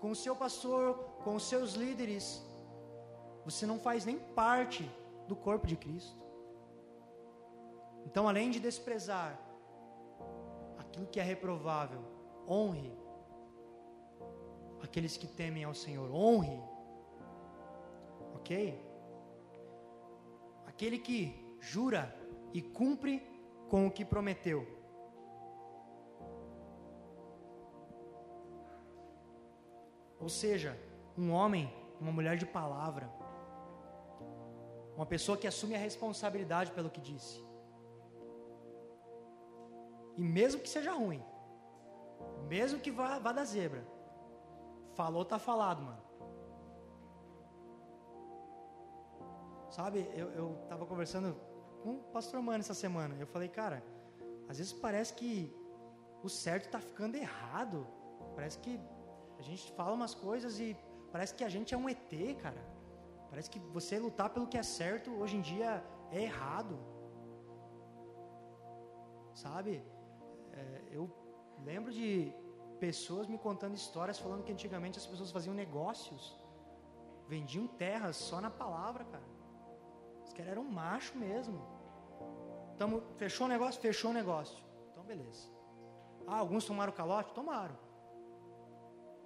com 0.00 0.10
o 0.10 0.16
seu 0.16 0.34
pastor, 0.34 0.96
com 1.22 1.36
os 1.36 1.44
seus 1.44 1.74
líderes, 1.74 2.44
você 3.44 3.64
não 3.64 3.78
faz 3.78 4.04
nem 4.04 4.18
parte 4.18 4.90
do 5.28 5.36
corpo 5.36 5.64
de 5.64 5.76
Cristo. 5.76 6.20
Então, 8.04 8.28
além 8.28 8.50
de 8.50 8.58
desprezar 8.58 9.40
aquilo 10.76 11.06
que 11.06 11.20
é 11.20 11.22
reprovável, 11.22 12.02
honre 12.48 12.92
aqueles 14.82 15.16
que 15.16 15.28
temem 15.28 15.62
ao 15.62 15.72
Senhor, 15.72 16.12
honre, 16.12 16.60
ok? 18.34 18.84
Aquele 20.66 20.98
que 20.98 21.56
jura 21.60 22.12
e 22.52 22.60
cumpre 22.60 23.22
com 23.68 23.86
o 23.86 23.90
que 23.92 24.04
prometeu. 24.04 24.79
Ou 30.20 30.28
seja, 30.28 30.78
um 31.16 31.32
homem, 31.32 31.72
uma 32.00 32.12
mulher 32.12 32.36
de 32.36 32.46
palavra, 32.46 33.10
uma 34.94 35.06
pessoa 35.06 35.38
que 35.38 35.46
assume 35.46 35.74
a 35.74 35.78
responsabilidade 35.78 36.70
pelo 36.72 36.90
que 36.90 37.00
disse. 37.00 37.42
E 40.16 40.22
mesmo 40.22 40.60
que 40.60 40.68
seja 40.68 40.92
ruim, 40.92 41.22
mesmo 42.46 42.80
que 42.80 42.90
vá, 42.90 43.18
vá 43.18 43.32
da 43.32 43.44
zebra, 43.44 43.86
falou, 44.94 45.24
tá 45.24 45.38
falado, 45.38 45.82
mano. 45.82 46.02
Sabe, 49.70 50.10
eu, 50.14 50.28
eu 50.32 50.66
tava 50.68 50.84
conversando 50.84 51.36
com 51.82 51.92
o 51.92 52.02
pastor 52.12 52.42
Mano 52.42 52.58
essa 52.58 52.74
semana. 52.74 53.14
Eu 53.18 53.26
falei, 53.26 53.48
cara, 53.48 53.82
às 54.48 54.58
vezes 54.58 54.72
parece 54.72 55.14
que 55.14 55.54
o 56.22 56.28
certo 56.28 56.66
está 56.66 56.80
ficando 56.80 57.16
errado. 57.16 57.86
Parece 58.34 58.58
que 58.58 58.80
a 59.40 59.42
gente 59.48 59.72
fala 59.72 59.94
umas 60.00 60.14
coisas 60.26 60.60
e 60.60 60.76
parece 61.12 61.34
que 61.34 61.44
a 61.48 61.52
gente 61.54 61.74
é 61.74 61.78
um 61.82 61.88
ET, 61.88 62.12
cara. 62.42 62.62
Parece 63.30 63.48
que 63.52 63.58
você 63.76 63.98
lutar 63.98 64.28
pelo 64.34 64.46
que 64.46 64.58
é 64.58 64.62
certo 64.62 65.08
hoje 65.20 65.36
em 65.38 65.40
dia 65.40 65.82
é 66.12 66.22
errado. 66.28 66.78
Sabe? 69.42 69.82
É, 70.52 70.82
eu 70.90 71.04
lembro 71.70 71.90
de 71.98 72.34
pessoas 72.78 73.26
me 73.26 73.38
contando 73.38 73.74
histórias 73.74 74.18
falando 74.18 74.44
que 74.46 74.52
antigamente 74.52 74.98
as 74.98 75.06
pessoas 75.06 75.30
faziam 75.30 75.54
negócios, 75.54 76.22
vendiam 77.26 77.66
terras 77.66 78.16
só 78.16 78.40
na 78.40 78.50
palavra, 78.50 79.04
cara. 79.04 79.28
Os 80.24 80.32
caras 80.32 80.52
eram 80.52 80.64
macho 80.64 81.16
mesmo. 81.16 81.58
Tamo, 82.76 83.02
fechou 83.16 83.46
o 83.46 83.48
negócio? 83.48 83.80
Fechou 83.80 84.10
o 84.10 84.14
negócio. 84.14 84.62
Então, 84.90 85.02
beleza. 85.04 85.48
Ah, 86.26 86.38
alguns 86.38 86.64
tomaram 86.66 86.92
calote? 86.92 87.32
Tomaram. 87.32 87.89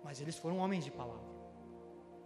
Mas 0.04 0.20
eles 0.20 0.36
foram 0.36 0.58
homens 0.58 0.84
de 0.84 0.90
palavra. 0.90 1.34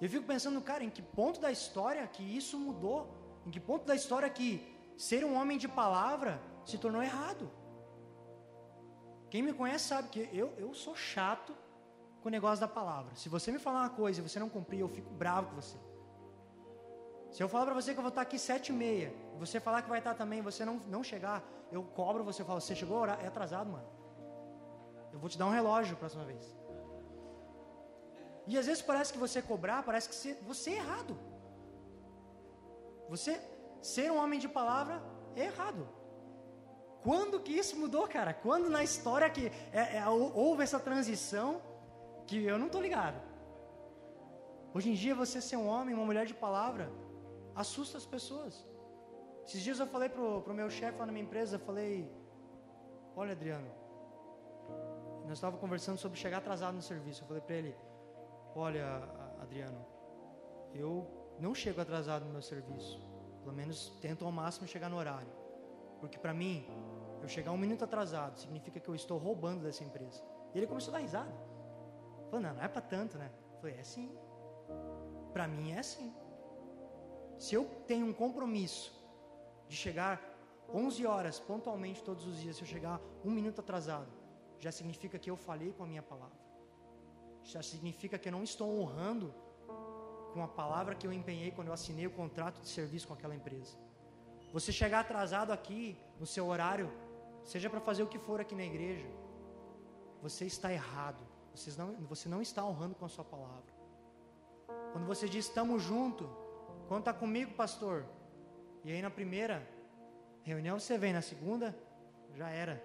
Eu 0.01 0.09
fico 0.09 0.27
pensando, 0.27 0.61
cara, 0.61 0.83
em 0.85 0.91
que 0.91 1.01
ponto 1.01 1.41
da 1.41 1.51
história 1.51 2.07
que 2.07 2.23
isso 2.23 2.59
mudou? 2.59 3.09
Em 3.47 3.51
que 3.51 3.61
ponto 3.61 3.87
da 3.87 3.95
história 3.95 4.29
que 4.29 4.51
ser 4.97 5.25
um 5.25 5.35
homem 5.37 5.57
de 5.57 5.69
palavra 5.69 6.41
se 6.67 6.77
tornou 6.77 7.03
errado? 7.03 7.51
Quem 9.31 9.43
me 9.43 9.53
conhece 9.53 9.87
sabe 9.87 10.09
que 10.09 10.29
eu, 10.33 10.53
eu 10.59 10.75
sou 10.75 10.97
chato 10.97 11.55
com 12.21 12.29
o 12.29 12.33
negócio 12.33 12.61
da 12.61 12.69
palavra. 12.69 13.15
Se 13.15 13.29
você 13.29 13.53
me 13.53 13.59
falar 13.59 13.81
uma 13.81 13.91
coisa 13.91 14.21
e 14.21 14.29
você 14.29 14.39
não 14.41 14.49
cumprir, 14.49 14.81
eu 14.81 14.89
fico 14.89 15.11
bravo 15.11 15.51
com 15.51 15.57
você. 15.57 15.79
Se 17.31 17.43
eu 17.43 17.49
falar 17.49 17.67
para 17.67 17.75
você 17.75 17.93
que 17.93 17.99
eu 17.99 18.03
vou 18.03 18.09
estar 18.09 18.23
aqui 18.23 18.39
sete 18.39 18.71
e 18.71 18.73
meia, 18.73 19.15
você 19.39 19.61
falar 19.61 19.83
que 19.83 19.89
vai 19.89 19.99
estar 19.99 20.15
também, 20.15 20.41
você 20.41 20.65
não, 20.65 20.77
não 20.89 21.05
chegar, 21.05 21.45
eu 21.71 21.83
cobro 21.83 22.25
você, 22.25 22.43
eu 22.43 22.47
falo, 22.47 22.61
você 22.61 22.75
chegou, 22.75 23.05
é 23.07 23.27
atrasado, 23.27 23.71
mano. 23.71 23.87
Eu 25.13 25.19
vou 25.19 25.29
te 25.29 25.39
dar 25.39 25.47
um 25.47 25.51
relógio 25.51 25.95
a 25.95 25.99
próxima 25.99 26.25
vez. 26.25 26.58
E 28.49 28.57
às 28.57 28.67
vezes 28.67 28.83
parece 28.83 29.13
que 29.13 29.19
você 29.19 29.43
cobrar, 29.43 29.83
parece 29.83 30.09
que 30.09 30.15
você, 30.15 30.35
você 30.51 30.71
é 30.71 30.77
errado. 30.77 31.15
Você 33.11 33.39
ser 33.81 34.11
um 34.11 34.19
homem 34.23 34.41
de 34.41 34.49
palavra 34.49 35.03
é 35.37 35.45
errado. 35.45 35.87
Quando 37.03 37.41
que 37.41 37.53
isso 37.53 37.79
mudou, 37.79 38.09
cara? 38.09 38.33
Quando 38.33 38.71
na 38.71 38.83
história 38.83 39.29
que 39.29 39.53
é, 39.73 39.99
é, 39.99 40.09
houve 40.09 40.63
essa 40.63 40.81
transição 40.81 41.61
que 42.27 42.43
eu 42.45 42.59
não 42.59 42.67
estou 42.67 42.81
ligado. 42.81 43.21
Hoje 44.75 44.91
em 44.91 44.95
dia 44.95 45.15
você 45.15 45.41
ser 45.41 45.57
um 45.57 45.69
homem, 45.69 45.95
uma 45.95 46.05
mulher 46.05 46.25
de 46.27 46.35
palavra, 46.35 46.91
assusta 47.55 47.99
as 47.99 48.07
pessoas. 48.07 48.67
Esses 49.47 49.61
dias 49.63 49.79
eu 49.79 49.87
falei 49.87 50.09
pro, 50.09 50.43
pro 50.43 50.55
meu 50.55 50.71
chefe 50.71 50.99
lá 50.99 51.07
na 51.07 51.13
minha 51.13 51.25
empresa, 51.25 51.57
eu 51.57 51.61
falei, 51.61 52.11
olha 53.15 53.33
Adriano, 53.33 53.71
nós 55.25 55.37
estávamos 55.39 55.61
conversando 55.61 55.99
sobre 55.99 56.19
chegar 56.19 56.39
atrasado 56.39 56.75
no 56.75 56.83
serviço. 56.83 57.23
Eu 57.23 57.29
falei 57.29 57.43
para 57.43 57.57
ele, 57.57 57.77
olha 58.55 59.03
Adriano, 59.41 59.85
eu 60.75 61.07
não 61.39 61.55
chego 61.55 61.81
atrasado 61.81 62.25
no 62.25 62.33
meu 62.33 62.43
serviço. 62.43 63.01
Pelo 63.43 63.55
menos 63.55 63.91
tento 64.01 64.25
ao 64.25 64.33
máximo 64.33 64.67
chegar 64.67 64.89
no 64.89 64.97
horário. 64.97 65.33
Porque 66.01 66.19
para 66.19 66.35
mim, 66.35 66.67
eu 67.23 67.29
chegar 67.29 67.53
um 67.53 67.57
minuto 67.57 67.85
atrasado 67.85 68.39
significa 68.39 68.79
que 68.79 68.89
eu 68.89 68.95
estou 68.95 69.19
roubando 69.19 69.63
dessa 69.63 69.85
empresa. 69.85 70.23
E 70.55 70.59
ele 70.59 70.67
começou 70.67 70.93
a 70.93 70.99
dar 70.99 71.03
risada. 71.03 71.33
Falei, 72.31 72.47
não, 72.47 72.55
não 72.55 72.63
é 72.63 72.69
para 72.69 72.81
tanto, 72.81 73.17
né? 73.19 73.31
Falei, 73.61 73.77
é 73.77 73.85
sim. 73.85 74.11
Para 75.33 75.49
mim 75.49 75.73
é 75.73 75.79
assim. 75.79 76.15
Se 77.39 77.55
eu 77.55 77.65
tenho 77.87 78.07
um 78.07 78.13
compromisso 78.13 78.93
de 79.69 79.77
chegar 79.77 80.21
11 80.73 81.07
horas 81.07 81.41
pontualmente 81.41 82.03
todos 82.03 82.27
os 82.27 82.39
dias, 82.41 82.57
se 82.57 82.63
eu 82.63 82.67
chegar 82.67 83.01
um 83.25 83.31
minuto 83.31 83.61
atrasado, 83.61 84.09
já 84.59 84.73
significa 84.73 85.19
que 85.19 85.31
eu 85.31 85.37
falei 85.37 85.73
com 85.73 85.85
a 85.85 85.87
minha 85.87 86.03
palavra. 86.03 86.48
Já 87.53 87.63
significa 87.71 88.19
que 88.19 88.29
eu 88.29 88.35
não 88.37 88.45
estou 88.51 88.69
honrando 88.79 89.29
com 90.33 90.41
a 90.43 90.49
palavra 90.61 90.95
que 90.95 91.07
eu 91.07 91.13
empenhei 91.13 91.51
quando 91.51 91.69
eu 91.69 91.77
assinei 91.79 92.07
o 92.07 92.11
contrato 92.21 92.61
de 92.61 92.69
serviço 92.69 93.09
com 93.09 93.15
aquela 93.15 93.35
empresa. 93.41 93.75
Você 94.53 94.71
chegar 94.81 95.01
atrasado 95.01 95.51
aqui 95.59 95.83
no 96.21 96.27
seu 96.35 96.45
horário, 96.47 96.91
seja 97.53 97.69
para 97.71 97.81
fazer 97.89 98.03
o 98.03 98.11
que 98.13 98.19
for 98.19 98.39
aqui 98.41 98.55
na 98.55 98.67
igreja, 98.73 99.09
você 100.23 100.45
está 100.45 100.73
errado. 100.73 101.23
Você 101.55 101.71
não, 101.81 101.95
você 102.13 102.29
não 102.29 102.41
está 102.41 102.65
honrando 102.65 102.95
com 102.95 103.05
a 103.05 103.09
sua 103.09 103.25
palavra. 103.25 103.73
Quando 104.93 105.07
você 105.07 105.29
diz 105.29 105.47
estamos 105.47 105.83
juntos, 105.83 106.29
Conta 106.89 107.13
comigo, 107.13 107.53
pastor. 107.53 108.07
E 108.83 108.91
aí 108.91 109.03
na 109.03 109.11
primeira 109.11 109.57
reunião 110.43 110.81
você 110.81 110.97
vem, 110.97 111.13
na 111.13 111.21
segunda 111.21 111.77
já 112.35 112.49
era. 112.49 112.83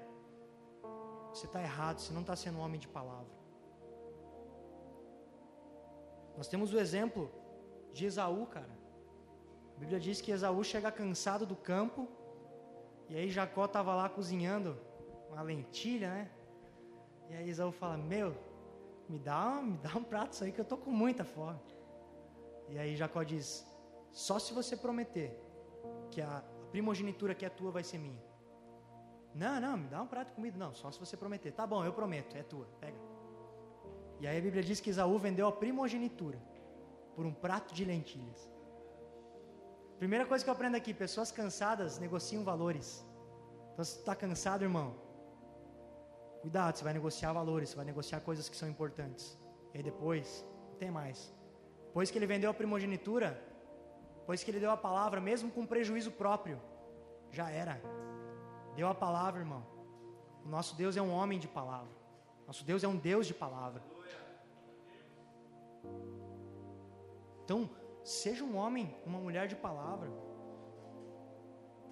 Você 1.34 1.46
está 1.46 1.62
errado, 1.62 2.00
você 2.00 2.14
não 2.14 2.20
está 2.20 2.36
sendo 2.36 2.58
um 2.58 2.62
homem 2.62 2.80
de 2.80 2.88
palavra. 2.88 3.32
Nós 6.38 6.48
temos 6.48 6.74
o 6.74 6.80
exemplo 6.80 7.32
de 7.92 8.06
Esaú, 8.06 8.46
cara. 8.48 8.70
A 9.76 9.80
Bíblia 9.80 10.00
diz 10.00 10.22
que 10.22 10.32
Esaú 10.32 10.64
chega 10.64 10.92
cansado 10.92 11.46
do 11.46 11.56
campo, 11.56 12.08
e 13.10 13.16
aí 13.16 13.30
Jacó 13.30 13.66
estava 13.66 13.94
lá 13.94 14.10
cozinhando 14.10 14.78
uma 15.30 15.42
lentilha, 15.42 16.10
né? 16.10 16.32
E 17.30 17.36
aí 17.36 17.50
Esaú 17.50 17.72
fala: 17.72 17.98
Meu, 17.98 18.36
me 19.10 19.20
dá, 19.20 19.62
me 19.62 19.78
dá 19.78 19.96
um 19.96 20.04
prato 20.04 20.34
isso 20.34 20.44
aí 20.44 20.52
que 20.52 20.62
eu 20.62 20.66
tô 20.66 20.78
com 20.78 20.92
muita 20.92 21.24
fome. 21.24 21.60
E 22.70 22.78
aí 22.80 22.96
Jacó 22.96 23.24
diz: 23.24 23.66
só 24.12 24.40
se 24.40 24.54
você 24.54 24.78
prometer 24.78 25.40
que 26.12 26.22
a 26.22 26.44
primogenitura 26.72 27.36
que 27.36 27.46
é 27.46 27.50
tua 27.50 27.72
vai 27.72 27.84
ser 27.84 27.98
minha. 27.98 28.24
Não, 29.34 29.60
não, 29.60 29.78
me 29.78 29.88
dá 29.88 30.02
um 30.02 30.08
prato 30.08 30.28
de 30.28 30.34
comida. 30.34 30.58
Não, 30.58 30.74
só 30.74 30.92
se 30.92 31.00
você 31.00 31.18
prometer. 31.18 31.52
Tá 31.52 31.66
bom, 31.66 31.84
eu 31.84 31.92
prometo, 31.92 32.36
é 32.38 32.44
tua, 32.44 32.68
pega. 32.80 32.98
E 34.24 34.28
aí 34.28 34.38
a 34.38 34.42
Bíblia 34.42 34.64
diz 34.64 34.80
que 34.80 34.90
Esaú 34.90 35.18
vendeu 35.20 35.46
a 35.48 35.52
primogenitura 35.52 36.40
por 37.14 37.26
um 37.26 37.34
prato 37.34 37.74
de 37.78 37.84
lentilhas. 37.84 38.50
Primeira 40.00 40.26
coisa 40.26 40.42
que 40.42 40.50
eu 40.50 40.54
aprendo 40.54 40.78
aqui: 40.78 40.94
pessoas 40.94 41.30
cansadas 41.30 42.00
negociam 42.00 42.42
valores. 42.42 43.06
Então, 43.74 43.84
se 43.84 43.98
está 44.00 44.16
cansado, 44.16 44.64
irmão, 44.64 44.96
cuidado, 46.42 46.78
você 46.78 46.86
vai 46.86 46.94
negociar 46.94 47.34
valores, 47.34 47.68
você 47.72 47.76
vai 47.76 47.84
negociar 47.84 48.22
coisas 48.22 48.48
que 48.48 48.56
são 48.56 48.70
importantes. 48.70 49.38
E 49.74 49.80
aí 49.80 49.84
depois, 49.84 50.46
não 50.70 50.78
tem 50.78 50.90
mais. 50.90 51.34
Depois 51.88 52.10
que 52.10 52.18
ele 52.18 52.26
vendeu 52.26 52.50
a 52.50 52.54
primogenitura, 52.54 53.38
pois 54.26 54.42
que 54.42 54.52
ele 54.52 54.62
deu 54.62 54.72
a 54.72 54.78
palavra, 54.78 55.20
mesmo 55.20 55.52
com 55.52 55.66
prejuízo 55.66 56.12
próprio, 56.12 56.62
já 57.30 57.50
era. 57.52 57.76
Deu 58.78 58.88
a 58.88 58.96
palavra, 58.96 59.42
irmão. 59.42 59.66
O 60.46 60.48
nosso 60.48 60.78
Deus 60.78 60.96
é 60.96 61.02
um 61.02 61.12
homem 61.12 61.40
de 61.40 61.50
palavra. 61.50 61.92
Nosso 62.48 62.64
Deus 62.64 62.86
é 62.86 62.88
um 62.88 62.96
Deus 62.96 63.28
de 63.28 63.34
palavra. 63.34 63.92
Então, 67.44 67.70
seja 68.04 68.44
um 68.44 68.56
homem, 68.56 68.96
uma 69.06 69.20
mulher 69.20 69.48
de 69.48 69.56
palavra. 69.56 70.10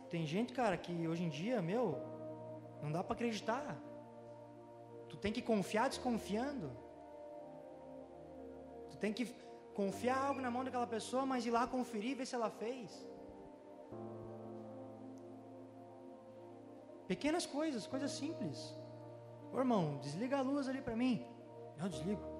Tem 0.09 0.25
gente, 0.25 0.53
cara, 0.53 0.77
que 0.77 1.07
hoje 1.07 1.23
em 1.23 1.29
dia, 1.29 1.61
meu, 1.61 1.97
não 2.81 2.91
dá 2.91 3.03
para 3.03 3.13
acreditar. 3.13 3.77
Tu 5.09 5.17
tem 5.17 5.31
que 5.31 5.41
confiar 5.41 5.89
desconfiando. 5.89 6.71
Tu 8.89 8.97
tem 8.97 9.13
que 9.13 9.25
confiar 9.73 10.19
algo 10.27 10.41
na 10.41 10.51
mão 10.51 10.63
daquela 10.63 10.87
pessoa, 10.87 11.25
mas 11.25 11.45
ir 11.45 11.51
lá 11.51 11.65
conferir, 11.67 12.17
ver 12.17 12.25
se 12.25 12.35
ela 12.35 12.49
fez. 12.49 12.89
Pequenas 17.07 17.45
coisas, 17.45 17.85
coisas 17.85 18.11
simples. 18.11 18.57
Ô 19.51 19.59
irmão, 19.59 19.97
desliga 19.97 20.37
a 20.37 20.41
luz 20.41 20.67
ali 20.69 20.81
para 20.81 20.95
mim. 20.95 21.25
Não, 21.77 21.89
desligo. 21.89 22.30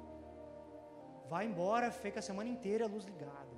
Vai 1.31 1.45
embora, 1.45 1.89
fica 2.03 2.19
a 2.19 2.21
semana 2.29 2.49
inteira 2.49 2.83
a 2.85 2.89
luz 2.93 3.05
ligada. 3.05 3.55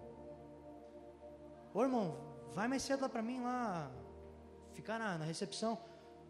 Ô 1.74 1.82
irmão, 1.82 2.16
vai 2.54 2.68
mais 2.68 2.84
cedo 2.84 3.02
lá 3.02 3.10
para 3.10 3.24
mim 3.30 3.42
lá, 3.42 3.90
ficar 4.74 5.00
na, 5.00 5.18
na 5.18 5.26
recepção. 5.26 5.72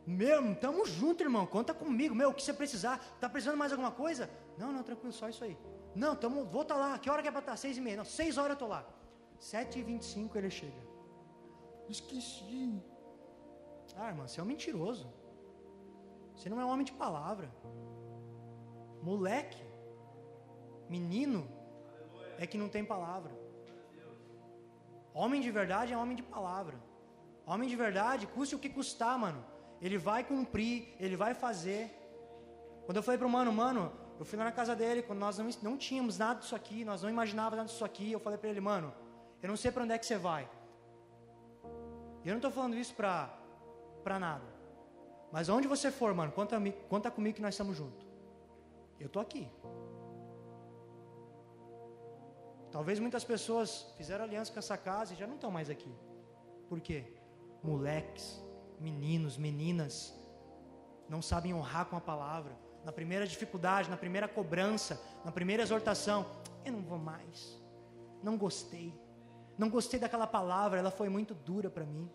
Meu, 0.07 0.55
tamo 0.55 0.85
junto, 0.85 1.21
irmão. 1.21 1.45
Conta 1.45 1.73
comigo. 1.73 2.15
Meu, 2.15 2.29
o 2.29 2.33
que 2.33 2.41
você 2.41 2.53
precisar? 2.53 2.97
Tá 3.19 3.27
precisando 3.27 3.57
mais 3.57 3.73
alguma 3.73 3.91
coisa? 3.91 4.29
Não, 4.57 4.71
não, 4.71 4.83
tranquilo, 4.83 5.11
só 5.11 5.27
isso 5.27 5.43
aí. 5.43 5.57
Não, 5.93 6.15
tamo, 6.15 6.45
vou 6.45 6.61
estar 6.61 6.75
tá 6.75 6.79
lá. 6.79 6.97
Que 6.97 7.09
hora 7.09 7.21
que 7.21 7.27
é 7.27 7.31
para 7.31 7.41
estar? 7.41 7.51
Tá? 7.51 7.57
Seis 7.57 7.75
e 7.77 7.81
meia. 7.81 7.97
Não, 7.97 8.05
seis 8.05 8.37
horas 8.37 8.51
eu 8.51 8.59
tô 8.59 8.67
lá. 8.67 8.85
Sete 9.37 9.79
e 9.79 9.83
vinte 9.83 10.03
e 10.03 10.05
cinco 10.05 10.37
ele 10.37 10.49
chega. 10.49 10.81
Esqueci. 11.89 12.81
Ah, 13.97 14.07
irmão, 14.07 14.29
você 14.29 14.39
é 14.39 14.43
um 14.43 14.45
mentiroso. 14.45 15.11
Você 16.37 16.49
não 16.49 16.61
é 16.61 16.65
um 16.65 16.69
homem 16.69 16.85
de 16.85 16.93
palavra. 16.93 17.51
Moleque, 19.01 19.61
menino, 20.89 21.47
é 22.37 22.45
que 22.45 22.57
não 22.57 22.69
tem 22.69 22.83
palavra. 22.83 23.31
Homem 25.13 25.41
de 25.41 25.51
verdade 25.51 25.93
é 25.93 25.97
homem 25.97 26.15
de 26.15 26.23
palavra. 26.23 26.77
Homem 27.45 27.69
de 27.69 27.75
verdade, 27.75 28.25
custe 28.27 28.55
o 28.55 28.59
que 28.59 28.69
custar, 28.69 29.17
mano. 29.17 29.43
Ele 29.81 29.97
vai 29.97 30.23
cumprir, 30.23 30.95
ele 30.99 31.15
vai 31.15 31.33
fazer. 31.33 31.91
Quando 32.85 32.97
eu 32.97 33.03
falei 33.03 33.17
para 33.17 33.27
o 33.27 33.29
mano, 33.29 33.51
mano, 33.51 33.91
eu 34.19 34.25
fui 34.25 34.37
lá 34.37 34.45
na 34.45 34.51
casa 34.51 34.75
dele, 34.75 35.01
quando 35.01 35.19
nós 35.19 35.37
não, 35.37 35.49
não 35.61 35.77
tínhamos 35.77 36.17
nada 36.17 36.39
disso 36.39 36.55
aqui, 36.55 36.85
nós 36.85 37.01
não 37.01 37.09
imaginávamos 37.09 37.57
nada 37.57 37.69
disso 37.69 37.85
aqui, 37.85 38.11
eu 38.11 38.19
falei 38.19 38.37
para 38.37 38.49
ele, 38.49 38.61
mano, 38.61 38.93
eu 39.41 39.49
não 39.49 39.57
sei 39.57 39.71
para 39.71 39.83
onde 39.83 39.93
é 39.93 39.97
que 39.97 40.05
você 40.05 40.17
vai. 40.17 40.49
E 42.23 42.27
eu 42.29 42.31
não 42.31 42.37
estou 42.37 42.51
falando 42.51 42.75
isso 42.75 42.93
para 42.95 43.39
para 44.03 44.19
nada. 44.19 44.43
Mas 45.31 45.49
onde 45.49 45.67
você 45.67 45.89
for, 45.89 46.13
mano, 46.13 46.31
conta, 46.31 46.61
conta 46.87 47.09
comigo 47.09 47.35
que 47.35 47.41
nós 47.41 47.53
estamos 47.53 47.75
juntos. 47.75 48.05
Eu 48.99 49.07
estou 49.07 49.21
aqui. 49.21 49.49
Talvez 52.73 52.97
muitas 52.99 53.23
pessoas 53.23 53.85
fizeram 53.97 54.25
aliança 54.25 54.51
com 54.51 54.57
essa 54.57 54.75
casa 54.75 55.13
e 55.13 55.15
já 55.15 55.27
não 55.27 55.35
estão 55.35 55.51
mais 55.51 55.69
aqui. 55.69 55.93
Por 56.67 56.81
quê? 56.81 57.05
Moleques, 57.63 58.43
meninos, 58.79 59.37
meninas, 59.37 60.11
não 61.07 61.21
sabem 61.21 61.53
honrar 61.53 61.85
com 61.85 61.95
a 61.95 62.01
palavra. 62.01 62.57
Na 62.83 62.91
primeira 62.91 63.27
dificuldade, 63.27 63.91
na 63.91 63.95
primeira 63.95 64.27
cobrança, 64.27 64.99
na 65.23 65.31
primeira 65.31 65.61
exortação, 65.61 66.25
eu 66.65 66.73
não 66.73 66.81
vou 66.81 66.97
mais. 66.97 67.61
Não 68.23 68.35
gostei. 68.35 68.99
Não 69.55 69.69
gostei 69.69 69.99
daquela 69.99 70.25
palavra, 70.25 70.79
ela 70.79 70.89
foi 70.89 71.09
muito 71.09 71.35
dura 71.35 71.69
para 71.69 71.85
mim. 71.85 72.09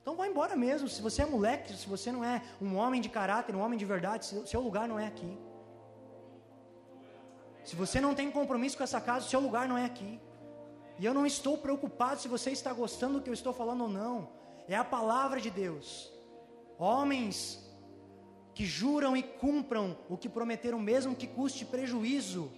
Então 0.00 0.16
vai 0.16 0.30
embora 0.30 0.56
mesmo. 0.56 0.88
Se 0.88 1.02
você 1.02 1.20
é 1.20 1.26
moleque, 1.26 1.76
se 1.76 1.86
você 1.86 2.10
não 2.10 2.24
é 2.24 2.42
um 2.58 2.74
homem 2.74 3.02
de 3.02 3.10
caráter, 3.10 3.54
um 3.54 3.60
homem 3.60 3.78
de 3.78 3.84
verdade, 3.84 4.24
seu 4.24 4.62
lugar 4.62 4.88
não 4.88 4.98
é 4.98 5.06
aqui. 5.06 5.38
Se 7.70 7.76
você 7.76 8.00
não 8.00 8.16
tem 8.16 8.32
compromisso 8.32 8.76
com 8.76 8.82
essa 8.82 9.00
casa, 9.00 9.28
seu 9.28 9.38
lugar 9.38 9.68
não 9.68 9.78
é 9.78 9.84
aqui. 9.84 10.18
E 10.98 11.06
eu 11.06 11.14
não 11.14 11.24
estou 11.24 11.56
preocupado 11.56 12.20
se 12.20 12.26
você 12.26 12.50
está 12.50 12.72
gostando 12.72 13.18
do 13.18 13.22
que 13.22 13.30
eu 13.30 13.34
estou 13.40 13.52
falando 13.52 13.82
ou 13.82 13.88
não. 13.88 14.28
É 14.66 14.74
a 14.74 14.82
palavra 14.82 15.40
de 15.40 15.50
Deus. 15.50 16.12
Homens 16.76 17.64
que 18.56 18.66
juram 18.66 19.16
e 19.16 19.22
cumpram 19.22 19.96
o 20.08 20.16
que 20.16 20.28
prometeram, 20.28 20.80
mesmo 20.80 21.14
que 21.14 21.28
custe 21.28 21.64
prejuízo. 21.64 22.50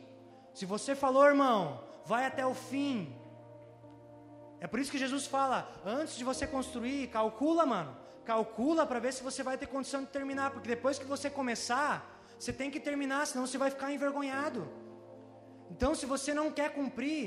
Se 0.54 0.64
você 0.64 0.94
falou, 0.94 1.26
irmão, 1.26 1.84
vai 2.06 2.24
até 2.24 2.46
o 2.46 2.54
fim. 2.54 3.14
É 4.60 4.66
por 4.66 4.80
isso 4.80 4.90
que 4.90 4.96
Jesus 4.96 5.26
fala: 5.26 5.70
antes 5.84 6.16
de 6.16 6.24
você 6.24 6.46
construir, 6.46 7.08
calcula, 7.08 7.66
mano. 7.66 7.94
Calcula 8.24 8.86
para 8.86 8.98
ver 8.98 9.12
se 9.12 9.22
você 9.22 9.42
vai 9.42 9.58
ter 9.58 9.66
condição 9.66 10.00
de 10.00 10.08
terminar, 10.08 10.52
porque 10.52 10.70
depois 10.70 10.98
que 10.98 11.04
você 11.04 11.28
começar, 11.28 12.18
você 12.38 12.50
tem 12.50 12.70
que 12.70 12.80
terminar, 12.80 13.26
senão 13.26 13.46
você 13.46 13.58
vai 13.58 13.68
ficar 13.68 13.92
envergonhado. 13.92 14.80
Então, 15.72 15.94
se 15.94 16.04
você 16.04 16.34
não 16.34 16.48
quer 16.58 16.74
cumprir, 16.74 17.22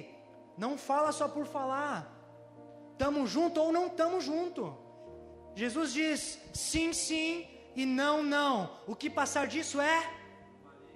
não 0.63 0.77
fala 0.77 1.11
só 1.11 1.27
por 1.27 1.45
falar. 1.47 1.97
Tamo 2.95 3.25
junto 3.25 3.59
ou 3.59 3.71
não 3.77 3.89
tamo 3.89 4.21
junto. 4.21 4.77
Jesus 5.55 5.91
diz 5.91 6.39
sim, 6.53 6.93
sim 6.93 7.47
e 7.75 7.85
não, 7.85 8.21
não. 8.21 8.53
O 8.85 8.95
que 8.95 9.09
passar 9.09 9.47
disso 9.47 9.81
é 9.81 9.97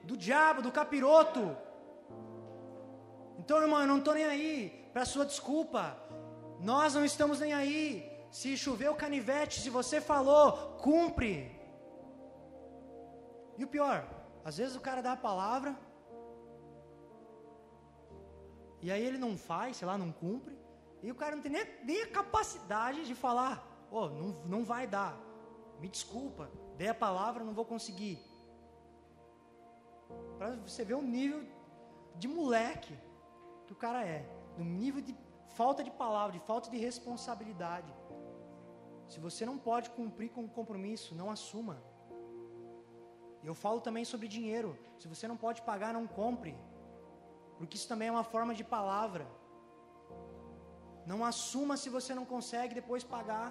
do 0.03 0.15
diabo, 0.15 0.61
do 0.61 0.71
capiroto. 0.71 1.57
Então, 3.39 3.61
irmão, 3.63 3.81
eu 3.81 3.87
não 3.87 3.97
estou 3.97 4.13
nem 4.13 4.25
aí 4.25 4.87
para 4.93 5.05
sua 5.05 5.25
desculpa. 5.25 5.97
Nós 6.59 6.93
não 6.93 7.03
estamos 7.03 7.39
nem 7.39 7.53
aí. 7.53 7.87
Se 8.29 8.55
choveu 8.55 8.93
canivete, 8.93 9.59
se 9.59 9.71
você 9.71 9.99
falou, 9.99 10.77
cumpre. 10.87 11.59
E 13.57 13.63
o 13.63 13.67
pior, 13.67 14.07
às 14.45 14.57
vezes 14.57 14.75
o 14.75 14.79
cara 14.87 15.01
dá 15.01 15.13
a 15.13 15.17
palavra, 15.29 15.75
e 18.81 18.91
aí 18.91 19.03
ele 19.03 19.17
não 19.17 19.37
faz, 19.37 19.77
sei 19.77 19.87
lá, 19.87 19.97
não 19.97 20.11
cumpre, 20.11 20.57
e 21.01 21.11
o 21.11 21.15
cara 21.15 21.35
não 21.35 21.43
tem 21.43 21.51
nem, 21.51 21.65
nem 21.83 22.01
a 22.03 22.11
capacidade 22.11 23.05
de 23.05 23.15
falar, 23.15 23.87
oh, 23.91 24.07
não, 24.09 24.27
não 24.45 24.63
vai 24.63 24.85
dar, 24.87 25.17
me 25.79 25.87
desculpa, 25.87 26.49
dei 26.77 26.89
a 26.89 26.93
palavra, 26.93 27.43
não 27.43 27.53
vou 27.53 27.65
conseguir. 27.65 28.19
Para 30.37 30.55
você 30.55 30.83
ver 30.83 30.95
o 30.95 31.01
nível 31.01 31.43
de 32.15 32.27
moleque 32.27 32.97
que 33.65 33.73
o 33.73 33.75
cara 33.75 34.03
é, 34.05 34.25
do 34.57 34.63
nível 34.63 35.01
de 35.01 35.15
falta 35.59 35.83
de 35.83 35.91
palavra, 35.91 36.33
de 36.37 36.39
falta 36.39 36.69
de 36.69 36.77
responsabilidade. 36.77 37.93
Se 39.07 39.19
você 39.19 39.45
não 39.45 39.57
pode 39.57 39.89
cumprir 39.91 40.29
com 40.29 40.43
o 40.45 40.49
compromisso, 40.49 41.15
não 41.15 41.29
assuma. 41.31 41.81
Eu 43.43 43.53
falo 43.53 43.79
também 43.79 44.05
sobre 44.05 44.27
dinheiro. 44.27 44.77
Se 44.97 45.07
você 45.07 45.27
não 45.27 45.37
pode 45.37 45.61
pagar, 45.61 45.93
não 45.93 46.05
compre. 46.05 46.55
Porque 47.59 47.75
isso 47.77 47.89
também 47.91 48.07
é 48.07 48.11
uma 48.11 48.23
forma 48.23 48.53
de 48.59 48.63
palavra. 48.63 49.27
Não 51.11 51.19
assuma 51.29 51.75
se 51.81 51.89
você 51.97 52.11
não 52.19 52.25
consegue 52.33 52.73
depois 52.81 53.03
pagar. 53.03 53.47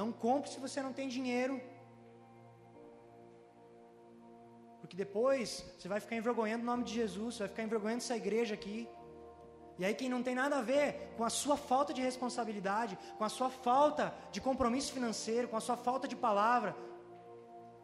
Não 0.00 0.08
compre 0.24 0.50
se 0.50 0.58
você 0.58 0.80
não 0.86 0.92
tem 0.98 1.08
dinheiro. 1.16 1.60
Porque 4.80 4.96
depois 4.96 5.64
você 5.76 5.88
vai 5.92 6.00
ficar 6.00 6.16
envergonhando 6.16 6.62
o 6.64 6.70
nome 6.72 6.84
de 6.84 6.94
Jesus, 6.94 7.34
você 7.34 7.42
vai 7.44 7.48
ficar 7.48 7.62
envergonhando 7.62 8.02
essa 8.04 8.16
igreja 8.16 8.54
aqui. 8.54 8.88
E 9.78 9.84
aí, 9.84 9.94
quem 9.94 10.08
não 10.08 10.22
tem 10.22 10.34
nada 10.34 10.58
a 10.58 10.62
ver 10.62 11.14
com 11.16 11.24
a 11.24 11.30
sua 11.30 11.56
falta 11.56 11.92
de 11.92 12.00
responsabilidade, 12.00 12.96
com 13.18 13.24
a 13.24 13.28
sua 13.28 13.50
falta 13.50 14.14
de 14.30 14.40
compromisso 14.40 14.92
financeiro, 14.92 15.48
com 15.48 15.56
a 15.56 15.60
sua 15.60 15.76
falta 15.76 16.06
de 16.06 16.16
palavra, 16.16 16.76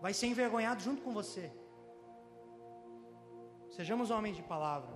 vai 0.01 0.15
ser 0.15 0.27
envergonhado 0.29 0.81
junto 0.81 1.03
com 1.03 1.13
você. 1.13 1.53
Sejamos 3.81 4.11
homens 4.11 4.37
de 4.37 4.43
palavra. 4.43 4.91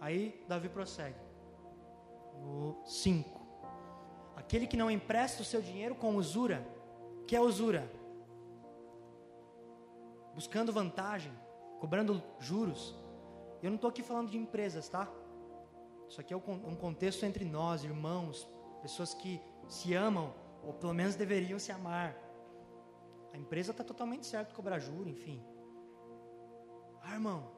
Aí, 0.00 0.42
Davi 0.48 0.70
prossegue. 0.70 1.20
No 2.40 2.80
5. 2.86 3.38
Aquele 4.34 4.66
que 4.66 4.78
não 4.78 4.90
empresta 4.90 5.42
o 5.42 5.44
seu 5.44 5.60
dinheiro 5.60 5.94
com 5.94 6.16
usura, 6.16 6.66
que 7.26 7.36
é 7.36 7.40
usura? 7.42 7.86
Buscando 10.34 10.72
vantagem, 10.72 11.32
cobrando 11.78 12.22
juros 12.38 12.96
eu 13.62 13.68
não 13.68 13.76
estou 13.76 13.90
aqui 13.90 14.02
falando 14.02 14.30
de 14.30 14.38
empresas, 14.38 14.88
tá? 14.88 15.06
Isso 16.08 16.18
aqui 16.18 16.32
é 16.32 16.36
um 16.38 16.74
contexto 16.74 17.26
entre 17.26 17.44
nós, 17.44 17.84
irmãos, 17.84 18.48
pessoas 18.80 19.12
que 19.12 19.38
se 19.68 19.92
amam, 19.92 20.32
ou 20.64 20.72
pelo 20.72 20.94
menos 20.94 21.14
deveriam 21.14 21.58
se 21.58 21.70
amar. 21.70 22.16
A 23.32 23.38
empresa 23.38 23.70
está 23.70 23.82
totalmente 23.82 24.26
certo 24.26 24.54
cobrar 24.54 24.78
juro, 24.78 25.08
enfim. 25.08 25.42
Ah, 27.02 27.14
irmão, 27.14 27.50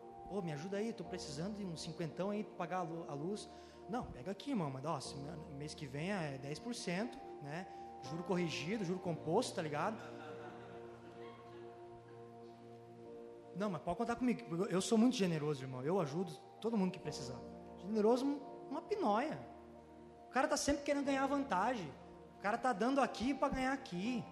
me 0.43 0.53
ajuda 0.53 0.79
aí, 0.79 0.89
estou 0.89 1.07
precisando 1.07 1.57
de 1.57 1.65
um 1.65 1.77
cinquentão 1.77 2.31
aí 2.31 2.43
para 2.43 2.55
pagar 2.55 2.79
a 2.79 3.15
luz. 3.15 3.49
Não, 3.89 4.05
pega 4.05 4.31
aqui, 4.31 4.51
irmão, 4.51 4.71
mas 4.71 4.85
ó, 4.85 4.99
mês 5.57 5.75
que 5.75 5.87
vem 5.87 6.11
é 6.11 6.39
10%, 6.43 7.11
né? 7.43 7.67
Juro 8.11 8.25
corrigido, 8.25 8.85
juro 8.85 8.99
composto, 8.99 9.55
tá 9.55 9.63
ligado? 9.63 9.97
Não, 13.57 13.71
mas 13.71 13.83
pode 13.83 13.99
contar 13.99 14.17
comigo. 14.17 14.67
Eu 14.67 14.81
sou 14.81 14.99
muito 14.99 15.15
generoso, 15.15 15.63
irmão. 15.63 15.83
Eu 15.83 16.01
ajudo 16.01 16.33
todo 16.61 16.77
mundo 16.77 16.91
que 16.91 16.99
precisar. 16.99 17.39
Generoso, 17.79 18.25
uma 18.69 18.83
pinóia. 18.83 19.39
O 20.27 20.31
cara 20.31 20.49
tá 20.49 20.57
sempre 20.57 20.83
querendo 20.83 21.05
ganhar 21.05 21.27
vantagem. 21.27 21.89
O 22.39 22.43
cara 22.43 22.59
tá 22.59 22.73
dando 22.73 23.01
aqui 23.01 23.33
para 23.33 23.55
ganhar 23.55 23.73
aqui. 23.73 24.25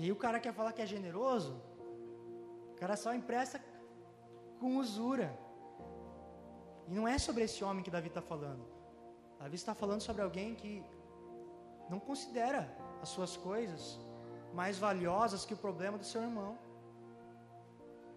E 0.00 0.12
o 0.12 0.16
cara 0.24 0.38
quer 0.44 0.52
falar 0.58 0.72
que 0.72 0.80
é 0.80 0.86
generoso. 0.86 1.52
O 2.72 2.76
cara 2.80 2.96
só 2.96 3.12
empresta 3.20 3.60
com 4.60 4.76
usura. 4.76 5.28
E 6.86 6.94
não 6.98 7.06
é 7.14 7.18
sobre 7.18 7.42
esse 7.42 7.64
homem 7.64 7.82
que 7.82 7.90
Davi 7.90 8.06
está 8.06 8.22
falando. 8.22 8.64
Davi 9.40 9.56
está 9.56 9.74
falando 9.74 10.00
sobre 10.08 10.22
alguém 10.22 10.54
que 10.54 10.84
não 11.90 11.98
considera 11.98 12.62
as 13.02 13.08
suas 13.08 13.36
coisas 13.36 13.98
mais 14.54 14.78
valiosas 14.78 15.44
que 15.44 15.54
o 15.54 15.56
problema 15.66 15.98
do 15.98 16.04
seu 16.04 16.22
irmão. 16.22 16.56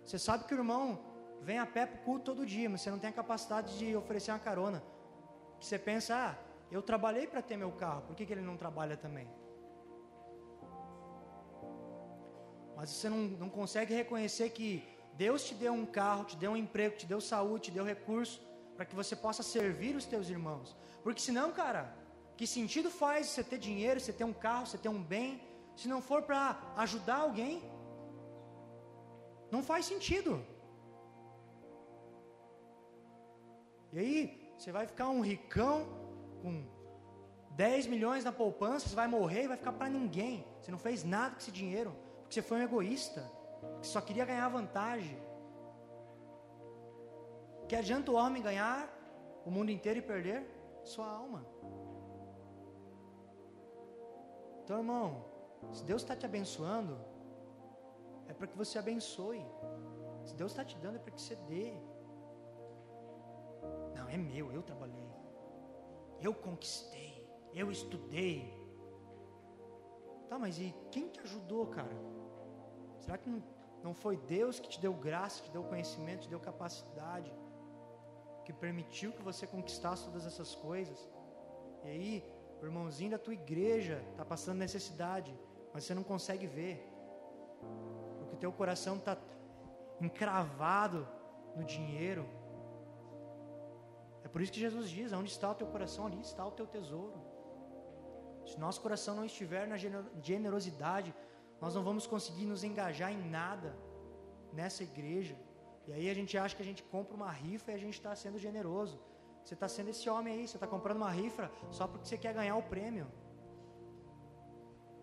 Você 0.05 0.19
sabe 0.19 0.43
que 0.43 0.53
o 0.53 0.59
irmão 0.63 0.99
vem 1.41 1.57
a 1.57 1.65
pé 1.65 1.87
para 1.87 1.99
o 1.99 2.03
culto 2.03 2.25
todo 2.25 2.45
dia, 2.45 2.69
mas 2.69 2.81
você 2.81 2.91
não 2.91 2.99
tem 2.99 3.09
a 3.09 3.13
capacidade 3.13 3.75
de 3.79 3.95
oferecer 3.95 4.31
uma 4.31 4.39
carona. 4.39 4.83
Você 5.59 5.79
pensa, 5.79 6.15
ah, 6.15 6.35
eu 6.71 6.81
trabalhei 6.83 7.25
para 7.25 7.41
ter 7.41 7.57
meu 7.57 7.71
carro, 7.71 8.03
por 8.03 8.15
que, 8.15 8.25
que 8.25 8.33
ele 8.33 8.41
não 8.41 8.55
trabalha 8.55 8.95
também? 8.95 9.27
Mas 12.81 12.89
você 12.89 13.07
não, 13.13 13.19
não 13.41 13.47
consegue 13.47 13.93
reconhecer 13.93 14.49
que 14.49 14.69
Deus 15.13 15.43
te 15.47 15.53
deu 15.53 15.71
um 15.71 15.85
carro, 15.85 16.23
te 16.29 16.35
deu 16.35 16.51
um 16.53 16.57
emprego, 16.57 16.97
te 16.97 17.05
deu 17.05 17.21
saúde, 17.21 17.65
te 17.65 17.71
deu 17.75 17.85
recurso, 17.85 18.41
para 18.75 18.87
que 18.87 18.95
você 18.95 19.15
possa 19.15 19.43
servir 19.43 19.95
os 19.95 20.07
teus 20.13 20.31
irmãos. 20.31 20.75
Porque 21.03 21.21
senão, 21.21 21.51
cara, 21.51 21.95
que 22.35 22.47
sentido 22.47 22.89
faz 22.89 23.27
você 23.27 23.43
ter 23.43 23.59
dinheiro, 23.59 23.99
você 23.99 24.11
ter 24.11 24.23
um 24.23 24.33
carro, 24.33 24.65
você 24.65 24.79
ter 24.79 24.89
um 24.89 25.03
bem, 25.13 25.39
se 25.75 25.87
não 25.87 26.01
for 26.01 26.23
para 26.23 26.59
ajudar 26.77 27.17
alguém? 27.17 27.61
Não 29.51 29.61
faz 29.61 29.85
sentido. 29.85 30.43
E 33.93 33.99
aí, 33.99 34.53
você 34.57 34.71
vai 34.71 34.87
ficar 34.87 35.09
um 35.09 35.21
ricão 35.21 35.85
com 36.41 36.65
10 37.51 37.85
milhões 37.85 38.23
na 38.23 38.31
poupança, 38.31 38.89
você 38.89 38.95
vai 38.95 39.07
morrer 39.07 39.43
e 39.43 39.49
vai 39.49 39.57
ficar 39.57 39.73
para 39.73 39.87
ninguém. 39.87 40.47
Você 40.59 40.71
não 40.71 40.79
fez 40.79 41.03
nada 41.03 41.35
com 41.35 41.41
esse 41.41 41.51
dinheiro, 41.51 41.95
porque 42.31 42.39
você 42.39 42.47
foi 42.47 42.59
um 42.59 42.63
egoísta, 42.63 43.29
que 43.81 43.87
só 43.87 43.99
queria 43.99 44.23
ganhar 44.23 44.47
vantagem. 44.47 45.21
Que 47.67 47.75
adianta 47.75 48.09
o 48.09 48.15
homem 48.15 48.41
ganhar 48.41 48.89
o 49.45 49.51
mundo 49.51 49.69
inteiro 49.69 49.99
e 49.99 50.01
perder 50.01 50.49
sua 50.81 51.09
alma? 51.09 51.45
Então, 54.63 54.77
irmão, 54.77 55.25
se 55.73 55.83
Deus 55.83 56.03
está 56.03 56.15
te 56.15 56.25
abençoando, 56.25 56.97
é 58.29 58.33
para 58.33 58.47
que 58.47 58.57
você 58.57 58.79
abençoe. 58.79 59.45
Se 60.23 60.33
Deus 60.33 60.53
está 60.53 60.63
te 60.63 60.77
dando, 60.77 60.95
é 60.95 60.99
para 60.99 61.11
que 61.11 61.21
você 61.21 61.35
dê. 61.35 61.73
Não, 63.93 64.07
é 64.07 64.15
meu, 64.15 64.53
eu 64.53 64.63
trabalhei. 64.63 65.11
Eu 66.21 66.33
conquistei. 66.33 67.29
Eu 67.53 67.69
estudei. 67.69 68.57
Tá, 70.29 70.39
mas 70.39 70.57
e 70.57 70.73
quem 70.91 71.09
te 71.09 71.19
ajudou, 71.19 71.67
cara? 71.67 72.20
Será 73.03 73.17
que 73.17 73.29
não, 73.83 73.93
foi 73.93 74.15
Deus 74.37 74.59
que 74.59 74.69
te 74.69 74.79
deu 74.79 74.93
graça, 74.93 75.43
te 75.43 75.51
deu 75.51 75.63
conhecimento, 75.63 76.23
te 76.25 76.29
deu 76.29 76.39
capacidade, 76.39 77.31
que 78.45 78.53
permitiu 78.53 79.11
que 79.11 79.23
você 79.29 79.45
conquistasse 79.47 80.05
todas 80.05 80.25
essas 80.25 80.53
coisas? 80.67 80.99
E 81.83 81.87
aí, 81.93 82.11
o 82.61 82.65
irmãozinho 82.65 83.11
da 83.11 83.17
tua 83.17 83.33
igreja 83.33 84.03
está 84.11 84.23
passando 84.23 84.59
necessidade, 84.59 85.33
mas 85.73 85.83
você 85.83 85.95
não 85.95 86.03
consegue 86.03 86.45
ver, 86.45 86.75
porque 88.19 88.35
teu 88.35 88.51
coração 88.51 88.97
está 88.97 89.17
encravado 89.99 91.07
no 91.55 91.63
dinheiro. 91.63 92.23
É 94.23 94.27
por 94.27 94.41
isso 94.41 94.51
que 94.51 94.59
Jesus 94.59 94.89
diz: 94.89 95.11
onde 95.11 95.31
está 95.31 95.49
o 95.49 95.55
teu 95.55 95.67
coração, 95.67 96.05
ali 96.05 96.21
está 96.21 96.45
o 96.45 96.51
teu 96.51 96.67
tesouro. 96.67 97.19
Se 98.45 98.59
nosso 98.59 98.81
coração 98.81 99.15
não 99.15 99.25
estiver 99.25 99.67
na 99.67 99.77
generosidade, 99.77 101.13
nós 101.61 101.75
não 101.75 101.83
vamos 101.83 102.07
conseguir 102.07 102.45
nos 102.45 102.63
engajar 102.63 103.11
em 103.11 103.29
nada 103.29 103.77
nessa 104.51 104.81
igreja. 104.83 105.35
E 105.87 105.93
aí 105.93 106.09
a 106.09 106.13
gente 106.13 106.35
acha 106.37 106.55
que 106.55 106.61
a 106.61 106.65
gente 106.65 106.81
compra 106.83 107.15
uma 107.15 107.31
rifa 107.31 107.71
e 107.71 107.75
a 107.75 107.77
gente 107.77 107.93
está 107.93 108.15
sendo 108.15 108.39
generoso. 108.39 108.99
Você 109.43 109.53
está 109.53 109.67
sendo 109.67 109.89
esse 109.89 110.09
homem 110.09 110.33
aí, 110.33 110.47
você 110.47 110.57
está 110.57 110.67
comprando 110.67 110.97
uma 110.97 111.11
rifa 111.11 111.51
só 111.69 111.87
porque 111.87 112.07
você 112.07 112.17
quer 112.17 112.33
ganhar 112.33 112.55
o 112.55 112.63
prêmio. 112.63 113.07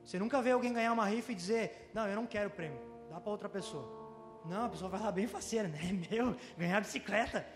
Você 0.05 0.19
nunca 0.19 0.41
vê 0.43 0.51
alguém 0.51 0.73
ganhar 0.73 0.93
uma 0.93 1.07
rifa 1.07 1.33
e 1.33 1.35
dizer: 1.35 1.91
Não, 1.95 2.09
eu 2.09 2.17
não 2.17 2.27
quero 2.27 2.49
o 2.49 2.53
prêmio, 2.53 2.81
dá 3.11 3.21
para 3.21 3.31
outra 3.31 3.49
pessoa. 3.49 3.97
Não, 4.45 4.67
a 4.67 4.69
pessoa 4.69 4.91
vai 4.91 5.01
lá 5.01 5.13
bem 5.13 5.27
faceira, 5.27 5.69
né? 5.69 5.79
É 5.83 5.93
meu, 6.15 6.37
ganhar 6.57 6.81
bicicleta. 6.81 7.47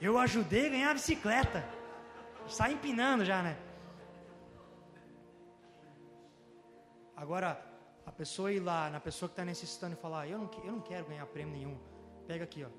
Eu 0.00 0.18
ajudei 0.18 0.66
a 0.66 0.70
ganhar 0.70 0.90
a 0.90 0.94
bicicleta. 0.94 1.64
Sai 2.48 2.72
empinando 2.72 3.24
já, 3.24 3.42
né? 3.42 3.58
Agora, 7.22 7.48
a 8.06 8.12
pessoa 8.12 8.52
ir 8.52 8.60
lá, 8.60 8.88
na 8.88 9.00
pessoa 9.00 9.28
que 9.28 9.32
está 9.32 9.44
necessitando 9.44 9.94
e 9.94 9.96
falar, 9.96 10.28
eu 10.32 10.38
não, 10.38 10.48
eu 10.68 10.72
não 10.76 10.80
quero 10.80 11.04
ganhar 11.06 11.26
prêmio 11.26 11.52
nenhum. 11.52 11.76
Pega 12.28 12.44
aqui, 12.44 12.60
ó. 12.64 12.70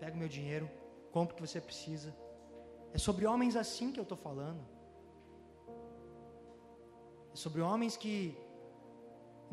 Pega 0.00 0.14
o 0.16 0.18
meu 0.22 0.28
dinheiro, 0.36 0.68
compra 1.12 1.32
o 1.32 1.36
que 1.36 1.46
você 1.46 1.60
precisa. 1.60 2.10
É 2.92 2.98
sobre 2.98 3.24
homens 3.24 3.54
assim 3.54 3.92
que 3.92 4.00
eu 4.00 4.02
estou 4.02 4.18
falando. 4.18 4.62
É 7.32 7.36
sobre 7.44 7.60
homens 7.60 7.96
que 7.96 8.36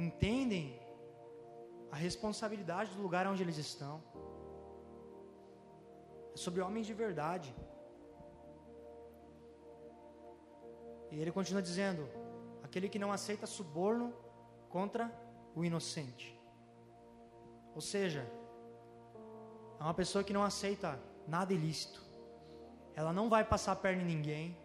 entendem 0.06 0.66
a 1.92 1.96
responsabilidade 1.96 2.96
do 2.96 3.02
lugar 3.08 3.28
onde 3.28 3.44
eles 3.44 3.60
estão. 3.60 4.02
É 6.34 6.38
sobre 6.46 6.62
homens 6.62 6.88
de 6.88 6.96
verdade. 6.96 7.54
E 11.12 11.20
ele 11.22 11.32
continua 11.32 11.62
dizendo: 11.62 12.23
aquele 12.74 12.90
que 12.90 12.98
não 12.98 13.12
aceita 13.12 13.46
suborno 13.46 14.12
contra 14.68 15.14
o 15.56 15.64
inocente. 15.64 16.36
Ou 17.76 17.82
seja, 17.82 18.28
é 19.80 19.84
uma 19.84 19.94
pessoa 19.94 20.24
que 20.24 20.34
não 20.34 20.44
aceita 20.44 21.00
nada 21.28 21.54
ilícito. 21.54 22.04
Ela 22.96 23.14
não 23.14 23.30
vai 23.30 23.44
passar 23.44 23.74
a 23.74 23.76
perna 23.76 24.02
em 24.02 24.06
ninguém. 24.06 24.58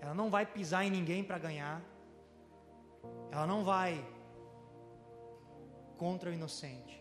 Ela 0.00 0.12
não 0.12 0.28
vai 0.28 0.44
pisar 0.44 0.84
em 0.84 0.90
ninguém 0.90 1.22
para 1.22 1.38
ganhar. 1.38 1.80
Ela 3.30 3.46
não 3.46 3.62
vai 3.62 4.04
contra 5.96 6.30
o 6.30 6.32
inocente. 6.32 7.00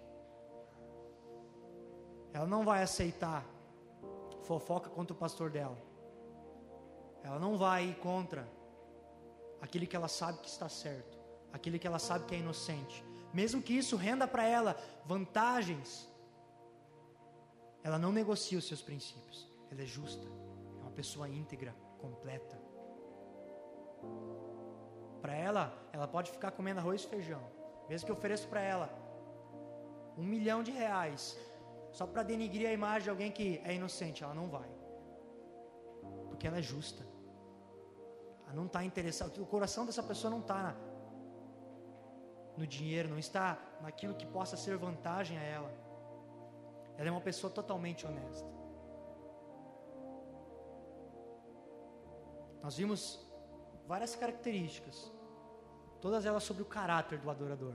Ela 2.33 2.45
não 2.45 2.63
vai 2.63 2.83
aceitar 2.83 3.43
fofoca 4.43 4.91
contra 4.91 5.15
o 5.15 5.17
pastor 5.17 5.49
dela. 5.49 5.77
Ela 7.23 7.39
não 7.39 7.57
vai 7.57 7.87
ir 7.87 7.95
contra 7.95 8.60
aquele 9.61 9.85
que 9.85 9.95
ela 9.95 10.07
sabe 10.07 10.39
que 10.39 10.49
está 10.49 10.67
certo, 10.67 11.17
aquele 11.53 11.77
que 11.77 11.85
ela 11.85 11.99
sabe 11.99 12.25
que 12.25 12.33
é 12.33 12.39
inocente, 12.39 13.05
mesmo 13.31 13.61
que 13.61 13.73
isso 13.73 13.95
renda 13.95 14.27
para 14.27 14.43
ela 14.43 14.75
vantagens, 15.05 16.09
ela 17.83 17.97
não 17.97 18.11
negocia 18.11 18.57
os 18.57 18.67
seus 18.67 18.81
princípios, 18.81 19.47
ela 19.71 19.81
é 19.81 19.85
justa, 19.85 20.27
é 20.79 20.81
uma 20.81 20.91
pessoa 20.91 21.29
íntegra, 21.29 21.73
completa. 21.99 22.59
Para 25.21 25.35
ela, 25.35 25.87
ela 25.93 26.07
pode 26.07 26.31
ficar 26.31 26.51
comendo 26.51 26.79
arroz 26.79 27.03
e 27.03 27.07
feijão, 27.07 27.43
mesmo 27.87 28.07
que 28.07 28.11
eu 28.11 28.15
ofereça 28.15 28.47
para 28.47 28.61
ela 28.61 28.89
um 30.17 30.23
milhão 30.23 30.63
de 30.63 30.71
reais, 30.71 31.37
só 31.91 32.07
para 32.07 32.23
denigrir 32.23 32.67
a 32.67 32.73
imagem 32.73 33.03
de 33.03 33.09
alguém 33.09 33.31
que 33.31 33.61
é 33.63 33.73
inocente, 33.73 34.23
ela 34.23 34.33
não 34.33 34.49
vai, 34.49 34.69
porque 36.29 36.47
ela 36.47 36.57
é 36.57 36.61
justa 36.61 37.10
não 38.53 38.65
está 38.65 38.83
interessado, 38.83 39.41
o 39.41 39.45
coração 39.45 39.85
dessa 39.85 40.03
pessoa 40.03 40.31
não 40.31 40.39
está 40.39 40.75
no 42.57 42.67
dinheiro, 42.67 43.09
não 43.09 43.17
está 43.17 43.57
naquilo 43.81 44.15
que 44.15 44.25
possa 44.25 44.57
ser 44.57 44.77
vantagem 44.77 45.37
a 45.37 45.43
ela. 45.43 45.73
Ela 46.97 47.07
é 47.07 47.11
uma 47.11 47.21
pessoa 47.21 47.51
totalmente 47.51 48.05
honesta. 48.05 48.47
Nós 52.61 52.77
vimos 52.77 53.25
várias 53.87 54.15
características, 54.15 55.11
todas 55.99 56.25
elas 56.25 56.43
sobre 56.43 56.61
o 56.61 56.65
caráter 56.65 57.17
do 57.19 57.29
adorador. 57.29 57.73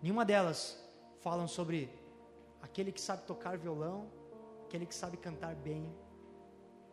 Nenhuma 0.00 0.24
delas 0.24 0.78
falam 1.20 1.48
sobre 1.48 1.90
aquele 2.62 2.92
que 2.92 3.00
sabe 3.00 3.22
tocar 3.24 3.58
violão, 3.58 4.10
aquele 4.64 4.86
que 4.86 4.94
sabe 4.94 5.16
cantar 5.16 5.54
bem. 5.56 5.92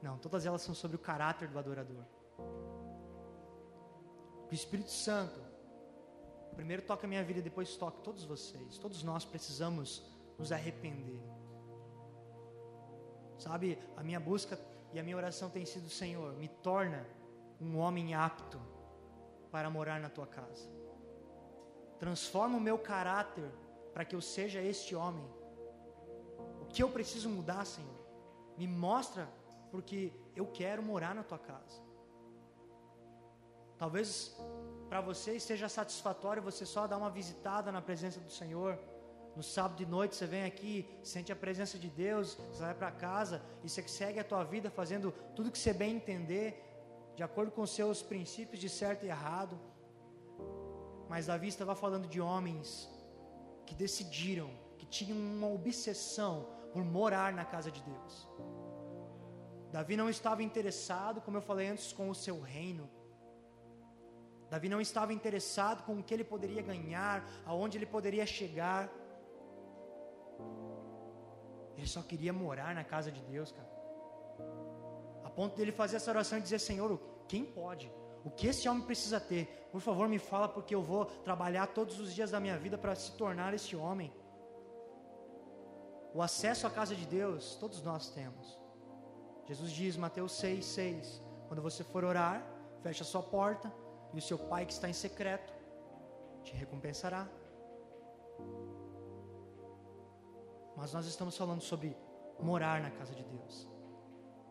Não, 0.01 0.17
todas 0.17 0.45
elas 0.45 0.61
são 0.61 0.73
sobre 0.73 0.95
o 0.97 0.99
caráter 0.99 1.47
do 1.47 1.59
adorador. 1.59 2.03
O 4.49 4.53
Espírito 4.53 4.91
Santo 4.91 5.39
primeiro 6.55 6.81
toca 6.81 7.05
a 7.05 7.09
minha 7.09 7.23
vida, 7.23 7.41
depois 7.41 7.75
toque 7.75 8.01
todos 8.01 8.23
vocês. 8.23 8.77
Todos 8.77 9.03
nós 9.03 9.23
precisamos 9.25 10.03
nos 10.37 10.51
arrepender. 10.51 11.21
Sabe, 13.37 13.77
a 13.95 14.03
minha 14.03 14.19
busca 14.19 14.59
e 14.93 14.99
a 14.99 15.03
minha 15.03 15.17
oração 15.17 15.49
tem 15.49 15.65
sido: 15.65 15.89
Senhor, 15.89 16.33
me 16.33 16.47
torna 16.47 17.05
um 17.61 17.77
homem 17.77 18.13
apto 18.13 18.59
para 19.51 19.69
morar 19.69 19.99
na 19.99 20.09
tua 20.09 20.25
casa. 20.25 20.67
Transforma 21.99 22.57
o 22.57 22.61
meu 22.61 22.77
caráter 22.77 23.51
para 23.93 24.05
que 24.05 24.15
eu 24.15 24.21
seja 24.21 24.61
este 24.61 24.95
homem. 24.95 25.25
O 26.61 26.65
que 26.65 26.81
eu 26.81 26.89
preciso 26.89 27.29
mudar, 27.29 27.65
Senhor? 27.65 27.97
Me 28.57 28.67
mostra, 28.67 29.27
porque 29.71 30.13
eu 30.35 30.45
quero 30.47 30.81
morar 30.81 31.13
na 31.13 31.23
tua 31.23 31.39
casa. 31.39 31.86
Talvez 33.77 34.35
para 34.89 35.01
você 35.01 35.39
seja 35.39 35.69
satisfatório 35.69 36.41
você 36.41 36.65
só 36.65 36.87
dar 36.87 36.97
uma 36.97 37.09
visitada 37.09 37.71
na 37.71 37.81
presença 37.81 38.19
do 38.19 38.31
Senhor. 38.31 38.79
No 39.35 39.43
sábado 39.43 39.77
de 39.77 39.85
noite 39.85 40.15
você 40.15 40.25
vem 40.25 40.45
aqui, 40.45 40.89
sente 41.03 41.31
a 41.31 41.35
presença 41.35 41.77
de 41.77 41.89
Deus, 41.89 42.35
você 42.51 42.61
vai 42.63 42.73
para 42.73 42.91
casa 42.91 43.41
e 43.63 43.69
você 43.69 43.83
segue 43.87 44.19
a 44.19 44.23
tua 44.23 44.43
vida 44.43 44.69
fazendo 44.71 45.11
tudo 45.35 45.51
que 45.51 45.59
você 45.59 45.73
bem 45.73 45.95
entender, 45.95 46.63
de 47.15 47.21
acordo 47.21 47.51
com 47.51 47.61
os 47.61 47.69
seus 47.69 48.01
princípios 48.01 48.59
de 48.59 48.69
certo 48.69 49.05
e 49.05 49.09
errado. 49.09 49.59
Mas 51.07 51.27
Davi 51.27 51.47
estava 51.47 51.75
falando 51.75 52.07
de 52.07 52.19
homens 52.19 52.89
que 53.65 53.75
decidiram, 53.75 54.49
que 54.77 54.85
tinham 54.85 55.17
uma 55.17 55.47
obsessão 55.47 56.47
por 56.73 56.83
morar 56.83 57.31
na 57.33 57.45
casa 57.45 57.69
de 57.69 57.81
Deus. 57.81 58.27
Davi 59.71 59.95
não 59.95 60.09
estava 60.09 60.41
interessado, 60.41 61.21
como 61.21 61.37
eu 61.37 61.41
falei 61.41 61.67
antes, 61.67 61.93
com 61.93 62.09
o 62.09 62.15
seu 62.15 62.39
reino. 62.41 62.89
Davi 64.49 64.69
não 64.69 64.79
estava 64.79 65.11
interessado 65.13 65.83
com 65.83 65.99
o 65.99 66.03
que 66.03 66.13
ele 66.13 66.23
poderia 66.23 66.61
ganhar, 66.61 67.27
aonde 67.45 67.77
ele 67.77 67.85
poderia 67.85 68.25
chegar. 68.25 68.89
Ele 71.75 71.87
só 71.87 72.01
queria 72.01 72.31
morar 72.31 72.73
na 72.73 72.83
casa 72.83 73.11
de 73.11 73.21
Deus, 73.21 73.51
cara. 73.51 73.69
A 75.23 75.29
ponto 75.29 75.55
dele 75.55 75.71
fazer 75.71 75.97
essa 75.97 76.09
oração 76.09 76.39
e 76.39 76.41
dizer: 76.41 76.59
Senhor, 76.59 76.99
quem 77.27 77.43
pode? 77.43 77.91
O 78.23 78.29
que 78.29 78.47
esse 78.47 78.67
homem 78.67 78.83
precisa 78.83 79.19
ter? 79.19 79.67
Por 79.71 79.81
favor, 79.81 80.07
me 80.07 80.19
fala, 80.19 80.47
porque 80.47 80.73
eu 80.73 80.81
vou 80.81 81.05
trabalhar 81.05 81.67
todos 81.67 81.99
os 81.99 82.13
dias 82.13 82.31
da 82.31 82.39
minha 82.39 82.57
vida 82.57 82.77
para 82.77 82.95
se 82.95 83.11
tornar 83.13 83.53
esse 83.53 83.75
homem. 83.75 84.11
O 86.13 86.21
acesso 86.21 86.65
à 86.65 86.69
casa 86.69 86.95
de 86.95 87.05
Deus, 87.05 87.55
todos 87.55 87.81
nós 87.83 88.09
temos. 88.09 88.57
Jesus 89.45 89.71
diz, 89.71 89.95
Mateus 89.95 90.31
6, 90.33 90.65
6: 90.65 91.23
Quando 91.47 91.61
você 91.61 91.83
for 91.83 92.03
orar, 92.03 92.45
feche 92.81 93.01
a 93.01 93.05
sua 93.05 93.21
porta, 93.21 93.71
e 94.17 94.19
o 94.19 94.21
seu 94.21 94.39
pai 94.39 94.65
que 94.65 94.73
está 94.73 94.89
em 94.89 94.93
secreto 94.93 95.53
te 96.43 96.51
recompensará. 96.55 97.27
Mas 100.75 100.91
nós 100.91 101.05
estamos 101.05 101.37
falando 101.37 101.61
sobre 101.61 101.95
morar 102.39 102.81
na 102.81 102.89
casa 102.89 103.13
de 103.13 103.23
Deus. 103.23 103.69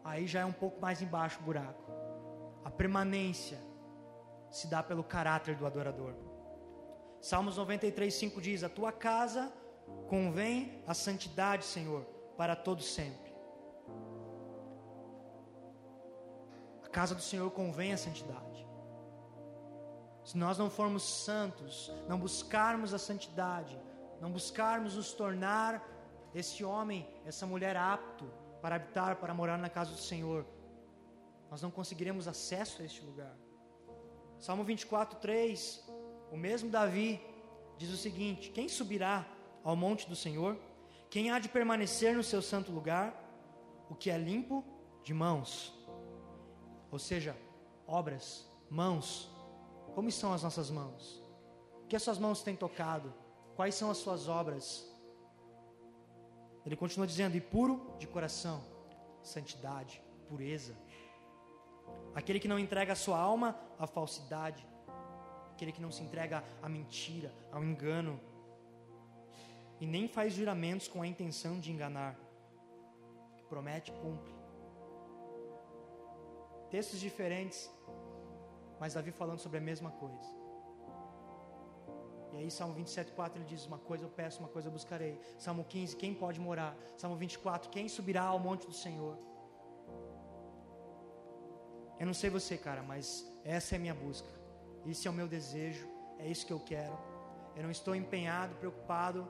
Aí 0.04 0.24
já 0.24 0.40
é 0.40 0.44
um 0.44 0.52
pouco 0.52 0.80
mais 0.80 1.02
embaixo 1.02 1.40
o 1.40 1.42
buraco. 1.42 1.90
A 2.64 2.70
permanência 2.70 3.58
se 4.52 4.68
dá 4.68 4.84
pelo 4.84 5.02
caráter 5.02 5.56
do 5.56 5.66
adorador. 5.66 6.14
Salmos 7.20 7.56
93, 7.56 8.14
5 8.14 8.40
diz: 8.40 8.62
A 8.62 8.68
tua 8.68 8.92
casa 8.92 9.52
convém 10.06 10.80
a 10.86 10.94
santidade, 10.94 11.64
Senhor, 11.64 12.04
para 12.36 12.54
todo 12.54 12.82
sempre. 12.82 13.34
A 16.84 16.88
casa 16.88 17.16
do 17.16 17.22
Senhor 17.22 17.50
convém 17.50 17.92
a 17.92 17.96
santidade. 17.96 18.65
Se 20.26 20.36
nós 20.36 20.58
não 20.58 20.68
formos 20.68 21.04
santos, 21.04 21.88
não 22.08 22.18
buscarmos 22.18 22.92
a 22.92 22.98
santidade, 22.98 23.80
não 24.20 24.28
buscarmos 24.28 24.96
nos 24.96 25.12
tornar 25.12 25.80
esse 26.34 26.64
homem, 26.64 27.08
essa 27.24 27.46
mulher 27.46 27.76
apto 27.76 28.28
para 28.60 28.74
habitar, 28.74 29.14
para 29.20 29.32
morar 29.32 29.56
na 29.56 29.70
casa 29.70 29.92
do 29.92 30.00
Senhor, 30.00 30.44
nós 31.48 31.62
não 31.62 31.70
conseguiremos 31.70 32.26
acesso 32.26 32.82
a 32.82 32.84
este 32.84 33.02
lugar. 33.02 33.36
Salmo 34.36 34.64
24, 34.64 35.20
3, 35.20 35.88
o 36.32 36.36
mesmo 36.36 36.70
Davi 36.70 37.24
diz 37.78 37.90
o 37.90 37.96
seguinte: 37.96 38.50
Quem 38.50 38.68
subirá 38.68 39.24
ao 39.62 39.76
monte 39.76 40.08
do 40.08 40.16
Senhor? 40.16 40.58
Quem 41.08 41.30
há 41.30 41.38
de 41.38 41.48
permanecer 41.48 42.16
no 42.16 42.24
seu 42.24 42.42
santo 42.42 42.72
lugar? 42.72 43.14
O 43.88 43.94
que 43.94 44.10
é 44.10 44.18
limpo 44.18 44.64
de 45.04 45.14
mãos, 45.14 45.72
ou 46.90 46.98
seja, 46.98 47.36
obras, 47.86 48.44
mãos. 48.68 49.35
Como 49.96 50.10
estão 50.10 50.34
as 50.34 50.42
nossas 50.42 50.68
mãos? 50.70 51.22
O 51.82 51.86
que 51.86 51.96
as 51.96 52.02
suas 52.02 52.18
mãos 52.18 52.42
têm 52.42 52.54
tocado? 52.54 53.14
Quais 53.54 53.74
são 53.74 53.90
as 53.90 53.96
suas 53.96 54.28
obras? 54.28 54.86
Ele 56.66 56.76
continua 56.76 57.06
dizendo: 57.06 57.34
e 57.34 57.40
puro 57.40 57.96
de 57.98 58.06
coração, 58.06 58.62
santidade, 59.22 60.02
pureza. 60.28 60.76
Aquele 62.14 62.38
que 62.38 62.46
não 62.46 62.58
entrega 62.58 62.92
a 62.92 62.96
sua 63.04 63.18
alma 63.18 63.58
à 63.78 63.86
falsidade, 63.86 64.68
aquele 65.52 65.72
que 65.72 65.80
não 65.80 65.90
se 65.90 66.02
entrega 66.02 66.44
à 66.62 66.68
mentira, 66.68 67.32
ao 67.50 67.64
engano, 67.64 68.20
e 69.80 69.86
nem 69.86 70.06
faz 70.06 70.34
juramentos 70.34 70.88
com 70.88 71.00
a 71.00 71.06
intenção 71.06 71.58
de 71.58 71.72
enganar, 71.72 72.14
promete, 73.48 73.92
cumpre. 73.92 74.34
Textos 76.68 77.00
diferentes, 77.00 77.70
mas 78.80 78.94
Davi 78.94 79.10
falando 79.10 79.38
sobre 79.38 79.58
a 79.58 79.60
mesma 79.60 79.90
coisa. 79.90 80.46
E 82.32 82.38
aí, 82.38 82.50
Salmo 82.50 82.74
27, 82.74 83.12
4, 83.12 83.38
ele 83.38 83.48
diz: 83.48 83.66
Uma 83.66 83.78
coisa 83.78 84.04
eu 84.04 84.10
peço, 84.10 84.40
uma 84.40 84.48
coisa 84.48 84.68
eu 84.68 84.72
buscarei. 84.72 85.18
Salmo 85.38 85.64
15, 85.64 85.96
quem 85.96 86.14
pode 86.14 86.38
morar? 86.38 86.76
Salmo 86.96 87.16
24, 87.16 87.70
quem 87.70 87.88
subirá 87.88 88.22
ao 88.22 88.38
monte 88.38 88.66
do 88.66 88.74
Senhor? 88.74 89.16
Eu 91.98 92.06
não 92.06 92.12
sei 92.12 92.28
você, 92.28 92.58
cara, 92.58 92.82
mas 92.82 93.26
essa 93.42 93.74
é 93.74 93.76
a 93.76 93.80
minha 93.80 93.94
busca. 93.94 94.28
Esse 94.84 95.08
é 95.08 95.10
o 95.10 95.14
meu 95.14 95.26
desejo, 95.26 95.88
é 96.18 96.28
isso 96.28 96.46
que 96.46 96.52
eu 96.52 96.60
quero. 96.60 96.96
Eu 97.56 97.62
não 97.62 97.70
estou 97.70 97.94
empenhado, 97.94 98.54
preocupado 98.56 99.26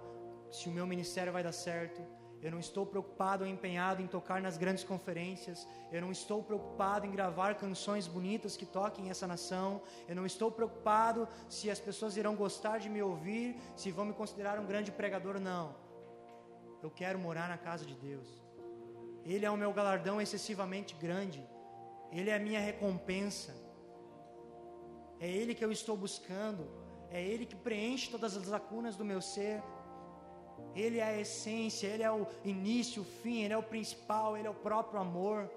se 0.51 0.69
o 0.69 0.73
meu 0.73 0.87
ministério 0.87 1.33
vai 1.33 1.43
dar 1.43 1.53
certo. 1.53 2.03
Eu 2.43 2.51
não 2.51 2.59
estou 2.59 2.85
preocupado 2.85 3.45
ou 3.45 3.51
empenhado 3.51 4.03
em 4.03 4.07
tocar 4.07 4.41
nas 4.41 4.57
grandes 4.57 4.85
conferências. 4.85 5.67
Eu 5.91 6.01
não 6.01 6.13
estou 6.13 6.43
preocupado 6.43 7.07
em 7.07 7.11
gravar 7.11 7.55
canções 7.55 8.07
bonitas 8.07 8.57
que 8.57 8.67
toquem 8.67 9.11
essa 9.11 9.27
nação. 9.27 9.81
Eu 10.09 10.15
não 10.15 10.27
estou 10.27 10.51
preocupado 10.51 11.29
se 11.49 11.71
as 11.71 11.81
pessoas 11.81 12.17
irão 12.17 12.37
gostar 12.37 12.79
de 12.79 12.89
me 12.89 13.03
ouvir, 13.03 13.57
se 13.75 13.91
vão 13.91 14.05
me 14.05 14.13
considerar 14.13 14.59
um 14.59 14.67
grande 14.67 14.93
pregador. 14.93 15.41
Não. 15.41 15.75
Eu 16.83 16.91
quero 16.91 17.19
morar 17.19 17.49
na 17.49 17.59
casa 17.59 17.85
de 17.85 17.95
Deus. 17.95 18.29
Ele 19.25 19.45
é 19.45 19.51
o 19.51 19.57
meu 19.57 19.73
galardão 19.73 20.21
excessivamente 20.21 20.95
grande. 20.95 21.45
Ele 22.13 22.31
é 22.31 22.37
a 22.37 22.39
minha 22.39 22.61
recompensa. 22.61 23.53
É 25.19 25.29
Ele 25.29 25.55
que 25.55 25.65
eu 25.65 25.73
estou 25.73 25.97
buscando. 25.97 26.69
É 27.11 27.23
Ele 27.23 27.47
que 27.47 27.57
preenche 27.57 28.11
todas 28.11 28.37
as 28.37 28.47
lacunas 28.47 28.95
do 28.95 29.05
meu 29.05 29.21
ser. 29.21 29.63
Ele 30.75 30.99
é 30.99 31.05
a 31.05 31.21
essência, 31.21 31.87
Ele 31.87 32.03
é 32.03 32.11
o 32.11 32.27
início, 32.45 33.03
o 33.03 33.05
fim, 33.05 33.43
Ele 33.43 33.55
é 33.55 33.59
o 33.59 33.63
principal, 33.63 34.37
Ele 34.37 34.47
é 34.47 34.51
o 34.51 34.55
próprio 34.55 35.01
amor. 35.01 35.51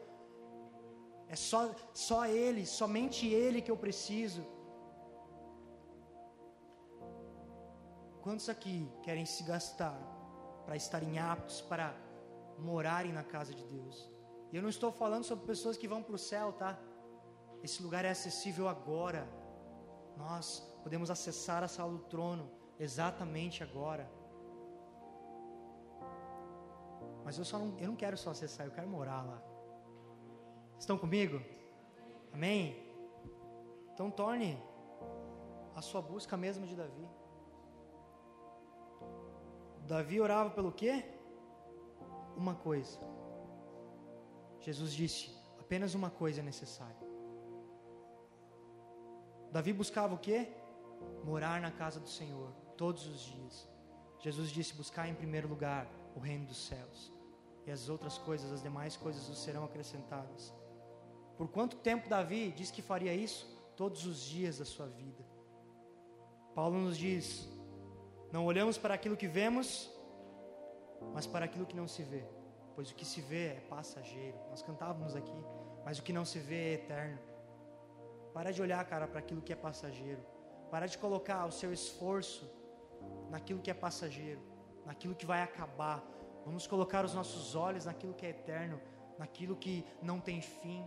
É 1.27 1.35
só, 1.35 1.69
só 1.93 2.25
Ele, 2.25 2.65
somente 2.65 3.27
Ele 3.27 3.61
que 3.61 3.71
eu 3.71 3.77
preciso. 3.77 4.43
Quantos 8.21 8.49
aqui 8.49 8.89
querem 9.01 9.25
se 9.25 9.43
gastar 9.43 9.97
para 10.65 10.75
estarem 10.75 11.19
aptos 11.19 11.61
para 11.61 11.95
morarem 12.57 13.11
na 13.11 13.23
casa 13.23 13.53
de 13.53 13.63
Deus? 13.65 14.09
E 14.51 14.55
eu 14.55 14.61
não 14.61 14.69
estou 14.69 14.91
falando 14.91 15.23
sobre 15.23 15.45
pessoas 15.45 15.77
que 15.77 15.87
vão 15.87 16.01
para 16.01 16.15
o 16.15 16.17
céu, 16.17 16.53
tá? 16.53 16.79
Esse 17.63 17.83
lugar 17.83 18.05
é 18.05 18.09
acessível 18.09 18.67
agora. 18.67 19.27
Nós 20.17 20.59
podemos 20.83 21.09
acessar 21.09 21.63
a 21.63 21.67
sala 21.67 21.91
do 21.91 21.99
trono 21.99 22.49
exatamente 22.79 23.63
agora. 23.63 24.09
Mas 27.29 27.37
eu 27.37 27.45
só 27.45 27.59
não, 27.59 27.77
eu 27.77 27.89
não 27.89 27.95
quero 27.95 28.17
só 28.17 28.31
acessar, 28.31 28.65
eu 28.65 28.71
quero 28.71 28.87
morar 28.87 29.21
lá. 29.21 29.39
Estão 30.79 30.97
comigo? 30.97 31.39
Amém? 32.33 32.75
Então 33.93 34.09
torne 34.09 34.59
a 35.75 35.81
sua 35.89 36.01
busca 36.01 36.35
mesmo 36.35 36.65
de 36.65 36.75
Davi. 36.75 37.07
Davi 39.85 40.19
orava 40.19 40.49
pelo 40.49 40.71
quê? 40.71 41.05
Uma 42.35 42.55
coisa. 42.55 42.97
Jesus 44.59 44.91
disse: 44.91 45.29
apenas 45.59 45.93
uma 45.93 46.09
coisa 46.09 46.39
é 46.39 46.43
necessária. 46.43 47.07
Davi 49.51 49.71
buscava 49.71 50.15
o 50.15 50.17
quê? 50.17 50.47
Morar 51.23 51.61
na 51.61 51.69
casa 51.69 51.99
do 51.99 52.09
Senhor 52.09 52.51
todos 52.75 53.05
os 53.05 53.19
dias. 53.19 53.69
Jesus 54.17 54.49
disse: 54.49 54.73
buscar 54.73 55.07
em 55.07 55.13
primeiro 55.13 55.47
lugar 55.47 55.87
o 56.15 56.19
reino 56.19 56.47
dos 56.47 56.65
céus 56.65 57.18
e 57.69 57.71
as 57.71 57.87
outras 57.87 58.17
coisas, 58.17 58.51
as 58.51 58.63
demais 58.63 58.97
coisas 58.97 59.29
nos 59.29 59.37
serão 59.43 59.63
acrescentadas. 59.63 60.51
Por 61.37 61.47
quanto 61.47 61.77
tempo 61.77 62.09
Davi 62.09 62.51
diz 62.51 62.71
que 62.71 62.81
faria 62.81 63.13
isso? 63.13 63.45
Todos 63.77 64.07
os 64.07 64.23
dias 64.23 64.57
da 64.57 64.65
sua 64.65 64.87
vida. 64.87 65.23
Paulo 66.55 66.79
nos 66.79 66.97
diz: 66.97 67.47
não 68.31 68.43
olhamos 68.43 68.75
para 68.75 68.95
aquilo 68.95 69.15
que 69.15 69.27
vemos, 69.27 69.87
mas 71.13 71.27
para 71.27 71.45
aquilo 71.45 71.67
que 71.67 71.75
não 71.75 71.87
se 71.87 72.01
vê, 72.01 72.25
pois 72.75 72.89
o 72.89 72.95
que 72.95 73.05
se 73.05 73.21
vê 73.21 73.49
é 73.49 73.59
passageiro. 73.69 74.37
Nós 74.49 74.63
cantávamos 74.63 75.15
aqui, 75.15 75.41
mas 75.85 75.99
o 75.99 76.03
que 76.03 76.11
não 76.11 76.25
se 76.25 76.39
vê 76.39 76.71
é 76.71 76.73
eterno. 76.73 77.19
Para 78.33 78.51
de 78.51 78.63
olhar, 78.63 78.83
cara, 78.85 79.07
para 79.07 79.19
aquilo 79.19 79.43
que 79.43 79.53
é 79.53 79.55
passageiro. 79.55 80.25
Para 80.71 80.87
de 80.87 80.97
colocar 80.97 81.45
o 81.45 81.51
seu 81.51 81.71
esforço 81.71 82.49
naquilo 83.29 83.61
que 83.61 83.69
é 83.69 83.75
passageiro, 83.75 84.41
naquilo 84.87 85.13
que 85.13 85.25
vai 85.25 85.43
acabar, 85.43 86.03
Vamos 86.49 86.65
colocar 86.65 87.05
os 87.05 87.13
nossos 87.13 87.55
olhos 87.55 87.85
naquilo 87.85 88.11
que 88.11 88.25
é 88.25 88.31
eterno, 88.31 88.81
naquilo 89.19 89.55
que 89.55 89.85
não 90.01 90.19
tem 90.19 90.41
fim. 90.41 90.83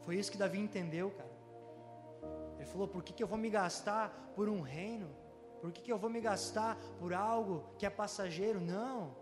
Foi 0.00 0.16
isso 0.16 0.32
que 0.32 0.36
Davi 0.36 0.58
entendeu, 0.58 1.12
cara. 1.12 1.30
Ele 2.56 2.66
falou: 2.66 2.88
por 2.88 3.04
que, 3.04 3.12
que 3.12 3.22
eu 3.22 3.28
vou 3.28 3.38
me 3.38 3.48
gastar 3.48 4.32
por 4.34 4.48
um 4.48 4.60
reino? 4.60 5.08
Por 5.60 5.70
que, 5.70 5.82
que 5.82 5.92
eu 5.92 5.96
vou 5.96 6.10
me 6.10 6.20
gastar 6.20 6.76
por 6.98 7.14
algo 7.14 7.64
que 7.78 7.86
é 7.86 7.90
passageiro? 7.90 8.60
Não. 8.60 9.14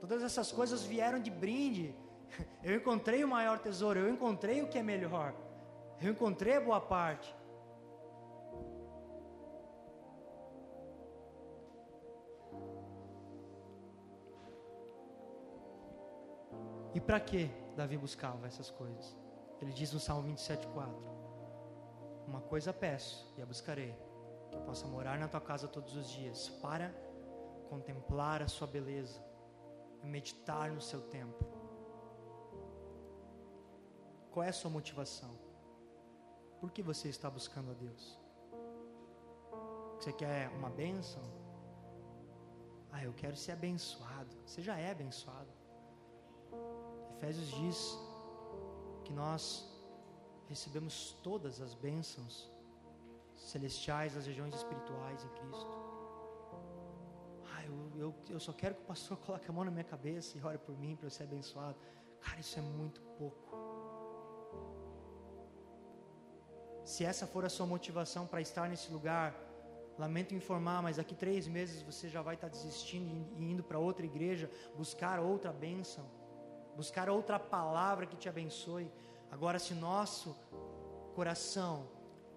Todas 0.00 0.22
essas 0.22 0.50
coisas 0.50 0.82
vieram 0.82 1.20
de 1.20 1.30
brinde. 1.30 1.94
Eu 2.64 2.76
encontrei 2.76 3.22
o 3.22 3.28
maior 3.28 3.58
tesouro, 3.58 3.98
eu 3.98 4.08
encontrei 4.08 4.62
o 4.62 4.68
que 4.68 4.78
é 4.78 4.82
melhor. 4.82 5.34
Eu 6.00 6.12
encontrei 6.12 6.54
a 6.56 6.60
boa 6.60 6.80
parte. 6.80 7.36
E 16.94 17.00
para 17.00 17.20
que 17.20 17.50
Davi 17.76 17.96
buscava 17.96 18.46
essas 18.46 18.70
coisas. 18.70 19.16
Ele 19.60 19.72
diz 19.72 19.92
no 19.92 20.00
Salmo 20.00 20.28
27,4: 20.32 20.88
Uma 22.26 22.40
coisa 22.40 22.72
peço 22.72 23.32
e 23.36 23.42
a 23.42 23.46
buscarei, 23.46 23.94
que 24.50 24.56
eu 24.56 24.62
possa 24.62 24.86
morar 24.86 25.18
na 25.18 25.28
tua 25.28 25.40
casa 25.40 25.68
todos 25.68 25.94
os 25.94 26.08
dias, 26.10 26.48
para 26.60 26.92
contemplar 27.68 28.42
a 28.42 28.48
sua 28.48 28.66
beleza 28.66 29.22
e 30.02 30.06
meditar 30.06 30.70
no 30.70 30.80
seu 30.80 31.00
templo. 31.02 31.46
Qual 34.32 34.44
é 34.44 34.48
a 34.48 34.52
sua 34.52 34.70
motivação? 34.70 35.30
Por 36.60 36.70
que 36.70 36.82
você 36.82 37.08
está 37.08 37.28
buscando 37.30 37.70
a 37.70 37.74
Deus? 37.74 38.18
Você 39.96 40.12
quer 40.12 40.48
uma 40.50 40.70
bênção? 40.70 41.22
Ah, 42.90 43.04
eu 43.04 43.12
quero 43.12 43.36
ser 43.36 43.52
abençoado. 43.52 44.34
Você 44.46 44.62
já 44.62 44.76
é 44.76 44.90
abençoado. 44.90 45.49
Efésios 47.20 47.48
diz 47.48 47.98
que 49.04 49.12
nós 49.12 49.68
recebemos 50.48 51.18
todas 51.22 51.60
as 51.60 51.74
bênçãos 51.74 52.50
celestiais 53.36 54.14
das 54.14 54.24
regiões 54.26 54.54
espirituais 54.54 55.22
em 55.22 55.28
Cristo. 55.28 55.78
Ah, 57.52 57.62
eu, 57.66 57.92
eu, 57.94 58.14
eu 58.30 58.40
só 58.40 58.54
quero 58.54 58.74
que 58.74 58.80
o 58.80 58.84
pastor 58.86 59.18
coloque 59.26 59.46
a 59.50 59.52
mão 59.52 59.64
na 59.66 59.70
minha 59.70 59.84
cabeça 59.84 60.38
e 60.38 60.42
ore 60.42 60.56
por 60.56 60.74
mim 60.78 60.96
para 60.96 61.08
eu 61.08 61.10
ser 61.10 61.24
abençoado. 61.24 61.76
Cara, 62.22 62.40
isso 62.40 62.58
é 62.58 62.62
muito 62.62 63.02
pouco. 63.18 63.54
Se 66.86 67.04
essa 67.04 67.26
for 67.26 67.44
a 67.44 67.50
sua 67.50 67.66
motivação 67.66 68.26
para 68.26 68.40
estar 68.40 68.66
nesse 68.66 68.90
lugar, 68.90 69.34
lamento 69.98 70.34
informar, 70.34 70.82
mas 70.82 70.96
daqui 70.96 71.14
três 71.14 71.46
meses 71.46 71.82
você 71.82 72.08
já 72.08 72.22
vai 72.22 72.34
estar 72.34 72.48
desistindo 72.48 73.28
e 73.36 73.44
indo 73.44 73.62
para 73.62 73.78
outra 73.78 74.06
igreja, 74.06 74.50
buscar 74.74 75.20
outra 75.20 75.52
bênção, 75.52 76.06
buscar 76.80 77.10
outra 77.10 77.38
palavra 77.38 78.06
que 78.06 78.16
te 78.16 78.26
abençoe. 78.26 78.90
Agora, 79.30 79.58
se 79.58 79.74
nosso 79.74 80.34
coração 81.14 81.86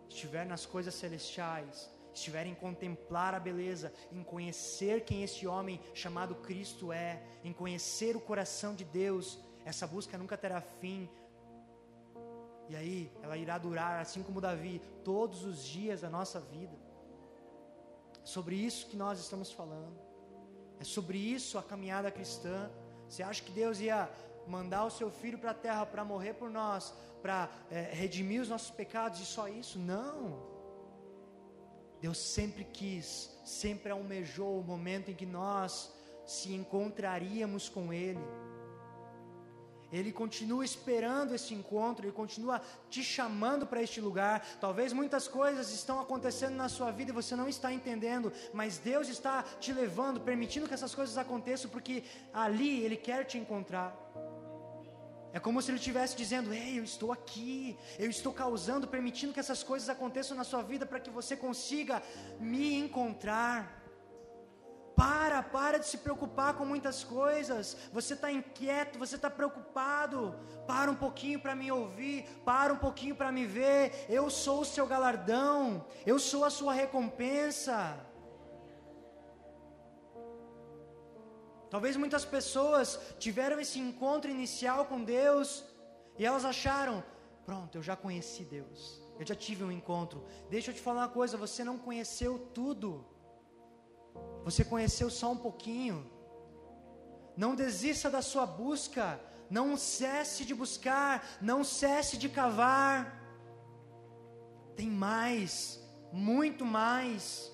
estiver 0.10 0.46
nas 0.46 0.66
coisas 0.66 0.94
celestiais, 0.94 1.89
estiver 2.14 2.46
em 2.46 2.54
contemplar 2.54 3.34
a 3.34 3.39
beleza, 3.39 3.94
em 4.12 4.22
conhecer 4.22 5.06
quem 5.06 5.24
esse 5.24 5.48
homem 5.48 5.80
chamado 5.94 6.36
Cristo 6.36 6.91
é, 6.91 7.24
em 7.41 7.54
conhecer 7.54 8.18
o 8.18 8.20
coração 8.20 8.76
de 8.76 8.84
Deus, 8.84 9.39
essa 9.64 9.88
busca 9.88 10.18
nunca 10.18 10.38
terá 10.38 10.60
fim. 10.60 11.10
E 12.68 12.76
aí, 12.76 13.12
ela 13.22 13.38
irá 13.38 13.58
durar, 13.58 14.02
assim 14.02 14.22
como 14.24 14.41
Davi, 14.41 14.82
todos 15.06 15.46
os 15.46 15.64
dias 15.64 16.02
da 16.02 16.10
nossa 16.10 16.41
vida. 16.41 16.78
Sobre 18.26 18.56
isso 18.56 18.88
que 18.88 18.98
nós 18.98 19.20
estamos 19.22 19.54
falando. 19.54 19.98
É 20.82 20.84
sobre 20.84 21.18
isso 21.18 21.58
a 21.58 21.64
caminhada 21.64 22.12
cristã. 22.12 22.70
Você 23.08 23.24
acha 23.24 23.41
que 23.41 23.52
Deus 23.52 23.80
ia 23.80 24.10
mandar 24.48 24.86
o 24.86 24.91
seu 24.91 25.10
filho 25.10 25.38
para 25.38 25.52
a 25.52 25.54
terra 25.54 25.86
para 25.86 26.04
morrer 26.04 26.34
por 26.34 26.50
nós, 26.50 26.94
para 27.22 27.50
é, 27.72 27.89
redimir 27.94 28.41
os 28.41 28.50
nossos 28.50 28.70
pecados 28.72 29.20
e 29.20 29.26
só 29.26 29.48
isso? 29.48 29.80
Não. 29.80 30.52
Deus 32.02 32.18
sempre 32.18 32.66
quis, 32.66 33.32
sempre 33.46 33.91
almejou 33.91 34.60
o 34.60 34.64
momento 34.64 35.10
em 35.10 35.14
que 35.16 35.26
nós 35.26 35.94
se 36.26 36.54
encontraríamos 36.54 37.70
com 37.70 37.94
Ele. 37.94 38.20
Ele 39.94 40.12
continua 40.12 40.66
esperando 40.66 41.36
esse 41.36 41.54
encontro, 41.54 42.04
Ele 42.04 42.12
continua 42.12 42.60
te 42.89 43.04
chamando 43.04 43.68
para 43.68 43.82
este 43.82 44.02
lugar. 44.02 44.44
Talvez 44.60 44.91
muitas 44.91 45.28
coisas 45.28 45.72
estão 45.72 46.00
acontecendo 46.00 46.56
na 46.56 46.68
sua 46.68 46.89
vida 46.89 47.12
e 47.12 47.14
você 47.14 47.36
não 47.36 47.48
está 47.48 47.72
entendendo, 47.72 48.34
mas 48.52 48.80
Deus 48.80 49.08
está 49.08 49.44
te 49.60 49.72
levando, 49.72 50.20
permitindo 50.20 50.68
que 50.68 50.74
essas 50.74 50.96
coisas 50.96 51.16
aconteçam, 51.16 51.70
porque 51.70 52.04
ali 52.34 52.84
Ele 52.84 52.98
quer 52.98 53.24
te 53.24 53.38
encontrar. 53.38 53.96
É 55.34 55.39
como 55.39 55.59
se 55.61 55.71
ele 55.71 55.79
estivesse 55.79 56.15
dizendo: 56.15 56.53
Ei, 56.53 56.77
eu 56.77 56.84
estou 56.84 57.11
aqui, 57.11 57.75
eu 57.97 58.07
estou 58.07 58.31
causando, 58.31 58.88
permitindo 58.88 59.34
que 59.34 59.39
essas 59.39 59.63
coisas 59.63 59.89
aconteçam 59.89 60.38
na 60.38 60.43
sua 60.43 60.61
vida 60.61 60.86
para 60.86 60.99
que 60.99 61.09
você 61.09 61.36
consiga 61.36 62.03
me 62.39 62.75
encontrar. 62.75 63.81
Para, 64.95 65.41
para 65.41 65.79
de 65.79 65.88
se 65.88 65.97
preocupar 65.97 66.53
com 66.53 66.65
muitas 66.65 67.03
coisas. 67.03 67.75
Você 67.91 68.13
está 68.13 68.31
inquieto, 68.31 68.99
você 68.99 69.15
está 69.15 69.27
preocupado. 69.27 70.36
Para 70.67 70.91
um 70.91 70.95
pouquinho 70.95 71.39
para 71.39 71.55
me 71.55 71.71
ouvir, 71.71 72.25
para 72.45 72.71
um 72.71 72.77
pouquinho 72.77 73.15
para 73.15 73.31
me 73.31 73.43
ver. 73.43 74.05
Eu 74.07 74.29
sou 74.29 74.61
o 74.61 74.65
seu 74.65 74.86
galardão, 74.86 75.84
eu 76.05 76.19
sou 76.19 76.45
a 76.45 76.51
sua 76.51 76.73
recompensa. 76.73 77.97
Talvez 81.74 81.95
muitas 81.97 82.24
pessoas 82.24 82.99
tiveram 83.17 83.59
esse 83.59 83.80
encontro 83.80 84.30
inicial 84.30 84.86
com 84.86 85.03
Deus 85.03 85.63
e 86.19 86.24
elas 86.24 86.45
acharam: 86.45 87.03
pronto, 87.47 87.76
eu 87.80 87.82
já 87.82 87.95
conheci 87.95 88.43
Deus, 88.43 89.01
eu 89.19 89.26
já 89.26 89.34
tive 89.34 89.63
um 89.63 89.71
encontro. 89.71 90.24
Deixa 90.51 90.69
eu 90.69 90.76
te 90.76 90.80
falar 90.80 91.01
uma 91.01 91.09
coisa: 91.09 91.36
você 91.36 91.63
não 91.63 91.80
conheceu 91.80 92.38
tudo, 92.53 93.03
você 94.43 94.63
conheceu 94.63 95.09
só 95.09 95.32
um 95.32 95.38
pouquinho. 95.38 95.97
Não 97.36 97.55
desista 97.55 98.07
da 98.07 98.21
sua 98.21 98.45
busca, 98.45 99.19
não 99.49 99.76
cesse 99.76 100.45
de 100.45 100.53
buscar, 100.53 101.28
não 101.41 101.63
cesse 101.63 102.17
de 102.17 102.30
cavar. 102.30 103.19
Tem 104.76 104.91
mais, 104.91 105.84
muito 106.11 106.63
mais. 106.63 107.51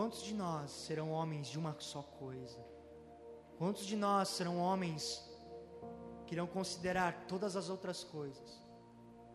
Quantos 0.00 0.22
de 0.22 0.32
nós 0.32 0.70
serão 0.70 1.10
homens 1.10 1.46
de 1.48 1.58
uma 1.58 1.76
só 1.78 2.02
coisa? 2.02 2.58
Quantos 3.58 3.84
de 3.84 3.96
nós 3.96 4.30
serão 4.30 4.58
homens 4.58 5.22
que 6.24 6.34
irão 6.34 6.46
considerar 6.46 7.26
todas 7.26 7.54
as 7.54 7.68
outras 7.68 8.02
coisas 8.02 8.62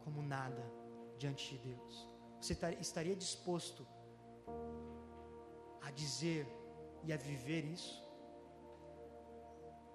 como 0.04 0.24
nada 0.24 0.66
diante 1.20 1.56
de 1.56 1.68
Deus? 1.68 2.10
Você 2.42 2.58
estaria 2.80 3.16
disposto 3.16 3.86
a 5.84 5.92
dizer 5.92 6.48
e 7.04 7.14
a 7.14 7.18
viver 7.18 7.64
isso? 7.64 8.04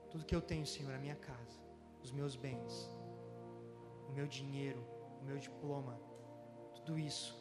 Tudo 0.08 0.24
que 0.24 0.36
eu 0.36 0.40
tenho, 0.40 0.64
Senhor, 0.64 0.94
a 0.94 0.98
minha 1.00 1.16
casa, 1.16 1.60
os 2.00 2.12
meus 2.12 2.36
bens, 2.36 2.88
o 4.08 4.12
meu 4.12 4.28
dinheiro, 4.28 4.86
o 5.20 5.24
meu 5.24 5.36
diploma, 5.36 6.00
tudo 6.76 6.96
isso 6.96 7.36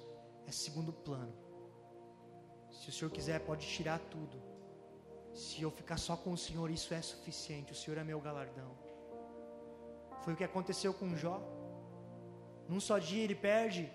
é 0.48 0.52
segundo 0.52 0.92
plano 0.92 1.49
se 2.80 2.90
o 2.90 2.94
Senhor 2.94 3.12
quiser, 3.12 3.40
pode 3.42 3.68
tirar 3.68 4.00
tudo. 4.14 4.42
Se 5.34 5.62
eu 5.62 5.70
ficar 5.70 5.98
só 5.98 6.16
com 6.16 6.32
o 6.32 6.38
Senhor, 6.38 6.70
isso 6.72 6.94
é 6.94 7.02
suficiente. 7.02 7.74
O 7.74 7.76
Senhor 7.76 7.98
é 7.98 8.04
meu 8.04 8.20
galardão. 8.22 8.72
Foi 10.24 10.34
o 10.34 10.38
que 10.38 10.46
aconteceu 10.46 10.94
com 10.94 11.16
Jó. 11.16 11.42
Num 12.70 12.80
só 12.80 12.98
dia 12.98 13.24
ele 13.24 13.36
perde 13.36 13.92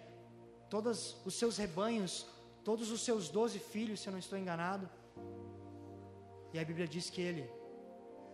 todos 0.69 1.17
os 1.25 1.35
seus 1.35 1.57
rebanhos, 1.57 2.27
todos 2.63 2.91
os 2.91 3.03
seus 3.03 3.29
doze 3.29 3.59
filhos, 3.59 4.01
se 4.01 4.09
eu 4.09 4.13
não 4.13 4.19
estou 4.19 4.39
enganado. 4.39 4.89
E 6.53 6.59
a 6.59 6.65
Bíblia 6.65 6.87
diz 6.87 7.09
que 7.09 7.23
ele 7.23 7.51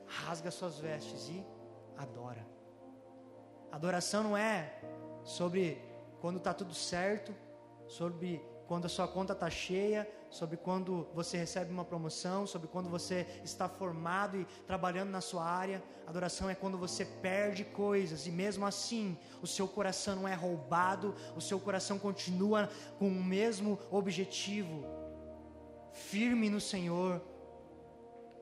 rasga 0.07 0.51
suas 0.51 0.78
vestes 0.78 1.28
e 1.28 1.44
adora. 1.96 2.44
Adoração 3.70 4.24
não 4.24 4.36
é 4.36 4.80
sobre 5.22 5.80
quando 6.20 6.38
está 6.38 6.53
tudo 6.53 6.74
certo, 6.74 7.32
sobre 7.86 8.42
quando 8.66 8.86
a 8.86 8.88
sua 8.88 9.07
conta 9.07 9.32
está 9.32 9.48
cheia, 9.48 10.09
sobre 10.31 10.57
quando 10.57 11.09
você 11.12 11.37
recebe 11.37 11.72
uma 11.72 11.85
promoção, 11.85 12.47
sobre 12.47 12.68
quando 12.68 12.89
você 12.89 13.26
está 13.45 13.68
formado 13.68 14.37
e 14.37 14.45
trabalhando 14.66 15.11
na 15.11 15.20
sua 15.20 15.45
área. 15.45 15.83
Adoração 16.07 16.49
é 16.49 16.55
quando 16.55 16.78
você 16.78 17.05
perde 17.05 17.64
coisas 17.64 18.26
e 18.26 18.31
mesmo 18.31 18.64
assim 18.64 19.18
o 19.43 19.47
seu 19.47 19.66
coração 19.66 20.16
não 20.16 20.28
é 20.28 20.35
roubado, 20.35 21.14
o 21.37 21.41
seu 21.41 21.59
coração 21.59 21.99
continua 21.99 22.70
com 22.99 23.09
o 23.09 23.24
mesmo 23.24 23.78
objetivo, 23.91 24.85
firme 25.93 26.49
no 26.49 26.61
Senhor. 26.61 27.20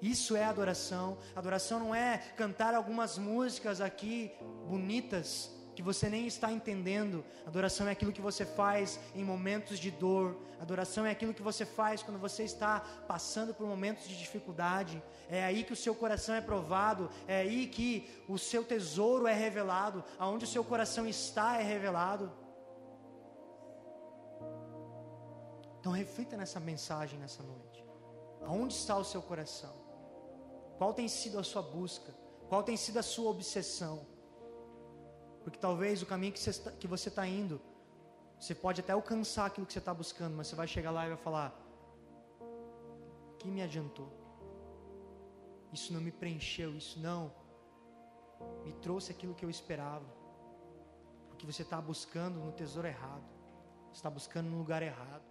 Isso 0.00 0.36
é 0.36 0.44
adoração. 0.44 1.18
Adoração 1.34 1.80
não 1.80 1.94
é 1.94 2.18
cantar 2.36 2.74
algumas 2.74 3.18
músicas 3.18 3.80
aqui 3.80 4.32
bonitas 4.68 5.57
que 5.78 5.82
você 5.82 6.08
nem 6.10 6.26
está 6.26 6.50
entendendo. 6.50 7.24
Adoração 7.46 7.86
é 7.86 7.92
aquilo 7.92 8.12
que 8.12 8.20
você 8.20 8.44
faz 8.44 8.98
em 9.14 9.22
momentos 9.22 9.78
de 9.78 9.92
dor. 9.92 10.36
Adoração 10.60 11.06
é 11.06 11.12
aquilo 11.12 11.32
que 11.32 11.40
você 11.40 11.64
faz 11.64 12.02
quando 12.02 12.18
você 12.18 12.42
está 12.42 12.80
passando 13.06 13.54
por 13.54 13.64
momentos 13.64 14.08
de 14.08 14.18
dificuldade. 14.18 15.00
É 15.30 15.44
aí 15.44 15.62
que 15.62 15.72
o 15.72 15.76
seu 15.76 15.94
coração 15.94 16.34
é 16.34 16.40
provado. 16.40 17.08
É 17.28 17.42
aí 17.42 17.68
que 17.68 18.10
o 18.26 18.36
seu 18.36 18.64
tesouro 18.64 19.28
é 19.28 19.32
revelado. 19.32 20.02
Aonde 20.18 20.46
o 20.46 20.48
seu 20.48 20.64
coração 20.64 21.06
está 21.06 21.60
é 21.60 21.62
revelado. 21.62 22.32
Então 25.78 25.92
reflita 25.92 26.36
nessa 26.36 26.58
mensagem 26.58 27.20
nessa 27.20 27.44
noite. 27.44 27.86
Aonde 28.42 28.74
está 28.74 28.96
o 28.96 29.04
seu 29.04 29.22
coração? 29.22 29.76
Qual 30.76 30.92
tem 30.92 31.06
sido 31.06 31.38
a 31.38 31.44
sua 31.44 31.62
busca? 31.62 32.12
Qual 32.48 32.64
tem 32.64 32.76
sido 32.76 32.98
a 32.98 33.02
sua 33.04 33.30
obsessão? 33.30 34.17
Porque 35.48 35.58
talvez 35.58 36.02
o 36.02 36.06
caminho 36.06 36.32
que 36.32 36.38
você 36.38 36.50
está 36.50 37.22
tá 37.22 37.26
indo, 37.26 37.58
você 38.38 38.54
pode 38.54 38.82
até 38.82 38.92
alcançar 38.92 39.46
aquilo 39.46 39.66
que 39.66 39.72
você 39.72 39.78
está 39.78 39.94
buscando, 39.94 40.36
mas 40.36 40.46
você 40.46 40.54
vai 40.54 40.68
chegar 40.68 40.90
lá 40.90 41.06
e 41.06 41.08
vai 41.08 41.16
falar: 41.16 41.58
que 43.38 43.48
me 43.48 43.62
adiantou? 43.62 44.10
isso 45.72 45.92
não 45.92 46.00
me 46.00 46.10
preencheu, 46.10 46.74
isso 46.76 46.98
não 47.00 47.32
me 48.64 48.72
trouxe 48.74 49.10
aquilo 49.10 49.34
que 49.34 49.44
eu 49.44 49.50
esperava. 49.50 50.06
Porque 51.28 51.46
você 51.46 51.62
está 51.62 51.80
buscando 51.80 52.38
no 52.38 52.52
tesouro 52.52 52.88
errado, 52.88 53.24
está 53.92 54.10
buscando 54.10 54.50
no 54.50 54.58
lugar 54.58 54.82
errado. 54.82 55.27